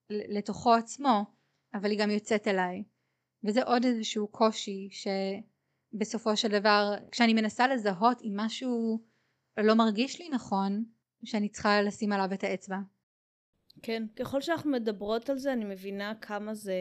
לתוכו 0.09 0.73
עצמו 0.73 1.25
אבל 1.73 1.91
היא 1.91 1.99
גם 1.99 2.09
יוצאת 2.09 2.47
אליי. 2.47 2.83
וזה 3.43 3.63
עוד 3.63 3.85
איזשהו 3.85 4.27
קושי 4.27 4.89
שבסופו 4.91 6.37
של 6.37 6.59
דבר 6.59 6.93
כשאני 7.11 7.33
מנסה 7.33 7.67
לזהות 7.67 8.21
אם 8.21 8.33
משהו 8.35 9.03
לא 9.57 9.73
מרגיש 9.73 10.21
לי 10.21 10.29
נכון 10.29 10.85
שאני 11.23 11.49
צריכה 11.49 11.81
לשים 11.81 12.11
עליו 12.11 12.33
את 12.33 12.43
האצבע 12.43 12.77
כן, 13.81 14.03
ככל 14.15 14.41
שאנחנו 14.41 14.71
מדברות 14.71 15.29
על 15.29 15.37
זה 15.37 15.53
אני 15.53 15.65
מבינה 15.65 16.13
כמה 16.21 16.53
זה... 16.53 16.73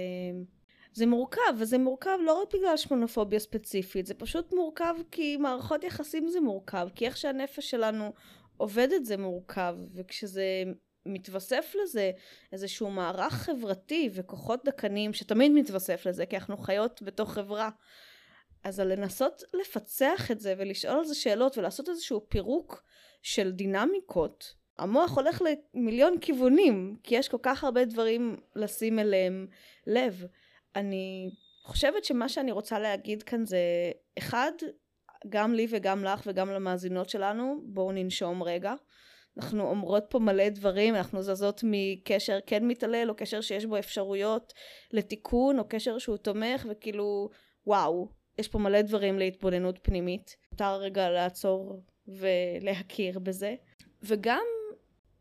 זה 0.92 1.06
מורכב, 1.06 1.54
וזה 1.58 1.78
מורכב 1.78 2.18
לא 2.24 2.42
רק 2.42 2.54
בגלל 2.54 2.76
שמונופוביה 2.76 3.38
ספציפית, 3.38 4.06
זה 4.06 4.14
פשוט 4.14 4.52
מורכב 4.52 4.94
כי 5.10 5.36
מערכות 5.36 5.84
יחסים 5.84 6.28
זה 6.28 6.40
מורכב, 6.40 6.88
כי 6.94 7.06
איך 7.06 7.16
שהנפש 7.16 7.70
שלנו 7.70 8.12
עובדת 8.56 9.04
זה 9.04 9.16
מורכב, 9.16 9.76
וכשזה 9.94 10.64
מתווסף 11.06 11.74
לזה 11.82 12.10
איזשהו 12.52 12.90
מערך 12.90 13.32
חברתי 13.32 14.10
וכוחות 14.12 14.64
דקניים 14.64 15.12
שתמיד 15.12 15.52
מתווסף 15.52 16.06
לזה, 16.06 16.26
כי 16.26 16.36
אנחנו 16.36 16.56
חיות 16.56 17.02
בתוך 17.02 17.32
חברה. 17.32 17.70
אז 18.64 18.80
לנסות 18.80 19.42
לפצח 19.54 20.30
את 20.30 20.40
זה 20.40 20.54
ולשאול 20.58 20.98
על 20.98 21.04
זה 21.04 21.14
שאלות 21.14 21.58
ולעשות 21.58 21.88
איזשהו 21.88 22.26
פירוק 22.28 22.82
של 23.22 23.52
דינמיקות 23.52 24.54
המוח 24.78 25.16
הולך 25.16 25.42
למיליון 25.74 26.18
כיוונים, 26.20 26.96
כי 27.02 27.14
יש 27.14 27.28
כל 27.28 27.38
כך 27.42 27.64
הרבה 27.64 27.84
דברים 27.84 28.36
לשים 28.56 28.98
אליהם 28.98 29.46
לב. 29.86 30.24
אני 30.76 31.30
חושבת 31.64 32.04
שמה 32.04 32.28
שאני 32.28 32.52
רוצה 32.52 32.78
להגיד 32.78 33.22
כאן 33.22 33.44
זה, 33.44 33.58
אחד, 34.18 34.52
גם 35.28 35.54
לי 35.54 35.66
וגם 35.70 36.04
לך 36.04 36.22
וגם 36.26 36.50
למאזינות 36.50 37.08
שלנו, 37.08 37.60
בואו 37.64 37.92
ננשום 37.92 38.42
רגע. 38.42 38.74
אנחנו 39.36 39.70
אומרות 39.70 40.04
פה 40.08 40.18
מלא 40.18 40.48
דברים, 40.48 40.94
אנחנו 40.94 41.22
זזות 41.22 41.60
מקשר 41.64 42.38
כן 42.46 42.66
מתעלל, 42.66 43.10
או 43.10 43.16
קשר 43.16 43.40
שיש 43.40 43.64
בו 43.64 43.78
אפשרויות 43.78 44.52
לתיקון, 44.92 45.58
או 45.58 45.68
קשר 45.68 45.98
שהוא 45.98 46.16
תומך, 46.16 46.66
וכאילו, 46.70 47.28
וואו, 47.66 48.08
יש 48.38 48.48
פה 48.48 48.58
מלא 48.58 48.82
דברים 48.82 49.18
להתבוננות 49.18 49.78
פנימית. 49.82 50.36
מותר 50.52 50.74
רגע 50.76 51.10
לעצור 51.10 51.82
ולהכיר 52.08 53.18
בזה. 53.18 53.54
וגם 54.02 54.44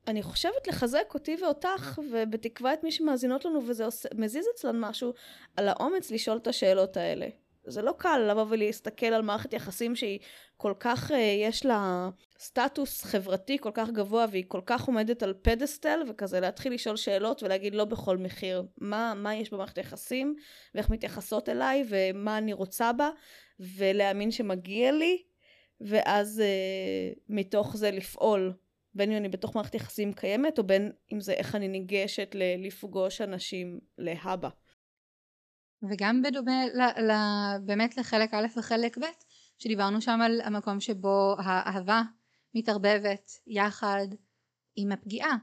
אני 0.07 0.23
חושבת 0.23 0.67
לחזק 0.67 1.13
אותי 1.13 1.35
ואותך, 1.41 1.99
ובתקווה 2.11 2.73
את 2.73 2.83
מי 2.83 2.91
שמאזינות 2.91 3.45
לנו, 3.45 3.67
וזה 3.67 3.85
עושה, 3.85 4.09
מזיז 4.15 4.45
אצלן 4.55 4.79
משהו, 4.79 5.13
על 5.57 5.67
האומץ 5.67 6.11
לשאול 6.11 6.37
את 6.37 6.47
השאלות 6.47 6.97
האלה. 6.97 7.27
זה 7.67 7.81
לא 7.81 7.93
קל 7.97 8.17
לבוא 8.17 8.45
ולהסתכל 8.49 9.05
על 9.05 9.21
מערכת 9.21 9.53
יחסים 9.53 9.95
שהיא 9.95 10.19
כל 10.57 10.73
כך, 10.79 11.11
אה, 11.11 11.17
יש 11.17 11.65
לה 11.65 12.09
סטטוס 12.39 13.03
חברתי 13.03 13.57
כל 13.57 13.71
כך 13.73 13.89
גבוה 13.89 14.25
והיא 14.31 14.45
כל 14.47 14.61
כך 14.65 14.85
עומדת 14.85 15.23
על 15.23 15.33
פדסטל 15.41 15.99
וכזה 16.09 16.39
להתחיל 16.39 16.73
לשאול 16.73 16.95
שאלות 16.95 17.43
ולהגיד 17.43 17.75
לא 17.75 17.85
בכל 17.85 18.17
מחיר. 18.17 18.63
מה, 18.77 19.13
מה 19.15 19.35
יש 19.35 19.53
במערכת 19.53 19.77
היחסים 19.77 20.35
ואיך 20.75 20.89
מתייחסות 20.89 21.49
אליי 21.49 21.85
ומה 21.89 22.37
אני 22.37 22.53
רוצה 22.53 22.93
בה 22.93 23.09
ולהאמין 23.59 24.31
שמגיע 24.31 24.91
לי 24.91 25.23
ואז 25.81 26.39
אה, 26.39 27.13
מתוך 27.29 27.77
זה 27.77 27.91
לפעול 27.91 28.53
בין 28.97 29.11
אם 29.11 29.17
אני 29.17 29.29
בתוך 29.29 29.55
מערכת 29.55 29.75
יחסים 29.75 30.13
קיימת 30.13 30.57
או 30.57 30.63
בין 30.63 30.91
אם 31.13 31.21
זה 31.21 31.33
איך 31.33 31.55
אני 31.55 31.67
ניגשת 31.67 32.35
ל- 32.35 32.67
לפגוש 32.67 33.21
אנשים 33.21 33.79
להבא. 33.97 34.49
וגם 35.91 36.21
בדומה 36.21 36.65
ל, 36.65 36.81
ל, 36.81 37.11
באמת 37.65 37.97
לחלק 37.97 38.33
א' 38.33 38.45
וחלק 38.57 38.97
ב', 38.97 39.05
שדיברנו 39.57 40.01
שם 40.01 40.19
על 40.21 40.41
המקום 40.41 40.79
שבו 40.79 41.35
האהבה 41.39 42.01
מתערבבת 42.55 43.31
יחד 43.47 44.07
עם 44.75 44.91
הפגיעה. 44.91 45.37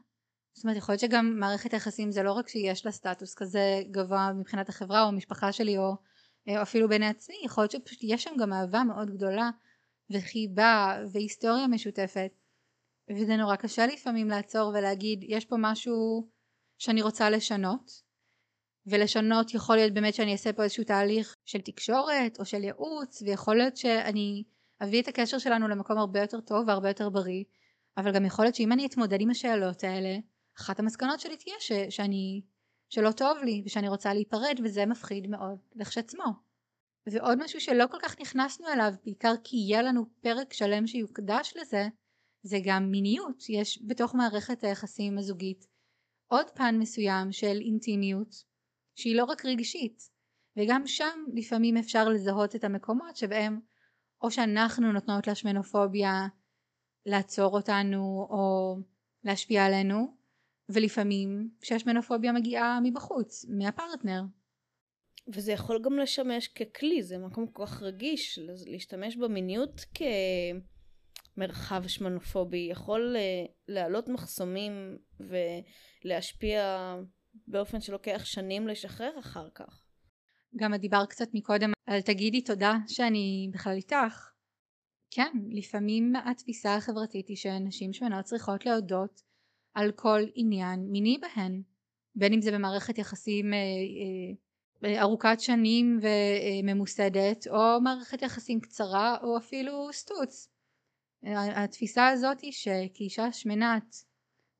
זאת 0.54 0.64
אומרת 0.64 0.76
יכול 0.76 0.92
להיות 0.92 1.00
שגם 1.00 1.40
מערכת 1.40 1.72
יחסים 1.72 2.10
זה 2.10 2.22
לא 2.22 2.32
רק 2.32 2.48
שיש 2.48 2.86
לה 2.86 2.92
סטטוס 2.92 3.34
כזה 3.34 3.82
גבוה 3.90 4.32
מבחינת 4.32 4.68
החברה 4.68 5.02
או 5.02 5.08
המשפחה 5.08 5.52
שלי 5.52 5.78
או, 5.78 5.96
או 6.48 6.62
אפילו 6.62 6.88
בין 6.88 7.02
עצמי, 7.02 7.36
יכול 7.44 7.62
להיות 7.62 7.70
שפשוט 7.70 7.98
יש 8.02 8.24
שם 8.24 8.36
גם 8.38 8.52
אהבה 8.52 8.84
מאוד 8.84 9.10
גדולה 9.10 9.50
וחיבה 10.10 10.98
והיסטוריה 11.12 11.66
משותפת 11.66 12.32
וזה 13.10 13.36
נורא 13.36 13.56
קשה 13.56 13.86
לפעמים 13.86 14.28
לעצור 14.28 14.68
ולהגיד 14.68 15.24
יש 15.28 15.44
פה 15.44 15.56
משהו 15.58 16.28
שאני 16.78 17.02
רוצה 17.02 17.30
לשנות. 17.30 18.04
ולשנות 18.86 19.54
יכול 19.54 19.76
להיות 19.76 19.94
באמת 19.94 20.14
שאני 20.14 20.32
אעשה 20.32 20.52
פה 20.52 20.62
איזשהו 20.62 20.84
תהליך 20.84 21.36
של 21.44 21.60
תקשורת 21.60 22.38
או 22.38 22.44
של 22.44 22.64
ייעוץ 22.64 23.22
ויכול 23.22 23.56
להיות 23.56 23.76
שאני 23.76 24.44
אביא 24.82 25.02
את 25.02 25.08
הקשר 25.08 25.38
שלנו 25.38 25.68
למקום 25.68 25.98
הרבה 25.98 26.20
יותר 26.20 26.40
טוב 26.40 26.68
והרבה 26.68 26.88
יותר 26.88 27.10
בריא 27.10 27.44
אבל 27.96 28.14
גם 28.14 28.24
יכול 28.24 28.44
להיות 28.44 28.54
שאם 28.54 28.72
אני 28.72 28.86
אתמודד 28.86 29.20
עם 29.20 29.30
השאלות 29.30 29.84
האלה 29.84 30.16
אחת 30.58 30.80
המסקנות 30.80 31.20
שלי 31.20 31.36
תהיה 31.36 31.56
ש, 31.60 31.72
שאני 31.90 32.42
שלא 32.88 33.12
טוב 33.12 33.38
לי 33.38 33.62
ושאני 33.66 33.88
רוצה 33.88 34.14
להיפרד 34.14 34.60
וזה 34.64 34.86
מפחיד 34.86 35.26
מאוד 35.26 35.58
לכשעצמו. 35.74 36.24
ועוד 37.06 37.38
משהו 37.44 37.60
שלא 37.60 37.84
כל 37.90 37.98
כך 38.02 38.20
נכנסנו 38.20 38.68
אליו 38.68 38.92
בעיקר 39.04 39.32
כי 39.44 39.56
יהיה 39.56 39.82
לנו 39.82 40.06
פרק 40.20 40.52
שלם 40.52 40.86
שיוקדש 40.86 41.52
לזה 41.56 41.88
זה 42.44 42.58
גם 42.64 42.90
מיניות. 42.90 43.44
יש 43.48 43.82
בתוך 43.86 44.14
מערכת 44.14 44.64
היחסים 44.64 45.18
הזוגית 45.18 45.66
עוד 46.26 46.50
פן 46.50 46.76
מסוים 46.78 47.32
של 47.32 47.60
אינטימיות 47.60 48.34
שהיא 48.94 49.16
לא 49.16 49.24
רק 49.24 49.44
רגשית 49.44 50.10
וגם 50.56 50.86
שם 50.86 51.24
לפעמים 51.34 51.76
אפשר 51.76 52.08
לזהות 52.08 52.56
את 52.56 52.64
המקומות 52.64 53.16
שבהם 53.16 53.60
או 54.22 54.30
שאנחנו 54.30 54.92
נותנות 54.92 55.26
לשמנופוביה 55.26 56.26
לעצור 57.06 57.56
אותנו 57.56 58.26
או 58.30 58.76
להשפיע 59.24 59.64
עלינו 59.66 60.16
ולפעמים 60.68 61.50
כשהשמנופוביה 61.60 62.32
מגיעה 62.32 62.78
מבחוץ 62.82 63.44
מהפרטנר. 63.48 64.22
וזה 65.28 65.52
יכול 65.52 65.82
גם 65.82 65.98
לשמש 65.98 66.48
ככלי 66.48 67.02
זה 67.02 67.18
מקום 67.18 67.46
כל 67.46 67.66
כך 67.66 67.82
רגיש 67.82 68.38
להשתמש 68.66 69.16
במיניות 69.16 69.80
כמרחב 71.34 71.86
שמנופובי 71.86 72.68
יכול 72.70 73.16
אה, 73.16 73.44
להעלות 73.68 74.08
מחסומים 74.08 74.98
ולהשפיע 76.04 76.94
באופן 77.46 77.80
שלוקח 77.80 78.24
שנים 78.24 78.68
לשחרר 78.68 79.18
אחר 79.18 79.48
כך. 79.54 79.84
גם 80.56 80.74
את 80.74 80.80
דיברת 80.80 81.08
קצת 81.08 81.28
מקודם 81.34 81.72
על 81.86 82.00
תגידי 82.00 82.40
תודה 82.42 82.74
שאני 82.88 83.48
בכלל 83.52 83.72
איתך. 83.72 84.30
כן, 85.10 85.32
לפעמים 85.50 86.12
התפיסה 86.16 86.74
החברתית 86.74 87.28
היא 87.28 87.36
שנשים 87.36 87.92
שמנות 87.92 88.24
צריכות 88.24 88.66
להודות 88.66 89.22
על 89.74 89.92
כל 89.92 90.20
עניין 90.34 90.80
מיני 90.80 91.18
בהן, 91.18 91.62
בין 92.14 92.32
אם 92.32 92.40
זה 92.40 92.52
במערכת 92.52 92.98
יחסים 92.98 93.52
אה, 93.54 93.58
אה, 94.84 95.02
ארוכת 95.02 95.36
שנים 95.40 96.00
וממוסדת, 96.02 97.46
או 97.48 97.80
מערכת 97.80 98.22
יחסים 98.22 98.60
קצרה, 98.60 99.16
או 99.22 99.38
אפילו 99.38 99.88
סטוץ. 99.92 100.53
התפיסה 101.56 102.08
הזאת 102.08 102.40
היא 102.40 102.52
שכאישה 102.52 103.32
שמנת 103.32 103.96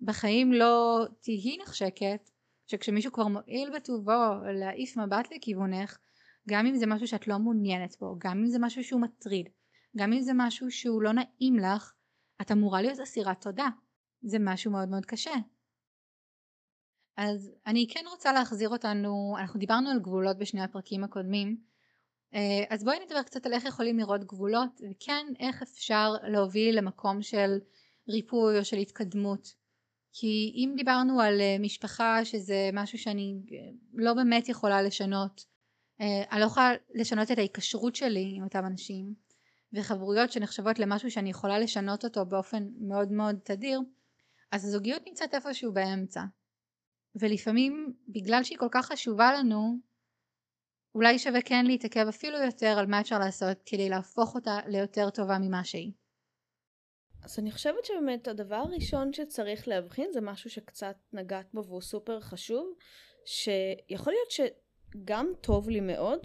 בחיים 0.00 0.52
לא 0.52 1.04
תהי 1.20 1.58
נחשקת, 1.62 2.30
שכשמישהו 2.66 3.12
כבר 3.12 3.28
מועיל 3.28 3.70
בטובו 3.76 4.12
להעיף 4.60 4.96
מבט 4.96 5.32
לכיוונך 5.32 5.98
גם 6.48 6.66
אם 6.66 6.74
זה 6.74 6.86
משהו 6.86 7.06
שאת 7.06 7.28
לא 7.28 7.38
מעוניינת 7.38 7.96
בו 8.00 8.16
גם 8.18 8.38
אם 8.38 8.46
זה 8.46 8.58
משהו 8.60 8.84
שהוא 8.84 9.00
מטריד 9.00 9.48
גם 9.96 10.12
אם 10.12 10.20
זה 10.20 10.32
משהו 10.34 10.70
שהוא 10.70 11.02
לא 11.02 11.12
נעים 11.12 11.56
לך 11.58 11.92
את 12.40 12.52
אמורה 12.52 12.82
להיות 12.82 13.00
אסירת 13.00 13.40
תודה. 13.40 13.68
זה 14.22 14.38
משהו 14.40 14.72
מאוד 14.72 14.88
מאוד 14.88 15.06
קשה. 15.06 15.34
אז 17.16 17.52
אני 17.66 17.86
כן 17.90 18.04
רוצה 18.10 18.32
להחזיר 18.32 18.68
אותנו 18.68 19.36
אנחנו 19.38 19.60
דיברנו 19.60 19.90
על 19.90 20.00
גבולות 20.00 20.38
בשני 20.38 20.62
הפרקים 20.62 21.04
הקודמים 21.04 21.56
אז 22.68 22.84
בואי 22.84 22.96
נדבר 23.04 23.22
קצת 23.22 23.46
על 23.46 23.52
איך 23.52 23.64
יכולים 23.64 23.98
לראות 23.98 24.24
גבולות 24.24 24.80
וכן 24.90 25.26
איך 25.40 25.62
אפשר 25.62 26.12
להוביל 26.22 26.78
למקום 26.78 27.22
של 27.22 27.58
ריפוי 28.08 28.58
או 28.58 28.64
של 28.64 28.76
התקדמות. 28.76 29.54
כי 30.16 30.52
אם 30.56 30.72
דיברנו 30.76 31.20
על 31.20 31.40
אה, 31.40 31.56
משפחה 31.60 32.24
שזה 32.24 32.70
משהו 32.72 32.98
שאני 32.98 33.36
אה, 33.52 33.70
לא 33.94 34.14
באמת 34.14 34.48
יכולה 34.48 34.82
לשנות 34.82 35.44
אה, 36.00 36.22
אני 36.32 36.40
לא 36.40 36.46
יכולה 36.46 36.72
לשנות 36.94 37.30
את 37.30 37.38
ההיקשרות 37.38 37.96
שלי 37.96 38.32
עם 38.36 38.44
אותם 38.44 38.66
אנשים 38.66 39.14
וחברויות 39.72 40.32
שנחשבות 40.32 40.78
למשהו 40.78 41.10
שאני 41.10 41.30
יכולה 41.30 41.58
לשנות 41.58 42.04
אותו 42.04 42.26
באופן 42.26 42.68
מאוד 42.80 43.12
מאוד 43.12 43.36
תדיר 43.44 43.80
אז 44.52 44.64
הזוגיות 44.64 45.02
נמצאת 45.06 45.34
איפשהו 45.34 45.72
באמצע. 45.72 46.22
ולפעמים 47.20 47.94
בגלל 48.08 48.44
שהיא 48.44 48.58
כל 48.58 48.68
כך 48.70 48.86
חשובה 48.86 49.32
לנו 49.32 49.78
אולי 50.94 51.18
שווה 51.18 51.42
כן 51.42 51.66
להתעכב 51.66 52.06
אפילו 52.08 52.38
יותר 52.38 52.78
על 52.78 52.86
מה 52.86 53.00
אפשר 53.00 53.18
לעשות 53.18 53.56
כדי 53.66 53.88
להפוך 53.88 54.34
אותה 54.34 54.58
ליותר 54.66 55.10
טובה 55.10 55.38
ממה 55.38 55.64
שהיא 55.64 55.92
אז 57.24 57.38
אני 57.38 57.52
חושבת 57.52 57.84
שבאמת 57.84 58.28
הדבר 58.28 58.56
הראשון 58.56 59.12
שצריך 59.12 59.68
להבחין 59.68 60.10
זה 60.12 60.20
משהו 60.20 60.50
שקצת 60.50 60.96
נגעת 61.12 61.46
בו 61.54 61.64
והוא 61.64 61.80
סופר 61.80 62.20
חשוב, 62.20 62.74
שיכול 63.24 64.12
להיות 64.12 64.30
שגם 64.30 65.32
טוב 65.40 65.68
לי 65.68 65.80
מאוד 65.80 66.20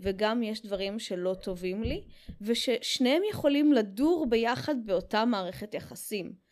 וגם 0.00 0.42
יש 0.42 0.62
דברים 0.62 0.98
שלא 0.98 1.34
טובים 1.42 1.82
לי 1.82 2.04
וששניהם 2.40 3.22
יכולים 3.30 3.72
לדור 3.72 4.26
ביחד 4.28 4.74
באותה 4.86 5.24
מערכת 5.24 5.74
יחסים. 5.74 6.46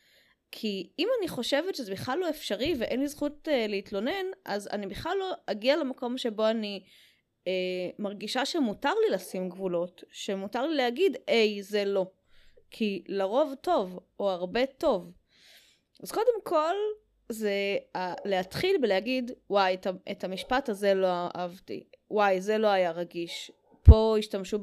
כי 0.50 0.92
אם 0.98 1.08
אני 1.18 1.28
חושבת 1.28 1.74
שזה 1.74 1.92
בכלל 1.92 2.18
לא 2.18 2.30
אפשרי 2.30 2.74
ואין 2.78 3.00
לי 3.00 3.08
זכות 3.08 3.48
uh, 3.48 3.68
להתלונן 3.68 4.26
אז 4.44 4.68
אני 4.72 4.86
בכלל 4.86 5.16
לא 5.20 5.32
אגיע 5.46 5.76
למקום 5.76 6.18
שבו 6.18 6.48
אני 6.48 6.84
uh, 7.44 7.48
מרגישה 7.98 8.46
שמותר 8.46 8.92
לי 9.04 9.14
לשים 9.14 9.48
גבולות, 9.48 10.04
שמותר 10.10 10.66
לי 10.66 10.74
להגיד 10.74 11.16
היי 11.26 11.62
זה 11.62 11.84
לא. 11.84 12.06
כי 12.70 13.04
לרוב 13.08 13.54
טוב, 13.60 13.98
או 14.20 14.30
הרבה 14.30 14.66
טוב. 14.66 15.12
אז 16.02 16.12
קודם 16.12 16.42
כל, 16.42 16.74
זה 17.28 17.76
להתחיל 18.24 18.76
בלהגיד, 18.80 19.32
וואי, 19.50 19.74
את, 19.74 19.86
את 20.10 20.24
המשפט 20.24 20.68
הזה 20.68 20.94
לא 20.94 21.06
אהבתי, 21.36 21.84
וואי, 22.10 22.40
זה 22.40 22.58
לא 22.58 22.68
היה 22.68 22.90
רגיש. 22.90 23.52
פה 23.82 24.16
השתמשו 24.18 24.58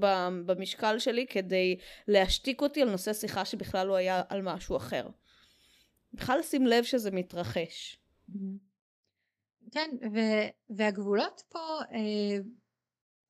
במשקל 0.45 0.99
שלי 0.99 1.27
כדי 1.27 1.77
להשתיק 2.07 2.61
אותי 2.61 2.81
על 2.81 2.89
נושא 2.89 3.13
שיחה 3.13 3.45
שבכלל 3.45 3.87
לא 3.87 3.95
היה 3.95 4.21
על 4.29 4.41
משהו 4.41 4.77
אחר. 4.77 5.07
בכלל 6.13 6.39
לשים 6.39 6.67
לב 6.67 6.83
שזה 6.83 7.11
מתרחש. 7.11 7.99
כן, 9.71 9.89
ו- 10.13 10.75
והגבולות 10.77 11.41
פה, 11.49 11.59
אה, 11.91 12.37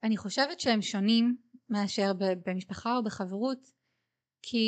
אני 0.04 0.18
חושבת 0.18 0.60
שהם 0.60 0.82
שונים 0.82 1.38
מאשר 1.70 2.12
במשפחה 2.46 2.98
או 2.98 3.04
בחברות, 3.04 3.72
כי 4.42 4.68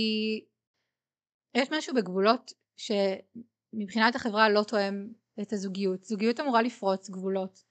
יש 1.58 1.70
משהו 1.72 1.96
בגבולות 1.96 2.52
שמבחינת 2.78 4.16
החברה 4.16 4.50
לא 4.50 4.64
תואם 4.64 5.08
את 5.42 5.54
הזוגיות. 5.54 6.04
זוגיות 6.04 6.40
אמורה 6.40 6.62
לפרוץ 6.62 7.10
גבולות. 7.10 7.64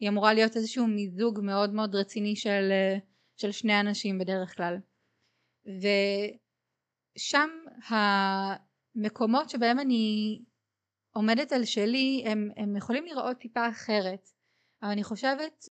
היא 0.00 0.08
אמורה 0.08 0.34
להיות 0.34 0.56
איזשהו 0.56 0.86
מיזוג 0.86 1.40
מאוד 1.42 1.74
מאוד 1.74 1.94
רציני 1.94 2.36
של, 2.36 2.72
של 3.36 3.52
שני 3.52 3.80
אנשים 3.80 4.18
בדרך 4.18 4.56
כלל. 4.56 4.76
ושם 7.16 7.50
המקומות 7.88 9.50
שבהם 9.50 9.78
אני 9.78 10.38
עומדת 11.10 11.52
על 11.52 11.64
שלי 11.64 12.24
הם, 12.26 12.50
הם 12.56 12.76
יכולים 12.76 13.04
לראות 13.04 13.38
טיפה 13.38 13.68
אחרת. 13.68 14.30
אבל 14.82 14.90
אני 14.90 15.04
חושבת 15.04 15.68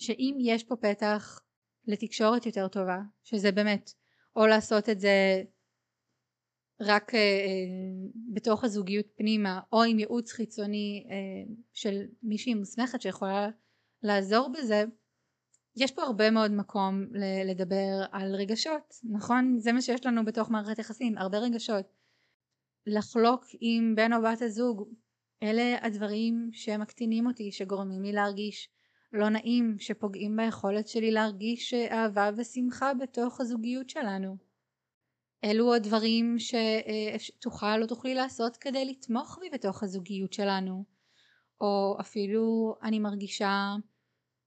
שאם 0.00 0.36
יש 0.40 0.64
פה 0.64 0.76
פתח 0.76 1.40
לתקשורת 1.86 2.46
יותר 2.46 2.68
טובה, 2.68 2.98
שזה 3.24 3.52
באמת 3.52 3.90
או 4.36 4.46
לעשות 4.46 4.88
את 4.88 5.00
זה 5.00 5.42
רק 6.80 7.14
אה, 7.14 7.20
בתוך 8.34 8.64
הזוגיות 8.64 9.06
פנימה 9.16 9.60
או 9.72 9.82
עם 9.82 9.98
ייעוץ 9.98 10.32
חיצוני 10.32 11.06
של 11.72 12.02
מישהי 12.22 12.54
מוסמכת 12.54 13.02
שיכולה 13.02 13.48
לעזור 14.02 14.52
בזה 14.52 14.84
יש 15.76 15.92
פה 15.92 16.02
הרבה 16.02 16.30
מאוד 16.30 16.50
מקום 16.50 17.06
לדבר 17.44 18.04
על 18.12 18.34
רגשות 18.34 18.94
נכון? 19.10 19.58
זה 19.58 19.72
מה 19.72 19.82
שיש 19.82 20.06
לנו 20.06 20.24
בתוך 20.24 20.50
מערכת 20.50 20.78
יחסים 20.78 21.18
הרבה 21.18 21.38
רגשות. 21.38 22.00
לחלוק 22.86 23.44
עם 23.60 23.94
בן 23.94 24.12
או 24.12 24.22
בת 24.22 24.42
הזוג 24.42 24.88
אלה 25.42 25.76
הדברים 25.82 26.50
שמקטינים 26.52 27.26
אותי 27.26 27.52
שגורמים 27.52 28.02
לי 28.02 28.12
להרגיש 28.12 28.68
לא 29.12 29.28
נעים 29.28 29.76
שפוגעים 29.78 30.36
ביכולת 30.36 30.88
שלי 30.88 31.10
להרגיש 31.10 31.74
אהבה 31.74 32.30
ושמחה 32.36 32.94
בתוך 32.94 33.40
הזוגיות 33.40 33.90
שלנו. 33.90 34.36
אלו 35.44 35.74
הדברים 35.74 36.36
שתוכל 37.18 37.82
או 37.82 37.86
תוכלי 37.86 38.14
לעשות 38.14 38.56
כדי 38.56 38.84
לתמוך 38.84 39.38
בי 39.40 39.50
בתוך 39.50 39.82
הזוגיות 39.82 40.32
שלנו. 40.32 40.84
או 41.60 41.96
אפילו 42.00 42.74
אני 42.82 42.98
מרגישה 42.98 43.74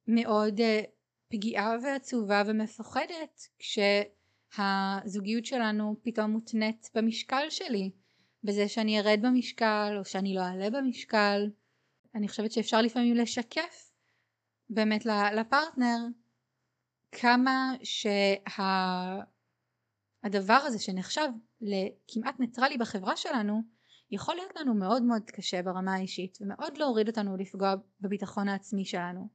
מאוד 0.08 0.60
אה, 0.60 0.82
פגיעה 1.28 1.76
ועצובה 1.84 2.44
ומפוחדת 2.46 3.42
כשהזוגיות 3.60 5.46
שלנו 5.46 5.96
פתאום 6.04 6.32
מותנית 6.32 6.90
במשקל 6.96 7.50
שלי. 7.50 7.92
בזה 8.44 8.68
שאני 8.68 9.00
ארד 9.00 9.20
במשקל 9.22 9.96
או 10.00 10.06
שאני 10.06 10.36
לא 10.36 10.42
אעלה 10.42 10.70
במשקל. 10.70 11.50
אני 12.16 12.28
חושבת 12.28 12.52
שאפשר 12.52 12.82
לפעמים 12.82 13.16
לשקף 13.16 13.93
באמת 14.70 15.06
לפרטנר 15.36 15.98
כמה 17.12 17.74
שהדבר 17.84 18.50
שה... 20.60 20.68
הזה 20.68 20.80
שנחשב 20.80 21.28
לכמעט 21.62 22.40
ניטרלי 22.40 22.78
בחברה 22.78 23.18
שלנו 23.18 23.62
יכול 24.12 24.36
להיות 24.36 24.56
לנו 24.56 24.74
מאוד 24.74 25.04
מאוד 25.04 25.24
קשה 25.30 25.62
ברמה 25.62 25.94
האישית 25.94 26.38
ומאוד 26.42 26.78
להוריד 26.78 27.08
אותנו 27.08 27.38
לפגוע 27.38 27.74
בביטחון 28.02 28.50
העצמי 28.50 28.86
שלנו 28.86 29.28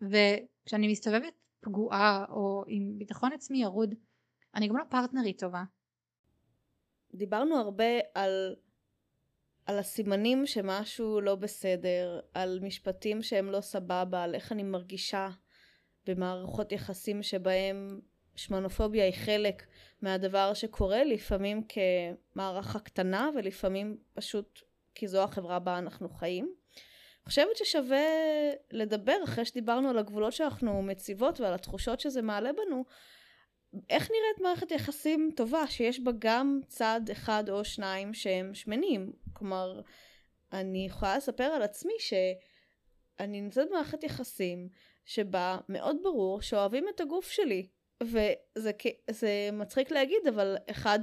וכשאני 0.00 0.92
מסתובבת 0.92 1.34
פגועה 1.60 2.24
או 2.28 2.64
עם 2.66 2.98
ביטחון 2.98 3.32
עצמי 3.32 3.62
ירוד 3.62 3.94
אני 4.54 4.68
גם 4.68 4.76
לא 4.76 4.84
פרטנרית 4.84 5.40
טובה. 5.40 5.64
דיברנו 7.14 7.56
הרבה 7.56 7.84
על, 8.14 8.56
על 9.66 9.78
הסימנים 9.78 10.46
שמשהו 10.46 11.20
לא 11.20 11.34
בסדר, 11.34 12.20
על 12.34 12.58
משפטים 12.62 13.22
שהם 13.22 13.50
לא 13.50 13.60
סבבה, 13.60 14.22
על 14.22 14.34
איך 14.34 14.52
אני 14.52 14.62
מרגישה 14.62 15.30
במערכות 16.06 16.72
יחסים 16.72 17.22
שבהם 17.22 18.00
שמנופוביה 18.36 19.04
היא 19.04 19.14
חלק 19.14 19.62
מהדבר 20.02 20.54
שקורה 20.54 21.04
לפעמים 21.04 21.62
כמערכה 22.34 22.78
קטנה 22.78 23.30
ולפעמים 23.34 23.96
פשוט 24.14 24.60
כי 24.94 25.08
זו 25.08 25.22
החברה 25.22 25.58
בה 25.58 25.78
אנחנו 25.78 26.08
חיים. 26.08 26.54
חושבת 27.24 27.56
ששווה 27.56 28.06
לדבר 28.70 29.16
אחרי 29.24 29.44
שדיברנו 29.44 29.88
על 29.90 29.98
הגבולות 29.98 30.32
שאנחנו 30.32 30.82
מציבות 30.82 31.40
ועל 31.40 31.54
התחושות 31.54 32.00
שזה 32.00 32.22
מעלה 32.22 32.50
בנו 32.52 32.84
איך 33.90 34.10
נראית 34.10 34.40
מערכת 34.40 34.70
יחסים 34.70 35.30
טובה 35.36 35.66
שיש 35.66 36.00
בה 36.00 36.12
גם 36.18 36.60
צד 36.68 37.00
אחד 37.12 37.44
או 37.48 37.64
שניים 37.64 38.14
שהם 38.14 38.54
שמנים? 38.54 39.12
כלומר 39.32 39.80
אני 40.52 40.86
יכולה 40.86 41.16
לספר 41.16 41.44
על 41.44 41.62
עצמי 41.62 41.92
שאני 41.98 43.40
נמצאת 43.40 43.68
במערכת 43.70 44.04
יחסים 44.04 44.68
שבה 45.04 45.58
מאוד 45.68 45.96
ברור 46.02 46.42
שאוהבים 46.42 46.88
את 46.88 47.00
הגוף 47.00 47.30
שלי. 47.30 47.66
וזה 48.02 49.50
מצחיק 49.52 49.90
להגיד 49.90 50.26
אבל 50.28 50.56
אחד 50.70 50.98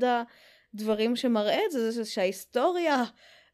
הדברים 0.73 1.15
שמראה 1.15 1.59
את 1.65 1.71
זה 1.71 1.91
זה 1.91 2.05
שההיסטוריה 2.05 3.03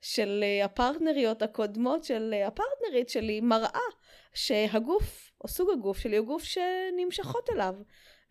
של 0.02 0.44
הפרטנריות 0.64 1.42
הקודמות 1.42 2.04
של 2.04 2.34
הפרטנרית 2.48 3.10
שלי 3.10 3.42
מראה 3.42 3.80
שהגוף 4.34 5.32
או 5.42 5.48
סוג 5.48 5.70
הגוף 5.70 5.98
שלי 5.98 6.18
הוא 6.18 6.28
גוף 6.28 6.44
שנמשכות 6.44 7.50
אליו 7.50 7.76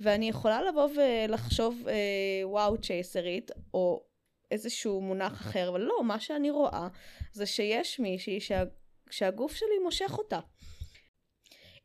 ואני 0.01 0.29
יכולה 0.29 0.63
לבוא 0.63 0.89
ולחשוב 0.97 1.89
אה, 1.89 2.49
וואו 2.49 2.81
צ'ייסרית 2.81 3.51
או 3.75 4.05
איזשהו 4.51 5.01
מונח 5.01 5.33
אחר 5.33 5.69
אבל 5.69 5.81
לא 5.81 6.05
מה 6.05 6.21
שאני 6.21 6.51
רואה 6.51 6.89
זה 7.33 7.47
שיש 7.47 8.01
מישהי 8.01 8.41
שה, 8.41 8.63
שהגוף 9.11 9.55
שלי 9.55 9.79
מושך 9.85 10.19
אותה. 10.19 10.41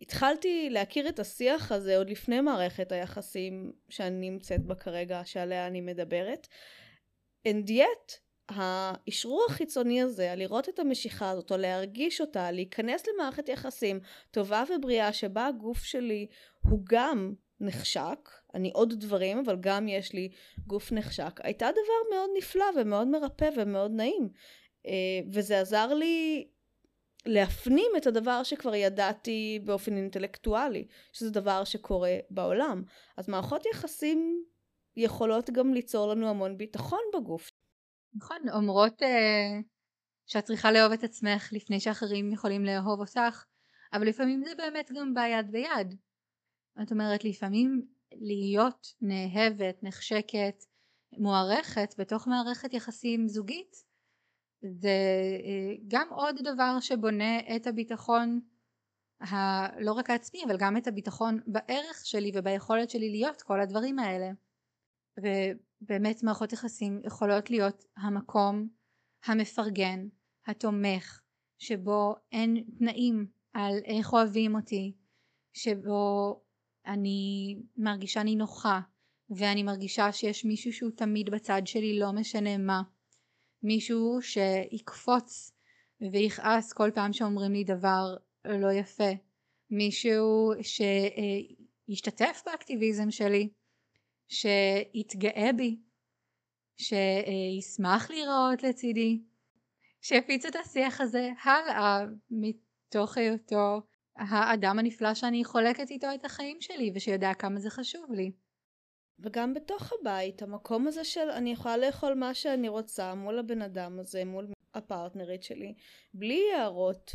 התחלתי 0.02 0.70
להכיר 0.70 1.10
את 1.10 1.20
השיח 1.20 1.72
הזה 1.72 1.98
עוד 1.98 2.10
לפני 2.10 2.42
מערכת 2.42 2.92
היחסים 2.92 3.72
שאני 3.90 4.30
נמצאת 4.30 4.66
בה 4.66 4.76
כרגע 4.76 5.22
שעליה 5.26 5.68
אני 5.68 5.82
מדברת 5.82 6.48
and 7.48 7.70
yet 7.70 8.14
האשרור 8.50 9.46
החיצוני 9.50 10.02
הזה, 10.02 10.34
לראות 10.36 10.70
את 10.70 10.80
המשיכה 10.80 11.30
הזאת, 11.30 11.52
או 11.52 11.58
להרגיש 11.58 12.22
אותה, 12.22 12.52
להיכנס 12.52 13.04
למערכת 13.08 13.50
יחסים 13.50 14.00
טובה 14.32 14.64
ובריאה 14.70 15.14
שבה 15.14 15.48
הגוף 15.48 15.84
שלי 15.84 16.28
הוא 16.70 16.80
גם 16.84 17.34
נחשק, 17.62 18.30
אני 18.56 18.72
עוד 18.74 18.94
דברים, 18.94 19.38
אבל 19.38 19.58
גם 19.60 19.88
יש 19.88 20.14
לי 20.14 20.30
גוף 20.68 20.92
נחשק, 20.92 21.40
הייתה 21.44 21.72
דבר 21.72 22.16
מאוד 22.16 22.30
נפלא 22.38 22.66
ומאוד 22.78 23.08
מרפא 23.08 23.50
ומאוד 23.58 23.92
נעים. 23.92 24.30
אה, 24.86 25.20
וזה 25.34 25.60
עזר 25.60 25.94
לי 25.94 26.48
להפנים 27.26 27.92
את 27.98 28.08
הדבר 28.08 28.44
שכבר 28.44 28.76
ידעתי 28.76 29.60
באופן 29.66 29.98
אינטלקטואלי, 29.98 30.88
שזה 31.14 31.32
דבר 31.32 31.64
שקורה 31.64 32.18
בעולם. 32.30 32.84
אז 33.18 33.30
מערכות 33.30 33.66
יחסים 33.66 34.44
יכולות 34.98 35.50
גם 35.50 35.74
ליצור 35.74 36.08
לנו 36.08 36.30
המון 36.30 36.58
ביטחון 36.58 37.00
בגוף. 37.14 37.52
נכון, 38.14 38.38
אומרות 38.54 39.02
uh, 39.02 39.06
שאת 40.26 40.44
צריכה 40.44 40.72
לאהוב 40.72 40.92
את 40.92 41.04
עצמך 41.04 41.50
לפני 41.52 41.80
שאחרים 41.80 42.32
יכולים 42.32 42.66
לאהוב 42.66 43.00
אותך, 43.00 43.44
אבל 43.94 44.08
לפעמים 44.08 44.44
זה 44.46 44.52
באמת 44.58 44.92
גם 44.96 45.14
בא 45.14 45.28
יד 45.28 45.52
ביד. 45.52 45.96
זאת 46.80 46.92
אומרת, 46.92 47.24
לפעמים 47.24 47.86
להיות 48.14 48.94
נאהבת, 49.02 49.84
נחשקת, 49.84 50.64
מוערכת 51.18 51.96
בתוך 51.98 52.28
מערכת 52.28 52.74
יחסים 52.74 53.28
זוגית, 53.28 53.76
זה 54.62 54.90
uh, 55.40 55.84
גם 55.88 56.08
עוד 56.12 56.36
דבר 56.44 56.80
שבונה 56.80 57.56
את 57.56 57.68
הביטחון 57.68 58.40
ה... 59.22 59.36
לא 59.82 59.94
רק 59.94 60.10
העצמי, 60.10 60.44
אבל 60.46 60.58
גם 60.60 60.78
את 60.78 60.88
הביטחון 60.88 61.40
בערך 61.48 62.06
שלי 62.06 62.32
וביכולת 62.36 62.90
שלי 62.90 63.10
להיות 63.10 63.42
כל 63.42 63.62
הדברים 63.62 64.00
האלה. 64.00 64.32
ובאמת 65.18 66.24
מערכות 66.24 66.54
יחסים 66.54 67.02
יכולות 67.06 67.50
להיות 67.50 67.84
המקום 67.98 68.68
המפרגן, 69.26 70.08
התומך, 70.48 71.22
שבו 71.58 72.16
אין 72.32 72.64
תנאים 72.78 73.28
על 73.54 73.74
איך 73.86 74.14
אוהבים 74.14 74.56
אותי, 74.56 74.94
שבו 75.54 76.42
אני 76.90 77.56
מרגישה 77.78 78.24
נינוחה 78.24 78.80
ואני 79.30 79.64
מרגישה 79.64 80.12
שיש 80.12 80.46
מישהו 80.46 80.74
שהוא 80.74 80.92
תמיד 80.96 81.30
בצד 81.30 81.62
שלי 81.66 82.00
לא 82.00 82.12
משנה 82.12 82.58
מה, 82.58 82.82
מישהו 83.64 84.20
שיקפוץ 84.22 85.52
ויכעס 86.14 86.74
כל 86.74 86.92
פעם 86.96 87.14
שאומרים 87.14 87.52
לי 87.52 87.64
דבר 87.64 88.16
לא 88.46 88.72
יפה, 88.72 89.12
מישהו 89.70 90.52
שישתתף 90.62 92.42
באקטיביזם 92.46 93.12
שלי 93.12 93.50
שיתגאה 94.28 95.50
בי, 95.58 95.80
שישמח 96.78 98.10
להיראות 98.10 98.64
לצידי, 98.64 99.22
שיפיץ 100.02 100.46
את 100.46 100.56
השיח 100.56 101.02
הזה 101.02 101.30
הלאה 101.44 102.06
מתוך 102.32 103.18
היותו 103.18 103.82
האדם 104.20 104.80
הנפלא 104.80 105.14
שאני 105.14 105.44
חולקת 105.44 105.90
איתו 105.90 106.08
את 106.16 106.26
החיים 106.26 106.62
שלי 106.62 106.92
ושיודע 106.96 107.34
כמה 107.34 107.60
זה 107.60 107.70
חשוב 107.70 108.12
לי. 108.12 108.32
וגם 109.20 109.54
בתוך 109.54 109.94
הבית, 109.94 110.42
המקום 110.42 110.88
הזה 110.88 111.04
של 111.04 111.30
אני 111.30 111.52
יכולה 111.52 111.78
לאכול 111.78 112.14
מה 112.14 112.34
שאני 112.34 112.70
רוצה 112.70 113.16
מול 113.16 113.40
הבן 113.40 113.62
אדם 113.62 114.00
הזה, 114.00 114.26
מול 114.26 114.48
הפרטנרית 114.74 115.44
שלי, 115.44 115.74
בלי 116.14 116.42
הערות, 116.54 117.12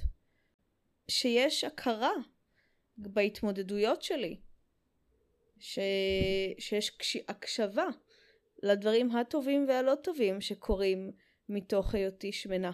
שיש 1.08 1.64
הכרה 1.64 2.12
בהתמודדויות 2.96 4.02
שלי. 4.02 4.36
ש... 5.58 5.78
שיש 6.58 6.90
קש... 6.90 7.16
הקשבה 7.28 7.86
לדברים 8.62 9.16
הטובים 9.16 9.64
והלא 9.68 9.94
טובים 9.94 10.40
שקורים 10.40 11.12
מתוך 11.48 11.94
היותי 11.94 12.32
שמנה. 12.32 12.70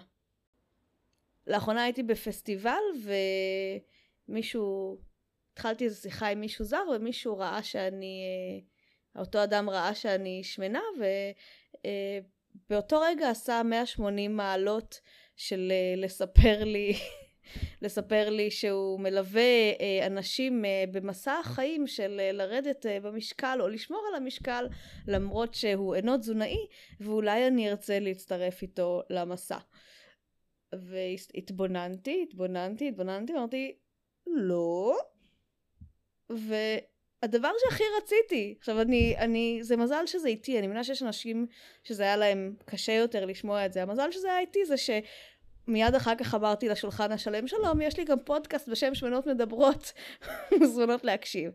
לאחרונה 1.47 1.83
הייתי 1.83 2.03
בפסטיבל 2.03 2.81
ומישהו, 4.31 4.97
התחלתי 5.53 5.85
איזו 5.85 6.01
שיחה 6.01 6.27
עם 6.27 6.39
מישהו 6.39 6.65
זר 6.65 6.83
ומישהו 6.95 7.37
ראה 7.37 7.63
שאני, 7.63 8.23
אותו 9.17 9.43
אדם 9.43 9.69
ראה 9.69 9.95
שאני 9.95 10.43
שמנה 10.43 10.81
ובאותו 12.67 12.99
רגע 13.01 13.29
עשה 13.29 13.63
180 13.63 14.37
מעלות 14.37 14.99
של 15.35 15.71
לספר 15.97 16.63
לי 16.63 16.93
לספר 17.81 18.29
לי 18.29 18.51
שהוא 18.51 18.99
מלווה 18.99 19.71
אה, 19.81 20.07
אנשים 20.07 20.65
אה, 20.65 20.83
במסע 20.91 21.33
החיים 21.33 21.87
של 21.87 22.17
אה, 22.19 22.31
לרדת 22.31 22.85
אה, 22.85 22.99
במשקל 22.99 23.57
או 23.61 23.67
לשמור 23.67 24.05
על 24.09 24.15
המשקל 24.15 24.67
למרות 25.07 25.53
שהוא 25.53 25.95
אינו 25.95 26.17
תזונאי 26.17 26.67
ואולי 26.99 27.47
אני 27.47 27.69
ארצה 27.69 27.99
להצטרף 27.99 28.61
איתו 28.61 29.01
למסע. 29.09 29.57
והתבוננתי, 30.75 32.25
התבוננתי, 32.29 32.87
התבוננתי, 32.87 33.33
אמרתי 33.33 33.75
לא. 34.27 34.97
והדבר 36.29 37.51
שהכי 37.59 37.83
רציתי, 37.97 38.55
עכשיו 38.59 38.81
אני, 38.81 39.15
אני, 39.17 39.59
זה 39.61 39.77
מזל 39.77 40.05
שזה 40.05 40.27
איתי, 40.27 40.59
אני 40.59 40.67
מבינה 40.67 40.83
שיש 40.83 41.03
אנשים 41.03 41.47
שזה 41.83 42.03
היה 42.03 42.17
להם 42.17 42.55
קשה 42.65 42.93
יותר 42.93 43.25
לשמוע 43.25 43.65
את 43.65 43.73
זה, 43.73 43.81
המזל 43.81 44.11
שזה 44.11 44.27
היה 44.27 44.39
איתי 44.39 44.65
זה 44.65 44.75
שמיד 44.77 45.95
אחר 45.95 46.15
כך 46.15 46.35
אמרתי 46.35 46.69
לשולחן 46.69 47.11
השלם, 47.11 47.47
שלום, 47.47 47.81
יש 47.81 47.97
לי 47.97 48.03
גם 48.03 48.17
פודקאסט 48.25 48.69
בשם 48.69 48.95
שמנות 48.95 49.27
מדברות, 49.27 49.91
מוזמנות 50.59 51.03
להקשיב. 51.03 51.51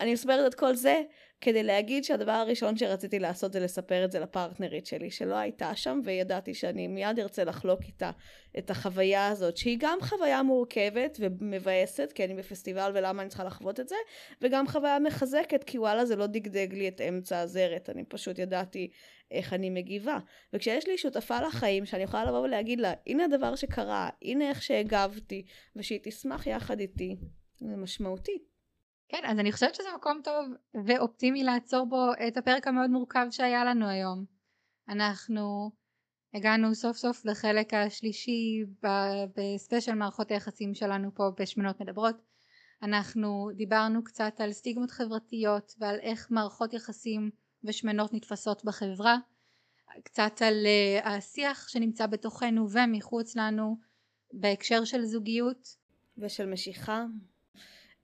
אני 0.00 0.12
מספרת 0.12 0.52
את 0.52 0.54
כל 0.54 0.74
זה 0.74 1.02
כדי 1.40 1.62
להגיד 1.62 2.04
שהדבר 2.04 2.32
הראשון 2.32 2.76
שרציתי 2.76 3.18
לעשות 3.18 3.52
זה 3.52 3.60
לספר 3.60 4.04
את 4.04 4.12
זה 4.12 4.20
לפרטנרית 4.20 4.86
שלי 4.86 5.10
שלא 5.10 5.34
הייתה 5.34 5.76
שם 5.76 6.00
וידעתי 6.04 6.54
שאני 6.54 6.88
מיד 6.88 7.20
ארצה 7.20 7.44
לחלוק 7.44 7.80
איתה 7.82 8.10
את 8.58 8.70
החוויה 8.70 9.28
הזאת 9.28 9.56
שהיא 9.56 9.76
גם 9.80 9.98
חוויה 10.00 10.42
מורכבת 10.42 11.18
ומבאסת 11.20 12.12
כי 12.14 12.24
אני 12.24 12.34
בפסטיבל 12.34 12.92
ולמה 12.94 13.22
אני 13.22 13.28
צריכה 13.28 13.44
לחוות 13.44 13.80
את 13.80 13.88
זה 13.88 13.96
וגם 14.42 14.68
חוויה 14.68 14.98
מחזקת 14.98 15.64
כי 15.64 15.78
וואלה 15.78 16.06
זה 16.06 16.16
לא 16.16 16.26
דגדג 16.26 16.74
לי 16.74 16.88
את 16.88 17.00
אמצע 17.00 17.38
הזרת 17.38 17.90
אני 17.90 18.04
פשוט 18.04 18.38
ידעתי 18.38 18.90
איך 19.30 19.52
אני 19.52 19.70
מגיבה. 19.70 20.18
וכשיש 20.52 20.88
לי 20.88 20.98
שותפה 20.98 21.40
לחיים 21.40 21.86
שאני 21.86 22.02
יכולה 22.02 22.24
לבוא 22.24 22.38
ולהגיד 22.38 22.80
לה 22.80 22.92
הנה 23.06 23.24
הדבר 23.24 23.56
שקרה 23.56 24.10
הנה 24.22 24.48
איך 24.48 24.62
שהגבתי 24.62 25.44
ושהיא 25.76 26.00
תשמח 26.02 26.46
יחד 26.46 26.80
איתי 26.80 27.16
זה 27.58 27.76
משמעותי 27.76 28.38
כן, 29.08 29.22
אז 29.24 29.38
אני 29.38 29.52
חושבת 29.52 29.74
שזה 29.74 29.88
מקום 29.96 30.20
טוב 30.24 30.46
ואופטימי 30.86 31.44
לעצור 31.44 31.86
בו 31.86 32.06
את 32.28 32.36
הפרק 32.36 32.66
המאוד 32.66 32.90
מורכב 32.90 33.26
שהיה 33.30 33.64
לנו 33.64 33.88
היום. 33.88 34.24
אנחנו 34.88 35.70
הגענו 36.34 36.74
סוף 36.74 36.96
סוף 36.96 37.24
לחלק 37.24 37.74
השלישי 37.74 38.64
בספיישל 39.36 39.94
מערכות 39.94 40.30
היחסים 40.30 40.74
שלנו 40.74 41.14
פה 41.14 41.30
בשמנות 41.40 41.80
מדברות. 41.80 42.16
אנחנו 42.82 43.50
דיברנו 43.54 44.04
קצת 44.04 44.40
על 44.40 44.52
סטיגמות 44.52 44.90
חברתיות 44.90 45.74
ועל 45.78 45.98
איך 46.00 46.30
מערכות 46.30 46.72
יחסים 46.72 47.30
ושמנות 47.64 48.14
נתפסות 48.14 48.64
בחברה. 48.64 49.16
קצת 50.04 50.42
על 50.46 50.66
uh, 50.66 51.08
השיח 51.08 51.68
שנמצא 51.68 52.06
בתוכנו 52.06 52.70
ומחוץ 52.70 53.36
לנו 53.36 53.76
בהקשר 54.32 54.84
של 54.84 55.04
זוגיות. 55.04 55.86
ושל 56.18 56.46
משיכה. 56.46 57.04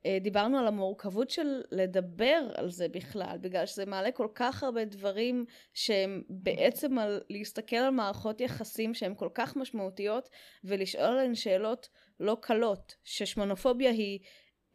אה, 0.07 0.19
דיברנו 0.21 0.59
על 0.59 0.67
המורכבות 0.67 1.31
של 1.31 1.63
לדבר 1.71 2.49
על 2.55 2.71
זה 2.71 2.89
בכלל, 2.89 3.39
בגלל 3.41 3.67
שזה 3.67 3.87
מעלה 3.87 4.13
כל 4.13 4.29
כך 4.35 4.63
הרבה 4.63 4.85
דברים 4.85 5.45
שהם 5.75 6.23
בעצם 6.29 6.99
על 6.99 7.21
להסתכל 7.31 7.77
על 7.77 7.91
מערכות 7.91 8.41
יחסים 8.41 8.95
שהן 8.95 9.15
כל 9.15 9.29
כך 9.35 9.57
משמעותיות 9.57 10.29
ולשאול 10.65 11.05
עליהן 11.05 11.35
שאלות 11.35 11.89
לא 12.21 12.37
קלות, 12.41 12.95
ששמונופוביה 13.05 13.91
היא 13.91 14.19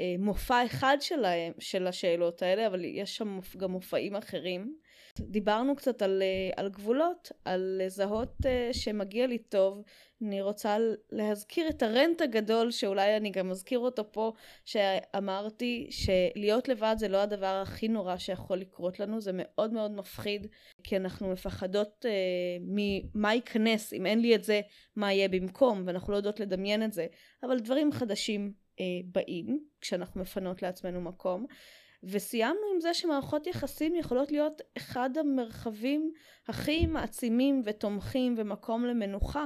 אה, 0.01 0.15
מופע 0.19 0.65
אחד 0.65 0.97
שלהם, 1.01 1.53
של 1.59 1.87
השאלות 1.87 2.41
האלה, 2.41 2.67
אבל 2.67 2.85
יש 2.85 3.15
שם 3.15 3.39
גם 3.57 3.71
מופעים 3.71 4.15
אחרים. 4.15 4.77
דיברנו 5.21 5.75
קצת 5.75 6.01
על, 6.01 6.21
אה, 6.21 6.63
על 6.63 6.69
גבולות, 6.69 7.31
על 7.45 7.81
לזהות 7.83 8.45
שמגיע 8.71 9.27
לי 9.27 9.37
טוב. 9.37 9.83
אני 10.21 10.41
רוצה 10.41 10.77
להזכיר 11.11 11.69
את 11.69 11.83
הרנט 11.83 12.21
הגדול 12.21 12.71
שאולי 12.71 13.17
אני 13.17 13.29
גם 13.29 13.51
אזכיר 13.51 13.79
אותו 13.79 14.11
פה 14.11 14.33
שאמרתי 14.65 15.89
שלהיות 15.91 16.67
לבד 16.67 16.95
זה 16.97 17.07
לא 17.07 17.17
הדבר 17.17 17.61
הכי 17.63 17.87
נורא 17.87 18.17
שיכול 18.17 18.57
לקרות 18.57 18.99
לנו 18.99 19.21
זה 19.21 19.31
מאוד 19.33 19.73
מאוד 19.73 19.91
מפחיד 19.91 20.47
כי 20.83 20.97
אנחנו 20.97 21.31
מפחדות 21.31 22.05
אה, 22.05 22.11
ממה 22.61 23.33
ייכנס 23.33 23.93
אם 23.93 24.05
אין 24.05 24.19
לי 24.19 24.35
את 24.35 24.43
זה 24.43 24.61
מה 24.95 25.13
יהיה 25.13 25.29
במקום 25.29 25.83
ואנחנו 25.85 26.13
לא 26.13 26.17
יודעות 26.17 26.39
לדמיין 26.39 26.83
את 26.83 26.93
זה. 26.93 27.07
אבל 27.43 27.59
דברים 27.59 27.91
חדשים 27.91 28.53
אה, 28.79 28.85
באים 29.05 29.59
כשאנחנו 29.81 30.21
מפנות 30.21 30.61
לעצמנו 30.61 31.01
מקום 31.01 31.45
וסיימנו 32.03 32.61
עם 32.73 32.81
זה 32.81 32.93
שמערכות 32.93 33.47
יחסים 33.47 33.95
יכולות 33.95 34.31
להיות 34.31 34.61
אחד 34.77 35.09
המרחבים 35.17 36.11
הכי 36.47 36.85
מעצימים 36.85 37.61
ותומכים 37.65 38.35
ומקום 38.37 38.85
למנוחה 38.85 39.45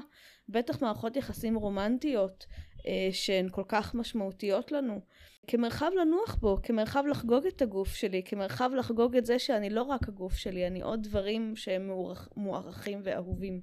בטח 0.49 0.81
מערכות 0.81 1.15
יחסים 1.15 1.55
רומנטיות 1.55 2.45
אה, 2.87 3.09
שהן 3.11 3.49
כל 3.51 3.63
כך 3.67 3.95
משמעותיות 3.95 4.71
לנו. 4.71 5.01
כמרחב 5.47 5.91
לנוח 6.01 6.35
בו, 6.35 6.57
כמרחב 6.63 7.03
לחגוג 7.09 7.45
את 7.45 7.61
הגוף 7.61 7.87
שלי, 7.87 8.21
כמרחב 8.25 8.71
לחגוג 8.77 9.15
את 9.15 9.25
זה 9.25 9.39
שאני 9.39 9.69
לא 9.69 9.83
רק 9.83 10.09
הגוף 10.09 10.33
שלי, 10.33 10.67
אני 10.67 10.81
עוד 10.81 11.03
דברים 11.03 11.55
שהם 11.55 11.89
מוערכים 12.37 13.01
ואהובים. 13.03 13.61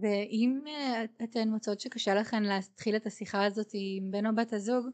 ואם 0.00 0.60
אה, 0.66 1.04
אתן 1.24 1.48
מוצאות 1.48 1.80
שקשה 1.80 2.14
לכן 2.14 2.42
להתחיל 2.42 2.96
את 2.96 3.06
השיחה 3.06 3.44
הזאת 3.44 3.70
עם 3.74 4.10
בן 4.10 4.26
או 4.26 4.34
בת 4.34 4.52
הזוג, 4.52 4.86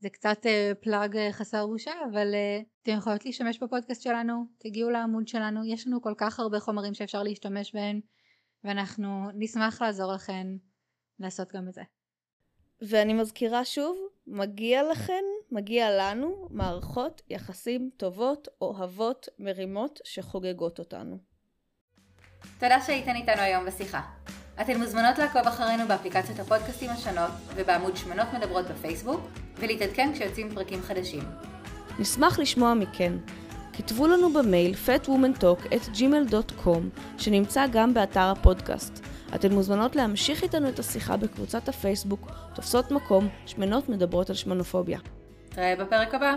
זה 0.00 0.10
קצת 0.10 0.46
uh, 0.46 0.74
פלאג 0.82 1.16
uh, 1.16 1.32
חסר 1.32 1.66
בושה 1.66 1.92
אבל 2.12 2.34
uh, 2.34 2.64
אתם 2.82 2.92
יכולות 2.92 3.24
להשתמש 3.24 3.58
בפודקאסט 3.58 4.02
שלנו 4.02 4.44
תגיעו 4.58 4.90
לעמוד 4.90 5.28
שלנו 5.28 5.64
יש 5.64 5.86
לנו 5.86 6.02
כל 6.02 6.14
כך 6.16 6.40
הרבה 6.40 6.60
חומרים 6.60 6.94
שאפשר 6.94 7.22
להשתמש 7.22 7.74
בהם 7.74 8.00
ואנחנו 8.64 9.28
נשמח 9.34 9.82
לעזור 9.82 10.12
לכן 10.12 10.46
לעשות 11.18 11.52
גם 11.52 11.68
את 11.68 11.74
זה. 11.74 11.82
ואני 12.82 13.12
מזכירה 13.12 13.64
שוב, 13.64 13.98
מגיע 14.26 14.82
לכן, 14.82 15.24
מגיע 15.50 15.90
לנו, 15.90 16.48
מערכות 16.50 17.22
יחסים 17.30 17.90
טובות, 17.96 18.48
אוהבות, 18.60 19.28
מרימות, 19.38 20.00
שחוגגות 20.04 20.78
אותנו. 20.78 21.18
תודה 22.58 22.80
שהייתן 22.80 23.16
איתנו 23.16 23.42
היום 23.42 23.66
בשיחה. 23.66 24.00
אתן 24.60 24.78
מוזמנות 24.80 25.18
לעקוב 25.18 25.42
אחרינו 25.46 25.88
באפליקציות 25.88 26.38
הפודקאסטים 26.38 26.90
השונות 26.90 27.30
ובעמוד 27.54 27.96
שמנות 27.96 28.26
מדברות 28.32 28.64
בפייסבוק 28.68 29.20
ולהתעדכן 29.58 30.10
כשיוצאים 30.14 30.54
פרקים 30.54 30.82
חדשים. 30.82 31.22
נשמח 31.98 32.38
לשמוע 32.38 32.74
מכן. 32.74 33.12
כתבו 33.72 34.06
לנו 34.06 34.32
במייל 34.32 34.74
fatwomantalk@gmail.com 34.86 36.80
שנמצא 37.18 37.66
גם 37.66 37.94
באתר 37.94 38.20
הפודקאסט. 38.30 39.06
אתן 39.34 39.52
מוזמנות 39.52 39.96
להמשיך 39.96 40.42
איתנו 40.42 40.68
את 40.68 40.78
השיחה 40.78 41.16
בקבוצת 41.16 41.68
הפייסבוק 41.68 42.30
תופסות 42.54 42.90
מקום 42.90 43.28
שמנות 43.46 43.88
מדברות 43.88 44.30
על 44.30 44.36
שמנופוביה. 44.36 44.98
נתראה 45.50 45.74
בפרק 45.78 46.14
הבא. 46.14 46.34